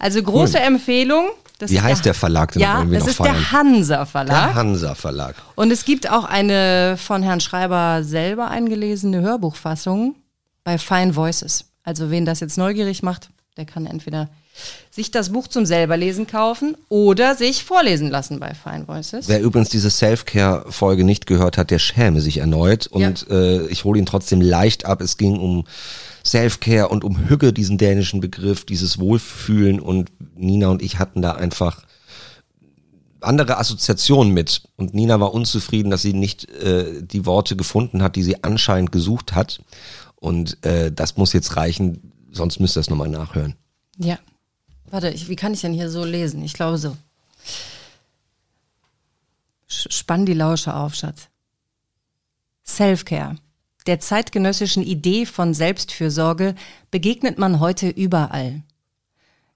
Also 0.00 0.20
große 0.20 0.58
Empfehlung. 0.58 1.26
Das 1.58 1.70
Wie 1.70 1.80
heißt 1.80 2.04
der 2.04 2.14
Verlag 2.14 2.50
denn? 2.50 2.62
Ja, 2.62 2.84
das 2.84 3.04
noch 3.04 3.08
ist 3.08 3.20
der 3.20 3.52
Hansa 3.52 4.06
Verlag. 4.06 4.48
Der 4.48 4.54
Hansa 4.56 4.94
Verlag. 4.96 5.36
Und 5.54 5.70
es 5.70 5.84
gibt 5.84 6.10
auch 6.10 6.24
eine 6.24 6.96
von 6.98 7.22
Herrn 7.22 7.40
Schreiber 7.40 8.02
selber 8.02 8.48
eingelesene 8.48 9.20
Hörbuchfassung 9.20 10.16
bei 10.64 10.78
Fine 10.78 11.14
Voices. 11.14 11.66
Also 11.84 12.10
wen 12.10 12.24
das 12.24 12.40
jetzt 12.40 12.58
neugierig 12.58 13.04
macht, 13.04 13.30
der 13.56 13.64
kann 13.64 13.86
entweder 13.86 14.28
sich 14.90 15.10
das 15.10 15.30
Buch 15.30 15.48
zum 15.48 15.66
selberlesen 15.66 16.26
kaufen 16.26 16.76
oder 16.88 17.34
sich 17.34 17.64
vorlesen 17.64 18.10
lassen 18.10 18.40
bei 18.40 18.54
Fine 18.54 18.86
Voices. 18.86 19.28
Wer 19.28 19.40
übrigens 19.40 19.68
diese 19.68 19.90
Self-Care-Folge 19.90 21.04
nicht 21.04 21.26
gehört 21.26 21.58
hat, 21.58 21.70
der 21.70 21.78
schäme 21.78 22.20
sich 22.20 22.38
erneut. 22.38 22.86
Und 22.86 23.28
äh, 23.30 23.66
ich 23.66 23.84
hole 23.84 23.98
ihn 23.98 24.06
trotzdem 24.06 24.40
leicht 24.40 24.86
ab. 24.86 25.00
Es 25.00 25.16
ging 25.16 25.38
um 25.38 25.64
Self-Care 26.24 26.88
und 26.88 27.04
um 27.04 27.28
Hügge, 27.28 27.52
diesen 27.52 27.78
dänischen 27.78 28.20
Begriff, 28.20 28.64
dieses 28.64 28.98
Wohlfühlen. 28.98 29.80
Und 29.80 30.10
Nina 30.34 30.68
und 30.68 30.82
ich 30.82 30.98
hatten 30.98 31.22
da 31.22 31.32
einfach 31.32 31.84
andere 33.20 33.58
Assoziationen 33.58 34.32
mit. 34.32 34.62
Und 34.76 34.94
Nina 34.94 35.20
war 35.20 35.34
unzufrieden, 35.34 35.90
dass 35.90 36.02
sie 36.02 36.14
nicht 36.14 36.50
äh, 36.50 37.02
die 37.02 37.26
Worte 37.26 37.56
gefunden 37.56 38.02
hat, 38.02 38.16
die 38.16 38.22
sie 38.22 38.42
anscheinend 38.44 38.92
gesucht 38.92 39.34
hat. 39.34 39.60
Und 40.16 40.64
äh, 40.64 40.90
das 40.92 41.16
muss 41.16 41.32
jetzt 41.32 41.56
reichen, 41.56 42.12
sonst 42.36 42.60
müsst 42.60 42.76
ihr 42.76 42.80
es 42.80 42.90
nochmal 42.90 43.08
nachhören. 43.08 43.54
Ja. 43.98 44.18
Warte, 44.90 45.10
ich, 45.10 45.28
wie 45.28 45.36
kann 45.36 45.54
ich 45.54 45.62
denn 45.62 45.72
hier 45.72 45.90
so 45.90 46.04
lesen? 46.04 46.42
Ich 46.44 46.52
glaube 46.52 46.78
so. 46.78 46.96
Spann 49.66 50.26
die 50.26 50.34
Lausche 50.34 50.74
auf, 50.74 50.94
Schatz. 50.94 51.28
Self-Care. 52.64 53.36
Der 53.86 54.00
zeitgenössischen 54.00 54.82
Idee 54.82 55.26
von 55.26 55.54
Selbstfürsorge 55.54 56.54
begegnet 56.90 57.38
man 57.38 57.60
heute 57.60 57.88
überall. 57.88 58.62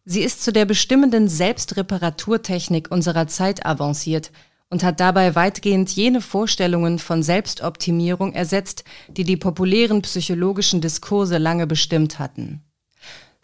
Sie 0.05 0.23
ist 0.23 0.43
zu 0.43 0.53
der 0.53 0.65
bestimmenden 0.65 1.29
Selbstreparaturtechnik 1.29 2.91
unserer 2.91 3.27
Zeit 3.27 3.67
avanciert 3.67 4.31
und 4.71 4.85
hat 4.85 5.01
dabei 5.01 5.35
weitgehend 5.35 5.91
jene 5.91 6.21
Vorstellungen 6.21 6.99
von 6.99 7.23
Selbstoptimierung 7.23 8.33
ersetzt, 8.33 8.85
die 9.09 9.25
die 9.25 9.37
populären 9.37 10.03
psychologischen 10.03 10.81
Diskurse 10.81 11.39
lange 11.39 11.67
bestimmt 11.67 12.19
hatten. 12.19 12.63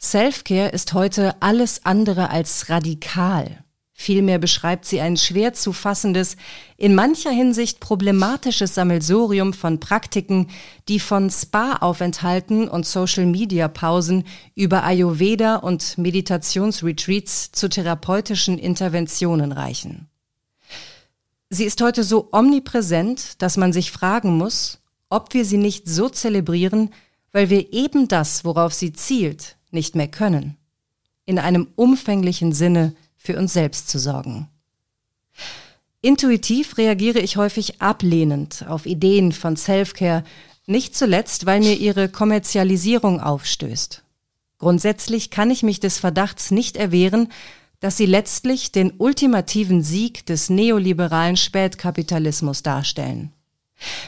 Self-Care 0.01 0.71
ist 0.71 0.93
heute 0.93 1.35
alles 1.41 1.85
andere 1.85 2.31
als 2.31 2.69
radikal. 2.69 3.65
Vielmehr 3.99 4.39
beschreibt 4.39 4.85
sie 4.85 5.01
ein 5.01 5.17
schwer 5.17 5.55
zu 5.55 5.73
fassendes, 5.73 6.37
in 6.77 6.95
mancher 6.95 7.31
Hinsicht 7.31 7.81
problematisches 7.81 8.75
Sammelsurium 8.75 9.55
von 9.55 9.81
Praktiken, 9.81 10.49
die 10.87 11.01
von 11.01 11.31
Spa-Aufenthalten 11.31 12.69
und 12.69 12.85
Social-Media-Pausen 12.85 14.25
über 14.55 14.85
Ayurveda 14.85 15.57
und 15.57 15.97
Meditationsretreats 15.97 17.53
zu 17.53 17.71
therapeutischen 17.71 18.59
Interventionen 18.59 19.51
reichen. 19.51 20.11
Sie 21.49 21.65
ist 21.65 21.81
heute 21.81 22.05
so 22.05 22.29
omnipräsent, 22.33 23.41
dass 23.41 23.57
man 23.57 23.73
sich 23.73 23.93
fragen 23.93 24.37
muss, 24.37 24.79
ob 25.09 25.33
wir 25.33 25.47
sie 25.47 25.57
nicht 25.57 25.89
so 25.89 26.11
zelebrieren, 26.11 26.91
weil 27.33 27.49
wir 27.49 27.73
eben 27.73 28.09
das, 28.09 28.45
worauf 28.45 28.75
sie 28.75 28.93
zielt, 28.93 29.56
nicht 29.77 29.95
mehr 29.95 30.09
können. 30.09 30.57
In 31.27 31.39
einem 31.39 31.69
umfänglichen 31.77 32.53
Sinne 32.53 32.97
für 33.17 33.39
uns 33.39 33.53
selbst 33.53 33.89
zu 33.89 34.01
sorgen. 34.01 34.49
Intuitiv 36.01 36.79
reagiere 36.79 37.21
ich 37.21 37.37
häufig 37.37 37.81
ablehnend 37.81 38.65
auf 38.69 38.87
Ideen 38.87 39.33
von 39.33 39.57
Self-Care, 39.57 40.25
nicht 40.67 40.97
zuletzt, 40.97 41.47
weil 41.47 41.61
mir 41.61 41.75
ihre 41.75 42.09
Kommerzialisierung 42.09 43.21
aufstößt. 43.21 44.03
Grundsätzlich 44.59 45.31
kann 45.31 45.51
ich 45.51 45.63
mich 45.63 45.79
des 45.79 45.99
Verdachts 45.99 46.51
nicht 46.51 46.77
erwehren, 46.77 47.29
dass 47.81 47.97
sie 47.97 48.07
letztlich 48.07 48.73
den 48.73 48.95
ultimativen 48.97 49.83
Sieg 49.83 50.25
des 50.27 50.49
neoliberalen 50.49 51.37
Spätkapitalismus 51.37 52.63
darstellen. 52.63 53.33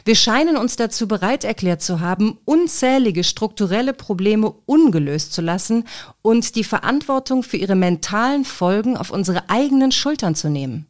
Wir 0.04 0.14
scheinen 0.14 0.56
uns 0.56 0.76
dazu 0.76 1.06
bereit 1.06 1.44
erklärt 1.44 1.82
zu 1.82 2.00
haben, 2.00 2.38
unzählige 2.44 3.24
strukturelle 3.24 3.92
Probleme 3.92 4.54
ungelöst 4.66 5.32
zu 5.32 5.42
lassen 5.42 5.84
und 6.22 6.56
die 6.56 6.64
Verantwortung 6.64 7.42
für 7.42 7.58
ihre 7.58 7.74
mentalen 7.74 8.44
Folgen 8.44 8.96
auf 8.96 9.10
unsere 9.10 9.50
eigenen 9.50 9.92
Schultern 9.92 10.34
zu 10.34 10.48
nehmen. 10.48 10.86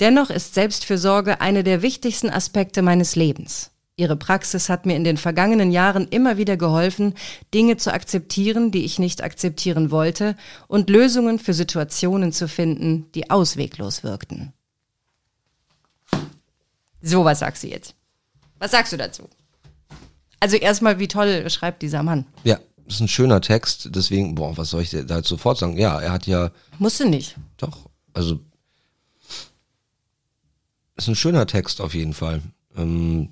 Dennoch 0.00 0.30
ist 0.30 0.54
Selbstfürsorge 0.54 1.40
eine 1.40 1.64
der 1.64 1.82
wichtigsten 1.82 2.30
Aspekte 2.30 2.82
meines 2.82 3.16
Lebens. 3.16 3.70
Ihre 3.96 4.16
Praxis 4.16 4.68
hat 4.68 4.86
mir 4.86 4.96
in 4.96 5.04
den 5.04 5.16
vergangenen 5.16 5.70
Jahren 5.70 6.08
immer 6.08 6.38
wieder 6.38 6.56
geholfen, 6.56 7.14
Dinge 7.52 7.76
zu 7.76 7.92
akzeptieren, 7.92 8.70
die 8.70 8.84
ich 8.84 8.98
nicht 8.98 9.22
akzeptieren 9.22 9.90
wollte, 9.90 10.34
und 10.66 10.88
Lösungen 10.88 11.38
für 11.38 11.52
Situationen 11.52 12.32
zu 12.32 12.48
finden, 12.48 13.10
die 13.14 13.30
ausweglos 13.30 14.02
wirkten. 14.02 14.54
So, 17.02 17.24
was 17.24 17.40
sagst 17.40 17.62
du 17.62 17.68
jetzt? 17.68 17.94
Was 18.58 18.70
sagst 18.70 18.92
du 18.92 18.96
dazu? 18.96 19.28
Also 20.40 20.56
erstmal, 20.56 20.98
wie 20.98 21.08
toll 21.08 21.48
schreibt 21.50 21.82
dieser 21.82 22.02
Mann. 22.02 22.26
Ja, 22.44 22.58
das 22.84 22.94
ist 22.94 23.00
ein 23.00 23.08
schöner 23.08 23.40
Text, 23.40 23.88
deswegen, 23.92 24.34
boah, 24.34 24.56
was 24.56 24.70
soll 24.70 24.82
ich 24.82 24.90
da 24.90 25.16
jetzt 25.16 25.28
sofort 25.28 25.58
sagen? 25.58 25.76
Ja, 25.78 26.00
er 26.00 26.12
hat 26.12 26.26
ja 26.26 26.50
Musste 26.78 27.08
nicht. 27.08 27.36
Doch, 27.56 27.88
also 28.12 28.40
ist 30.96 31.08
ein 31.08 31.16
schöner 31.16 31.46
Text 31.46 31.80
auf 31.80 31.94
jeden 31.94 32.12
Fall. 32.12 32.42
Ähm, 32.76 33.30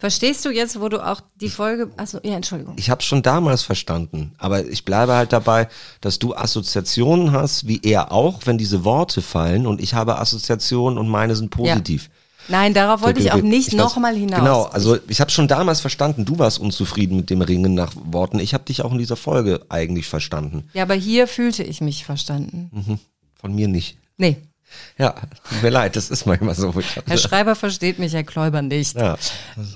Verstehst 0.00 0.46
du 0.46 0.50
jetzt, 0.50 0.80
wo 0.80 0.88
du 0.88 1.06
auch 1.06 1.20
die 1.40 1.50
Folge, 1.50 1.90
also 1.98 2.20
ja, 2.22 2.34
Entschuldigung. 2.34 2.74
ich 2.78 2.88
habe 2.88 3.02
schon 3.02 3.20
damals 3.22 3.62
verstanden, 3.62 4.32
aber 4.38 4.64
ich 4.64 4.86
bleibe 4.86 5.12
halt 5.12 5.30
dabei, 5.32 5.68
dass 6.00 6.18
du 6.18 6.34
Assoziationen 6.34 7.32
hast, 7.32 7.68
wie 7.68 7.80
er 7.82 8.10
auch, 8.10 8.40
wenn 8.46 8.56
diese 8.56 8.82
Worte 8.84 9.20
fallen 9.20 9.66
und 9.66 9.78
ich 9.78 9.92
habe 9.92 10.18
Assoziationen 10.18 10.98
und 10.98 11.08
meine 11.08 11.36
sind 11.36 11.50
positiv. 11.50 12.08
Nein, 12.48 12.72
darauf 12.72 13.02
wollte 13.02 13.20
ich 13.20 13.30
auch 13.30 13.42
nicht 13.42 13.74
nochmal 13.74 14.16
hinaus. 14.16 14.38
Genau, 14.38 14.62
also 14.62 14.96
ich 15.06 15.20
habe 15.20 15.30
schon 15.30 15.48
damals 15.48 15.80
verstanden, 15.80 16.24
du 16.24 16.38
warst 16.38 16.58
unzufrieden 16.58 17.18
mit 17.18 17.28
dem 17.28 17.42
Ringen 17.42 17.74
nach 17.74 17.92
Worten. 17.94 18.38
Ich 18.40 18.54
habe 18.54 18.64
dich 18.64 18.82
auch 18.82 18.92
in 18.92 18.98
dieser 18.98 19.16
Folge 19.16 19.60
eigentlich 19.68 20.08
verstanden. 20.08 20.64
Ja, 20.72 20.84
aber 20.84 20.94
hier 20.94 21.28
fühlte 21.28 21.62
ich 21.62 21.82
mich 21.82 22.06
verstanden. 22.06 22.98
Von 23.38 23.54
mir 23.54 23.68
nicht. 23.68 23.98
Nee, 24.16 24.38
Ja, 24.98 25.12
tut 25.48 25.62
mir 25.62 25.70
leid, 25.70 25.96
das 25.96 26.10
ist 26.10 26.26
manchmal 26.26 26.54
so. 26.54 26.72
Herr 27.06 27.16
Schreiber 27.18 27.54
versteht 27.56 27.98
mich, 27.98 28.12
Herr 28.12 28.24
Kläuber 28.24 28.62
nicht. 28.62 28.96
ja. 28.96 29.16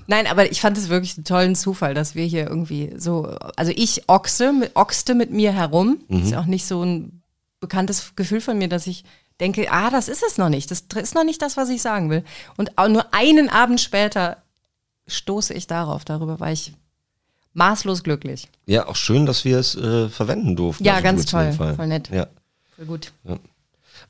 Nein, 0.06 0.26
aber 0.26 0.50
ich 0.50 0.60
fand 0.60 0.76
es 0.78 0.88
wirklich 0.88 1.16
einen 1.16 1.24
tollen 1.24 1.54
Zufall, 1.54 1.94
dass 1.94 2.14
wir 2.14 2.24
hier 2.24 2.46
irgendwie 2.46 2.92
so, 2.96 3.24
also 3.56 3.72
ich 3.74 4.08
ochse, 4.08 4.52
mit- 4.52 4.76
ochste 4.76 5.14
mit 5.14 5.30
mir 5.30 5.52
herum. 5.52 5.98
Ist 6.08 6.30
ja 6.32 6.40
auch 6.40 6.46
nicht 6.46 6.66
so 6.66 6.82
ein 6.84 7.22
bekanntes 7.60 8.12
Gefühl 8.16 8.40
von 8.40 8.58
mir, 8.58 8.68
dass 8.68 8.86
ich 8.86 9.04
denke, 9.40 9.70
ah, 9.72 9.90
das 9.90 10.08
ist 10.08 10.22
es 10.22 10.38
noch 10.38 10.48
nicht. 10.48 10.70
Das 10.70 10.84
ist 10.94 11.14
noch 11.14 11.24
nicht 11.24 11.42
das, 11.42 11.56
was 11.56 11.68
ich 11.70 11.82
sagen 11.82 12.10
will. 12.10 12.22
Und 12.56 12.76
auch 12.78 12.88
nur 12.88 13.12
einen 13.14 13.48
Abend 13.48 13.80
später 13.80 14.36
stoße 15.08 15.52
ich 15.54 15.66
darauf. 15.66 16.04
Darüber 16.04 16.38
war 16.40 16.52
ich 16.52 16.72
maßlos 17.54 18.02
glücklich. 18.02 18.48
ja, 18.66 18.86
auch 18.86 18.96
schön, 18.96 19.26
dass 19.26 19.44
wir 19.44 19.58
es 19.58 19.74
äh, 19.76 20.08
verwenden 20.08 20.56
durften. 20.56 20.84
Ja, 20.84 20.94
Also 20.94 21.04
ganz 21.04 21.26
toll. 21.26 21.52
Voll 21.52 21.86
nett. 21.86 22.10
Ja. 22.10 22.26
Voll 22.76 22.86
gut. 22.86 23.12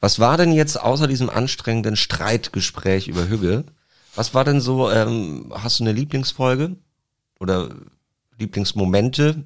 Was 0.00 0.18
war 0.18 0.36
denn 0.36 0.52
jetzt 0.52 0.80
außer 0.80 1.06
diesem 1.06 1.30
anstrengenden 1.30 1.96
Streitgespräch 1.96 3.08
über 3.08 3.28
Hügge? 3.28 3.64
Was 4.14 4.34
war 4.34 4.44
denn 4.44 4.60
so, 4.60 4.90
ähm, 4.90 5.52
hast 5.54 5.80
du 5.80 5.84
eine 5.84 5.92
Lieblingsfolge? 5.92 6.76
Oder 7.40 7.70
Lieblingsmomente? 8.38 9.44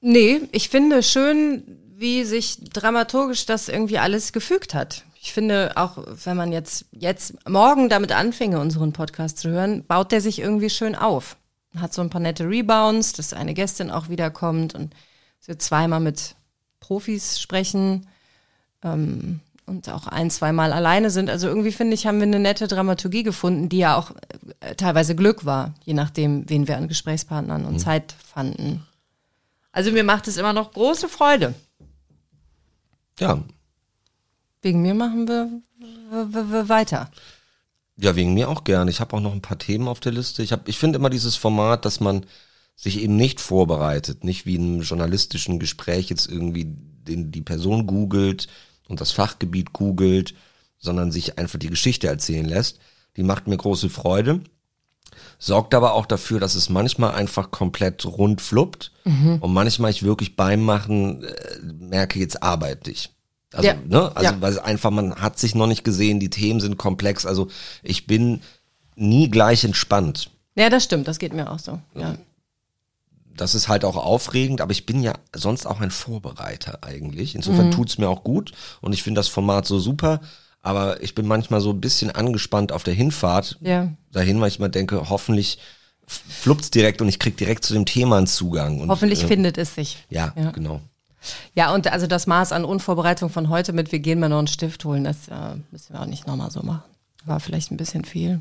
Nee, 0.00 0.42
ich 0.52 0.68
finde 0.68 1.02
schön, 1.02 1.78
wie 1.96 2.24
sich 2.24 2.58
dramaturgisch 2.64 3.46
das 3.46 3.68
irgendwie 3.68 3.98
alles 3.98 4.32
gefügt 4.32 4.74
hat. 4.74 5.04
Ich 5.20 5.32
finde 5.32 5.72
auch, 5.76 5.96
wenn 6.24 6.36
man 6.36 6.52
jetzt, 6.52 6.84
jetzt 6.92 7.48
morgen 7.48 7.88
damit 7.88 8.12
anfinge, 8.12 8.60
unseren 8.60 8.92
Podcast 8.92 9.38
zu 9.38 9.48
hören, 9.48 9.84
baut 9.86 10.12
der 10.12 10.20
sich 10.20 10.38
irgendwie 10.38 10.68
schön 10.68 10.94
auf. 10.94 11.36
Hat 11.76 11.94
so 11.94 12.02
ein 12.02 12.10
paar 12.10 12.20
nette 12.20 12.46
Rebounds, 12.46 13.14
dass 13.14 13.32
eine 13.32 13.54
Gästin 13.54 13.90
auch 13.90 14.10
wiederkommt 14.10 14.74
und 14.74 14.94
wir 15.46 15.58
zweimal 15.58 16.00
mit 16.00 16.36
Profis 16.80 17.40
sprechen 17.40 18.06
ähm, 18.84 19.40
und 19.66 19.88
auch 19.88 20.06
ein, 20.06 20.30
zweimal 20.30 20.72
alleine 20.72 21.08
sind. 21.10 21.30
Also 21.30 21.48
irgendwie 21.48 21.72
finde 21.72 21.94
ich, 21.94 22.06
haben 22.06 22.18
wir 22.18 22.26
eine 22.26 22.38
nette 22.38 22.68
Dramaturgie 22.68 23.22
gefunden, 23.22 23.68
die 23.70 23.78
ja 23.78 23.96
auch 23.96 24.12
äh, 24.60 24.74
teilweise 24.74 25.16
Glück 25.16 25.46
war, 25.46 25.74
je 25.84 25.94
nachdem, 25.94 26.48
wen 26.50 26.68
wir 26.68 26.76
an 26.76 26.86
Gesprächspartnern 26.88 27.64
und 27.64 27.78
Zeit 27.78 28.14
fanden. 28.24 28.86
Also 29.72 29.90
mir 29.90 30.04
macht 30.04 30.28
es 30.28 30.36
immer 30.36 30.52
noch 30.52 30.72
große 30.72 31.08
Freude. 31.08 31.54
Ja. 33.18 33.42
Wegen 34.60 34.82
mir 34.82 34.94
machen 34.94 35.26
wir 35.28 36.68
weiter. 36.68 37.10
Ja, 37.96 38.16
wegen 38.16 38.34
mir 38.34 38.48
auch 38.48 38.64
gern. 38.64 38.88
Ich 38.88 39.00
habe 39.00 39.16
auch 39.16 39.20
noch 39.20 39.32
ein 39.32 39.42
paar 39.42 39.58
Themen 39.58 39.88
auf 39.88 40.00
der 40.00 40.12
Liste. 40.12 40.42
Ich, 40.42 40.52
hab- 40.52 40.68
ich 40.68 40.78
finde 40.78 40.98
immer 40.98 41.10
dieses 41.10 41.36
Format, 41.36 41.84
dass 41.84 42.00
man 42.00 42.26
sich 42.76 43.00
eben 43.00 43.16
nicht 43.16 43.40
vorbereitet, 43.40 44.24
nicht 44.24 44.46
wie 44.46 44.56
in 44.56 44.74
einem 44.74 44.82
journalistischen 44.82 45.58
Gespräch 45.58 46.10
jetzt 46.10 46.28
irgendwie 46.28 46.64
den, 46.66 47.30
die 47.30 47.42
Person 47.42 47.86
googelt 47.86 48.48
und 48.88 49.00
das 49.00 49.12
Fachgebiet 49.12 49.72
googelt, 49.72 50.34
sondern 50.78 51.12
sich 51.12 51.38
einfach 51.38 51.58
die 51.58 51.70
Geschichte 51.70 52.06
erzählen 52.08 52.46
lässt. 52.46 52.78
Die 53.16 53.22
macht 53.22 53.46
mir 53.46 53.56
große 53.56 53.88
Freude. 53.90 54.40
Sorgt 55.38 55.74
aber 55.74 55.94
auch 55.94 56.06
dafür, 56.06 56.40
dass 56.40 56.54
es 56.54 56.68
manchmal 56.68 57.14
einfach 57.14 57.50
komplett 57.50 58.04
rund 58.04 58.40
fluppt 58.40 58.90
und 59.04 59.52
manchmal 59.52 59.90
ich 59.90 60.02
wirklich 60.02 60.34
beim 60.36 60.62
Machen 60.64 61.22
äh, 61.22 61.58
merke, 61.78 62.18
jetzt 62.18 62.42
arbeite 62.42 62.90
ich. 62.90 63.10
Also, 63.52 63.68
Ja. 63.68 63.74
ne? 63.86 64.10
Also, 64.16 64.32
Ja. 64.32 64.40
weil 64.40 64.50
es 64.52 64.58
einfach, 64.58 64.90
man 64.90 65.14
hat 65.16 65.38
sich 65.38 65.54
noch 65.54 65.66
nicht 65.68 65.84
gesehen, 65.84 66.18
die 66.18 66.30
Themen 66.30 66.60
sind 66.60 66.76
komplex. 66.78 67.24
Also, 67.26 67.48
ich 67.82 68.06
bin 68.06 68.40
nie 68.96 69.28
gleich 69.30 69.62
entspannt. 69.64 70.30
Ja, 70.56 70.68
das 70.70 70.84
stimmt, 70.84 71.06
das 71.06 71.18
geht 71.18 71.32
mir 71.32 71.50
auch 71.50 71.58
so. 71.60 71.80
Ja. 71.94 72.16
Das 73.36 73.54
ist 73.54 73.68
halt 73.68 73.84
auch 73.84 73.96
aufregend, 73.96 74.60
aber 74.60 74.72
ich 74.72 74.86
bin 74.86 75.02
ja 75.02 75.14
sonst 75.34 75.66
auch 75.66 75.80
ein 75.80 75.90
Vorbereiter 75.90 76.78
eigentlich. 76.82 77.34
Insofern 77.34 77.70
tut's 77.70 77.98
mir 77.98 78.08
auch 78.08 78.22
gut 78.24 78.52
und 78.80 78.92
ich 78.92 79.02
finde 79.02 79.18
das 79.18 79.28
Format 79.28 79.66
so 79.66 79.78
super. 79.78 80.20
Aber 80.62 81.02
ich 81.02 81.14
bin 81.14 81.26
manchmal 81.26 81.60
so 81.60 81.70
ein 81.70 81.80
bisschen 81.80 82.10
angespannt 82.10 82.72
auf 82.72 82.84
der 82.84 82.94
Hinfahrt 82.94 83.58
Ja. 83.60 83.88
dahin, 84.12 84.40
weil 84.40 84.48
ich 84.48 84.58
immer 84.58 84.70
denke, 84.70 85.10
hoffentlich 85.10 85.58
f- 86.06 86.22
fluppt's 86.28 86.70
direkt 86.70 87.02
und 87.02 87.08
ich 87.08 87.18
krieg 87.18 87.36
direkt 87.36 87.64
zu 87.64 87.74
dem 87.74 87.84
Thema 87.84 88.16
einen 88.16 88.26
Zugang. 88.26 88.80
Und, 88.80 88.88
Hoffentlich 88.88 89.24
äh, 89.24 89.26
findet 89.26 89.58
es 89.58 89.74
sich. 89.74 90.06
Ja, 90.08 90.32
Ja. 90.36 90.52
genau. 90.52 90.80
Ja, 91.54 91.74
und 91.74 91.86
also 91.92 92.06
das 92.06 92.26
Maß 92.26 92.52
an 92.52 92.64
Unvorbereitung 92.64 93.30
von 93.30 93.48
heute 93.48 93.72
mit, 93.72 93.92
wir 93.92 93.98
gehen 93.98 94.20
mal 94.20 94.28
noch 94.28 94.38
einen 94.38 94.46
Stift 94.46 94.84
holen, 94.84 95.04
das 95.04 95.28
äh, 95.28 95.56
müssen 95.70 95.92
wir 95.94 96.00
auch 96.02 96.06
nicht 96.06 96.26
nochmal 96.26 96.50
so 96.50 96.62
machen. 96.62 96.82
War 97.26 97.40
vielleicht 97.40 97.70
ein 97.70 97.76
bisschen 97.78 98.04
viel. 98.04 98.40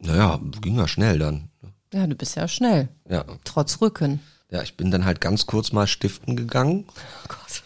Naja, 0.00 0.38
ging 0.60 0.76
ja 0.76 0.86
schnell 0.88 1.18
dann. 1.18 1.48
Ja, 1.92 2.06
du 2.06 2.14
bist 2.14 2.36
ja 2.36 2.46
schnell. 2.48 2.88
Ja. 3.08 3.24
Trotz 3.44 3.80
Rücken. 3.80 4.20
Ja, 4.50 4.62
ich 4.62 4.76
bin 4.76 4.90
dann 4.90 5.04
halt 5.04 5.20
ganz 5.20 5.46
kurz 5.46 5.72
mal 5.72 5.86
stiften 5.86 6.36
gegangen. 6.36 6.84
Oh 6.88 7.28
Gott. 7.28 7.62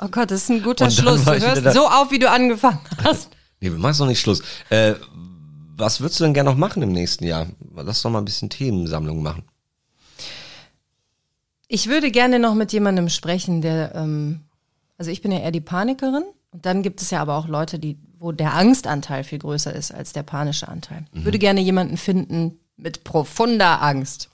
Oh 0.00 0.08
Gott, 0.08 0.30
das 0.30 0.44
ist 0.44 0.50
ein 0.50 0.62
guter 0.62 0.90
Schluss. 0.90 1.24
Du 1.24 1.32
hörst 1.32 1.74
so 1.74 1.86
auf, 1.88 2.10
wie 2.10 2.18
du 2.18 2.30
angefangen 2.30 2.80
hast. 3.02 3.28
Nee, 3.60 3.70
wir 3.70 3.78
machen 3.78 3.96
noch 4.00 4.08
nicht 4.08 4.20
Schluss. 4.20 4.42
Äh, 4.68 4.94
was 5.74 6.00
würdest 6.02 6.20
du 6.20 6.24
denn 6.24 6.34
gerne 6.34 6.50
noch 6.50 6.56
machen 6.58 6.82
im 6.82 6.92
nächsten 6.92 7.24
Jahr? 7.24 7.46
Lass 7.74 8.02
doch 8.02 8.10
mal 8.10 8.18
ein 8.18 8.26
bisschen 8.26 8.50
Themensammlung 8.50 9.22
machen. 9.22 9.44
Ich 11.68 11.88
würde 11.88 12.10
gerne 12.10 12.38
noch 12.38 12.54
mit 12.54 12.74
jemandem 12.74 13.08
sprechen, 13.08 13.62
der, 13.62 13.94
ähm, 13.94 14.40
also 14.98 15.10
ich 15.10 15.22
bin 15.22 15.32
ja 15.32 15.38
eher 15.38 15.50
die 15.50 15.62
Panikerin 15.62 16.24
und 16.50 16.66
dann 16.66 16.82
gibt 16.82 17.00
es 17.00 17.10
ja 17.10 17.22
aber 17.22 17.36
auch 17.36 17.48
Leute, 17.48 17.78
die, 17.78 17.96
wo 18.18 18.32
der 18.32 18.52
Angstanteil 18.52 19.24
viel 19.24 19.38
größer 19.38 19.72
ist 19.72 19.94
als 19.94 20.12
der 20.12 20.24
panische 20.24 20.68
Anteil. 20.68 21.06
Ich 21.14 21.24
würde 21.24 21.38
gerne 21.38 21.62
jemanden 21.62 21.96
finden 21.96 22.58
mit 22.76 23.04
profunder 23.04 23.82
Angst. 23.82 24.30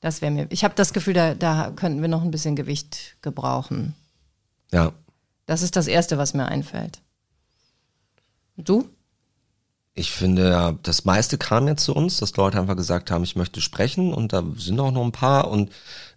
Das 0.00 0.20
wäre 0.20 0.32
mir. 0.32 0.46
Ich 0.50 0.64
habe 0.64 0.74
das 0.74 0.92
Gefühl, 0.92 1.14
da, 1.14 1.34
da 1.34 1.70
könnten 1.70 2.00
wir 2.00 2.08
noch 2.08 2.22
ein 2.22 2.30
bisschen 2.32 2.56
Gewicht 2.56 3.16
gebrauchen. 3.22 3.94
Ja. 4.72 4.92
Das 5.46 5.62
ist 5.62 5.76
das 5.76 5.86
Erste, 5.86 6.18
was 6.18 6.34
mir 6.34 6.46
einfällt. 6.46 7.00
Und 8.56 8.68
Du? 8.68 8.88
Ich 9.94 10.10
finde, 10.10 10.78
das 10.82 11.04
meiste 11.04 11.36
kam 11.36 11.68
jetzt 11.68 11.84
zu 11.84 11.94
uns, 11.94 12.16
dass 12.16 12.34
Leute 12.36 12.58
einfach 12.58 12.76
gesagt 12.76 13.10
haben, 13.10 13.24
ich 13.24 13.36
möchte 13.36 13.60
sprechen 13.60 14.14
und 14.14 14.32
da 14.32 14.42
sind 14.56 14.80
auch 14.80 14.90
noch 14.90 15.04
ein 15.04 15.12
paar 15.12 15.50
und 15.50 15.70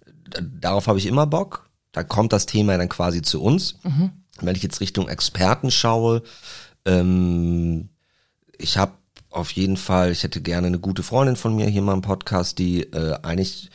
d- 0.08 0.42
darauf 0.62 0.88
habe 0.88 0.98
ich 0.98 1.06
immer 1.08 1.28
Bock. 1.28 1.70
Da 1.92 2.02
kommt 2.04 2.32
das 2.32 2.46
Thema 2.46 2.78
dann 2.78 2.88
quasi 2.88 3.22
zu 3.22 3.42
uns. 3.44 3.76
Wenn 4.40 4.56
ich 4.56 4.64
jetzt 4.64 4.80
Richtung 4.80 5.10
Experten 5.10 5.72
schaue, 5.72 6.24
ähm, 6.86 7.90
ich 8.58 8.78
habe 8.78 8.94
auf 9.36 9.52
jeden 9.52 9.78
Fall, 9.78 10.12
ich 10.12 10.24
hätte 10.24 10.42
gerne 10.42 10.68
eine 10.68 10.80
gute 10.80 11.04
Freundin 11.04 11.36
von 11.36 11.56
mir 11.56 11.68
hier 11.68 11.82
mal 11.82 11.94
im 11.94 12.02
Podcast, 12.02 12.58
die 12.58 12.82
äh, 12.82 13.18
eigentlich 13.22 13.70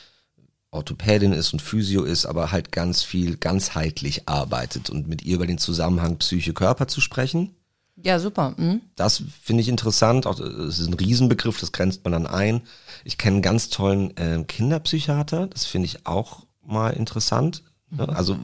Orthopädin 0.70 1.32
ist 1.32 1.52
und 1.52 1.60
Physio 1.60 2.04
ist, 2.04 2.26
aber 2.26 2.52
halt 2.52 2.72
ganz 2.72 3.02
viel 3.02 3.36
ganzheitlich 3.36 4.28
arbeitet 4.28 4.88
und 4.88 5.08
mit 5.08 5.22
ihr 5.22 5.34
über 5.34 5.46
den 5.46 5.58
Zusammenhang 5.58 6.16
Psyche-Körper 6.16 6.88
zu 6.88 7.00
sprechen. 7.00 7.54
Ja, 8.02 8.18
super. 8.18 8.54
Hm? 8.56 8.80
Das 8.96 9.22
finde 9.42 9.60
ich 9.60 9.68
interessant. 9.68 10.26
Auch, 10.26 10.40
Es 10.40 10.78
ist 10.78 10.86
ein 10.86 10.94
Riesenbegriff, 10.94 11.60
das 11.60 11.72
grenzt 11.72 12.04
man 12.04 12.12
dann 12.12 12.26
ein. 12.26 12.62
Ich 13.04 13.18
kenne 13.18 13.34
einen 13.34 13.42
ganz 13.42 13.68
tollen 13.68 14.16
äh, 14.16 14.42
Kinderpsychiater, 14.46 15.48
das 15.48 15.66
finde 15.66 15.86
ich 15.86 16.06
auch 16.06 16.46
mal 16.64 16.90
interessant. 16.90 17.64
Ne? 17.90 18.08
Also 18.08 18.38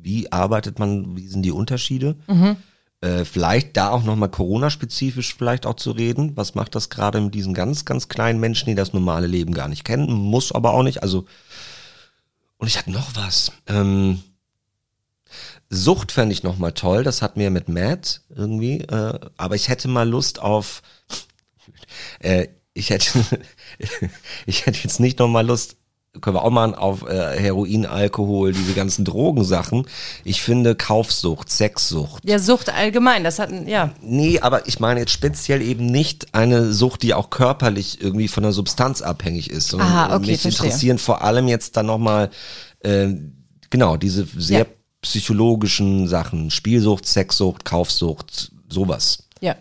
wie 0.00 0.30
arbeitet 0.30 0.78
man, 0.78 1.16
wie 1.16 1.26
sind 1.26 1.42
die 1.42 1.52
Unterschiede? 1.52 2.16
Äh, 3.02 3.24
vielleicht 3.24 3.76
da 3.76 3.90
auch 3.90 4.04
nochmal 4.04 4.30
Corona-spezifisch 4.30 5.34
vielleicht 5.34 5.66
auch 5.66 5.74
zu 5.74 5.90
reden. 5.90 6.36
Was 6.36 6.54
macht 6.54 6.76
das 6.76 6.88
gerade 6.88 7.20
mit 7.20 7.34
diesen 7.34 7.52
ganz, 7.52 7.84
ganz 7.84 8.08
kleinen 8.08 8.38
Menschen, 8.38 8.66
die 8.66 8.76
das 8.76 8.92
normale 8.92 9.26
Leben 9.26 9.52
gar 9.52 9.66
nicht 9.66 9.84
kennen? 9.84 10.10
Muss 10.12 10.52
aber 10.52 10.72
auch 10.72 10.84
nicht. 10.84 11.02
Also, 11.02 11.26
und 12.58 12.68
ich 12.68 12.78
hatte 12.78 12.92
noch 12.92 13.16
was. 13.16 13.50
Ähm, 13.66 14.22
Sucht 15.68 16.12
fände 16.12 16.32
ich 16.32 16.44
nochmal 16.44 16.72
toll, 16.72 17.02
das 17.02 17.22
hatten 17.22 17.40
wir 17.40 17.50
mit 17.50 17.68
Matt 17.68 18.20
irgendwie, 18.28 18.82
äh, 18.82 19.18
aber 19.36 19.54
ich 19.56 19.68
hätte 19.68 19.88
mal 19.88 20.08
Lust 20.08 20.38
auf, 20.38 20.82
äh, 22.20 22.48
ich 22.74 22.90
hätte, 22.90 23.24
ich 24.46 24.66
hätte 24.66 24.78
jetzt 24.82 25.00
nicht 25.00 25.18
nochmal 25.18 25.46
Lust, 25.46 25.76
können 26.20 26.36
wir 26.36 26.44
auch 26.44 26.50
mal 26.50 26.74
auf 26.74 27.08
äh, 27.08 27.38
Heroin, 27.40 27.86
Alkohol, 27.86 28.52
diese 28.52 28.74
ganzen 28.74 29.04
Drogensachen. 29.04 29.86
Ich 30.24 30.42
finde 30.42 30.74
Kaufsucht, 30.74 31.48
Sexsucht. 31.50 32.22
Ja, 32.28 32.38
Sucht 32.38 32.68
allgemein, 32.68 33.24
das 33.24 33.38
hatten, 33.38 33.66
ja. 33.66 33.94
Nee, 34.02 34.38
aber 34.40 34.66
ich 34.68 34.78
meine 34.78 35.00
jetzt 35.00 35.12
speziell 35.12 35.62
eben 35.62 35.86
nicht 35.86 36.34
eine 36.34 36.72
Sucht, 36.72 37.02
die 37.02 37.14
auch 37.14 37.30
körperlich 37.30 38.00
irgendwie 38.02 38.28
von 38.28 38.42
der 38.42 38.52
Substanz 38.52 39.00
abhängig 39.00 39.48
ist. 39.50 39.68
sondern 39.68 39.88
Aha, 39.88 40.16
okay, 40.16 40.26
mich 40.32 40.42
verstehe. 40.42 40.66
interessieren 40.66 40.98
vor 40.98 41.22
allem 41.22 41.48
jetzt 41.48 41.76
dann 41.78 41.86
nochmal, 41.86 42.30
äh, 42.80 43.08
genau, 43.70 43.96
diese 43.96 44.26
sehr 44.36 44.60
Ja. 44.60 44.66
psychologischen 45.00 46.08
Sachen. 46.08 46.50
Spielsucht, 46.50 47.06
Sexsucht, 47.06 47.64
Kaufsucht, 47.64 48.52
sowas. 48.68 49.24
Ja. 49.40 49.56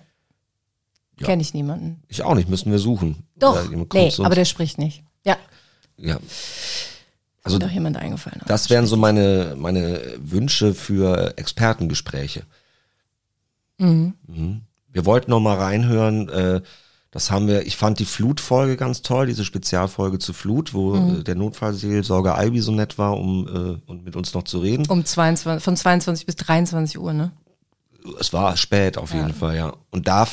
Ja. 1.19 1.27
Kenne 1.27 1.41
ich 1.43 1.53
niemanden. 1.53 2.03
Ich 2.09 2.23
auch 2.23 2.35
nicht, 2.35 2.49
müssen 2.49 2.71
wir 2.71 2.79
suchen. 2.79 3.23
Doch, 3.37 3.69
nee, 3.93 4.11
aber 4.19 4.35
der 4.35 4.45
spricht 4.45 4.77
nicht. 4.77 5.03
Ja, 5.23 5.37
ja. 6.01 6.19
Also 7.43 7.57
doch 7.57 7.71
jemand 7.71 7.97
eingefallen. 7.97 8.41
das 8.45 8.69
wären 8.69 8.85
so 8.85 8.97
meine, 8.97 9.55
meine 9.57 9.99
Wünsche 10.19 10.75
für 10.75 11.33
Expertengespräche. 11.37 12.43
Mhm. 13.79 14.13
Wir 14.91 15.05
wollten 15.05 15.31
noch 15.31 15.39
mal 15.39 15.57
reinhören, 15.57 16.29
äh, 16.29 16.61
das 17.11 17.29
haben 17.29 17.47
wir, 17.47 17.67
ich 17.67 17.75
fand 17.75 17.99
die 17.99 18.05
Flutfolge 18.05 18.77
ganz 18.77 19.01
toll, 19.01 19.25
diese 19.25 19.43
Spezialfolge 19.43 20.17
zu 20.17 20.31
Flut, 20.31 20.73
wo 20.73 20.95
äh, 20.95 21.23
der 21.23 21.35
Notfallseelsorger 21.35 22.35
Albi 22.35 22.61
so 22.61 22.71
nett 22.71 22.97
war, 22.97 23.17
um 23.17 23.47
äh, 23.47 23.89
und 23.89 24.05
mit 24.05 24.15
uns 24.15 24.33
noch 24.33 24.43
zu 24.43 24.59
reden. 24.59 24.85
Um 24.87 25.03
22, 25.03 25.61
von 25.61 25.75
22 25.75 26.25
bis 26.25 26.37
23 26.37 26.99
Uhr, 26.99 27.11
ne? 27.11 27.31
Es 28.19 28.33
war 28.33 28.57
spät 28.57 28.97
auf 28.97 29.13
jeden 29.13 29.33
Fall, 29.33 29.55
ja. 29.55 29.73
Und 29.91 30.07
da 30.07 30.27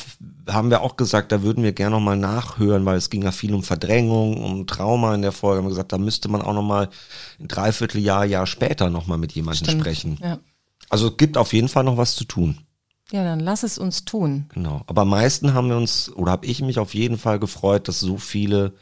haben 0.47 0.69
wir 0.71 0.81
auch 0.81 0.97
gesagt, 0.97 1.31
da 1.31 1.43
würden 1.43 1.63
wir 1.63 1.71
gerne 1.71 1.95
noch 1.95 2.01
mal 2.01 2.17
nachhören, 2.17 2.85
weil 2.85 2.97
es 2.97 3.09
ging 3.09 3.21
ja 3.23 3.31
viel 3.31 3.53
um 3.53 3.63
Verdrängung, 3.63 4.43
um 4.43 4.65
Trauma 4.65 5.13
in 5.13 5.21
der 5.21 5.31
Folge. 5.31 5.59
Haben 5.59 5.65
wir 5.65 5.69
gesagt, 5.69 5.91
da 5.91 5.97
müsste 5.97 6.29
man 6.29 6.41
auch 6.41 6.53
noch 6.53 6.63
mal 6.63 6.89
ein 7.39 7.47
Dreivierteljahr, 7.47 8.25
Jahr 8.25 8.47
später 8.47 8.89
noch 8.89 9.05
mal 9.05 9.17
mit 9.17 9.33
jemandem 9.33 9.65
Stimmt. 9.65 9.81
sprechen. 9.81 10.17
Ja. 10.21 10.39
Also 10.89 11.09
es 11.09 11.17
gibt 11.17 11.37
auf 11.37 11.53
jeden 11.53 11.67
Fall 11.67 11.83
noch 11.83 11.97
was 11.97 12.15
zu 12.15 12.25
tun. 12.25 12.57
ja, 13.11 13.23
dann 13.23 13.39
lass 13.39 13.63
es 13.63 13.77
uns 13.77 14.05
tun. 14.05 14.45
Genau. 14.53 14.81
Aber 14.87 15.03
am 15.03 15.09
meisten 15.09 15.53
haben 15.53 15.69
wir 15.69 15.77
uns, 15.77 16.11
oder 16.15 16.31
habe 16.31 16.47
ich 16.47 16.61
mich 16.61 16.79
auf 16.79 16.93
jeden 16.95 17.17
Fall 17.17 17.39
gefreut, 17.39 17.87
dass 17.87 17.99
so 17.99 18.17
viele 18.17 18.73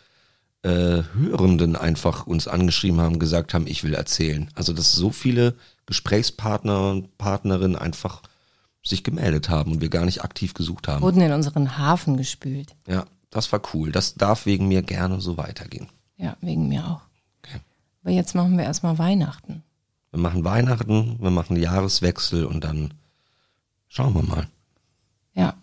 äh, 0.63 1.03
Hörenden 1.13 1.75
einfach 1.75 2.25
uns 2.27 2.47
angeschrieben 2.47 3.01
haben, 3.01 3.19
gesagt 3.19 3.53
haben, 3.53 3.67
ich 3.67 3.83
will 3.83 3.93
erzählen. 3.93 4.49
Also 4.55 4.73
dass 4.73 4.93
so 4.93 5.11
viele 5.11 5.55
Gesprächspartner 5.85 6.91
und 6.91 7.17
Partnerinnen 7.17 7.75
einfach 7.75 8.21
sich 8.87 9.03
gemeldet 9.03 9.49
haben 9.49 9.73
und 9.73 9.81
wir 9.81 9.89
gar 9.89 10.05
nicht 10.05 10.23
aktiv 10.23 10.53
gesucht 10.53 10.87
haben. 10.87 11.01
Wurden 11.01 11.21
in 11.21 11.31
unseren 11.31 11.77
Hafen 11.77 12.17
gespült. 12.17 12.75
Ja, 12.87 13.05
das 13.29 13.51
war 13.51 13.61
cool. 13.73 13.91
Das 13.91 14.15
darf 14.15 14.45
wegen 14.45 14.67
mir 14.67 14.81
gerne 14.81 15.21
so 15.21 15.37
weitergehen. 15.37 15.87
Ja, 16.17 16.35
wegen 16.41 16.67
mir 16.67 16.87
auch. 16.87 17.01
Okay. 17.43 17.59
Aber 18.03 18.11
jetzt 18.11 18.35
machen 18.35 18.57
wir 18.57 18.65
erstmal 18.65 18.97
Weihnachten. 18.97 19.63
Wir 20.11 20.19
machen 20.19 20.43
Weihnachten, 20.43 21.17
wir 21.19 21.31
machen 21.31 21.57
Jahreswechsel 21.57 22.45
und 22.45 22.63
dann 22.63 22.93
schauen 23.87 24.13
wir 24.15 24.23
mal. 24.23 24.47
Ja. 25.33 25.55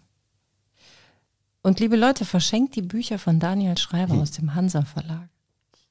Und 1.62 1.80
liebe 1.80 1.96
Leute, 1.96 2.24
verschenkt 2.24 2.76
die 2.76 2.82
Bücher 2.82 3.18
von 3.18 3.40
Daniel 3.40 3.78
Schreiber 3.78 4.14
aus 4.14 4.32
dem 4.32 4.54
Hansa 4.54 4.82
Verlag. 4.82 5.28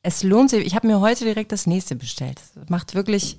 Es 0.03 0.21
lohnt 0.21 0.49
sich. 0.49 0.65
Ich 0.65 0.75
habe 0.75 0.87
mir 0.87 0.99
heute 0.99 1.25
direkt 1.25 1.51
das 1.51 1.65
nächste 1.65 1.95
bestellt. 1.95 2.39
Es 2.39 2.69
macht 2.69 2.93
wirklich, 2.93 3.37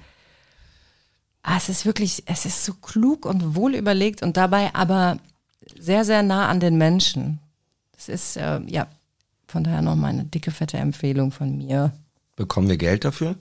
ah, 1.44 1.56
es 1.56 1.68
ist 1.68 1.86
wirklich, 1.86 2.24
es 2.26 2.46
ist 2.46 2.64
so 2.64 2.74
klug 2.74 3.26
und 3.26 3.54
wohl 3.54 3.74
überlegt 3.74 4.22
und 4.22 4.36
dabei 4.36 4.74
aber 4.74 5.18
sehr, 5.78 6.04
sehr 6.04 6.22
nah 6.22 6.48
an 6.48 6.58
den 6.58 6.76
Menschen. 6.76 7.38
Das 7.92 8.08
ist, 8.08 8.36
äh, 8.36 8.60
ja, 8.66 8.88
von 9.46 9.62
daher 9.62 9.82
nochmal 9.82 10.10
eine 10.10 10.24
dicke, 10.24 10.50
fette 10.50 10.78
Empfehlung 10.78 11.30
von 11.30 11.56
mir. 11.56 11.92
Bekommen 12.34 12.68
wir 12.68 12.76
Geld 12.78 13.04
dafür, 13.04 13.36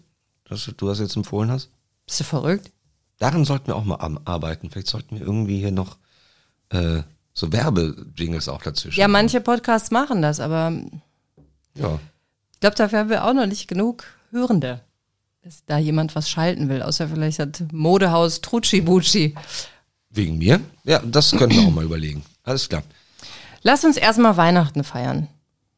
dass 0.46 0.66
du 0.66 0.88
das 0.88 1.00
jetzt 1.00 1.16
empfohlen 1.16 1.50
hast? 1.50 1.70
Bist 2.06 2.20
du 2.20 2.24
verrückt? 2.26 2.72
Daran 3.18 3.46
sollten 3.46 3.68
wir 3.68 3.76
auch 3.76 3.86
mal 3.86 4.20
arbeiten. 4.26 4.70
Vielleicht 4.70 4.88
sollten 4.88 5.18
wir 5.18 5.26
irgendwie 5.26 5.60
hier 5.60 5.72
noch 5.72 5.98
äh, 6.70 7.02
so 7.34 7.52
Werbejingles 7.52 8.50
auch 8.50 8.62
dazwischen. 8.62 9.00
Ja, 9.00 9.08
manche 9.08 9.42
Podcasts 9.42 9.92
machen 9.92 10.22
das, 10.22 10.40
aber 10.40 10.74
Ja. 11.76 12.00
Ich 12.54 12.60
glaube, 12.60 12.76
dafür 12.76 13.00
haben 13.00 13.10
wir 13.10 13.26
auch 13.26 13.34
noch 13.34 13.46
nicht 13.46 13.68
genug 13.68 14.06
Hörende, 14.32 14.82
dass 15.44 15.66
da 15.66 15.78
jemand 15.78 16.16
was 16.16 16.30
schalten 16.30 16.70
will. 16.70 16.82
Außer 16.82 17.10
vielleicht 17.10 17.40
hat 17.40 17.64
Modehaus 17.74 18.40
Trucci 18.40 18.80
Bucci. 18.80 19.36
Wegen 20.10 20.38
mir? 20.38 20.62
Ja, 20.86 21.00
das 21.00 21.32
können 21.32 21.52
wir 21.52 21.64
auch 21.64 21.72
mal 21.72 21.84
überlegen. 21.84 22.24
Alles 22.44 22.70
klar. 22.70 22.84
Lass 23.62 23.84
uns 23.84 23.98
erstmal 23.98 24.38
Weihnachten 24.38 24.86
feiern. 24.86 25.28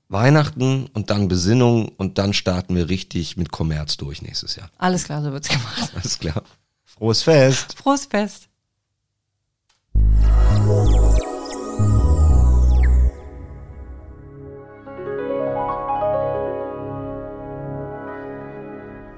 Weihnachten 0.08 0.88
und 0.94 1.10
dann 1.10 1.28
Besinnung 1.28 1.90
und 1.98 2.20
dann 2.20 2.34
starten 2.34 2.76
wir 2.76 2.90
richtig 2.90 3.38
mit 3.38 3.52
Kommerz 3.52 3.98
durch 3.98 4.22
nächstes 4.22 4.56
Jahr. 4.56 4.70
Alles 4.78 5.06
klar, 5.06 5.24
so 5.24 5.32
wird's 5.32 5.50
gemacht. 5.50 5.92
Alles 5.96 6.20
klar. 6.20 6.44
Frohes 6.84 7.24
Fest. 7.24 7.76
Frohes 7.76 8.06
Fest. 8.06 8.48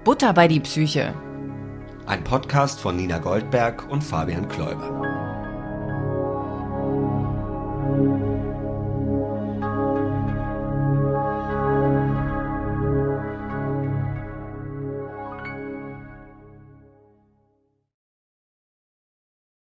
Butter 0.08 0.32
bei 0.32 0.48
die 0.48 0.62
Psyche. 0.62 1.14
Ein 2.06 2.24
Podcast 2.24 2.80
von 2.80 2.96
Nina 2.96 3.18
Goldberg 3.18 3.92
und 3.92 4.02
Fabian 4.02 4.48
Kläuber. 4.48 5.17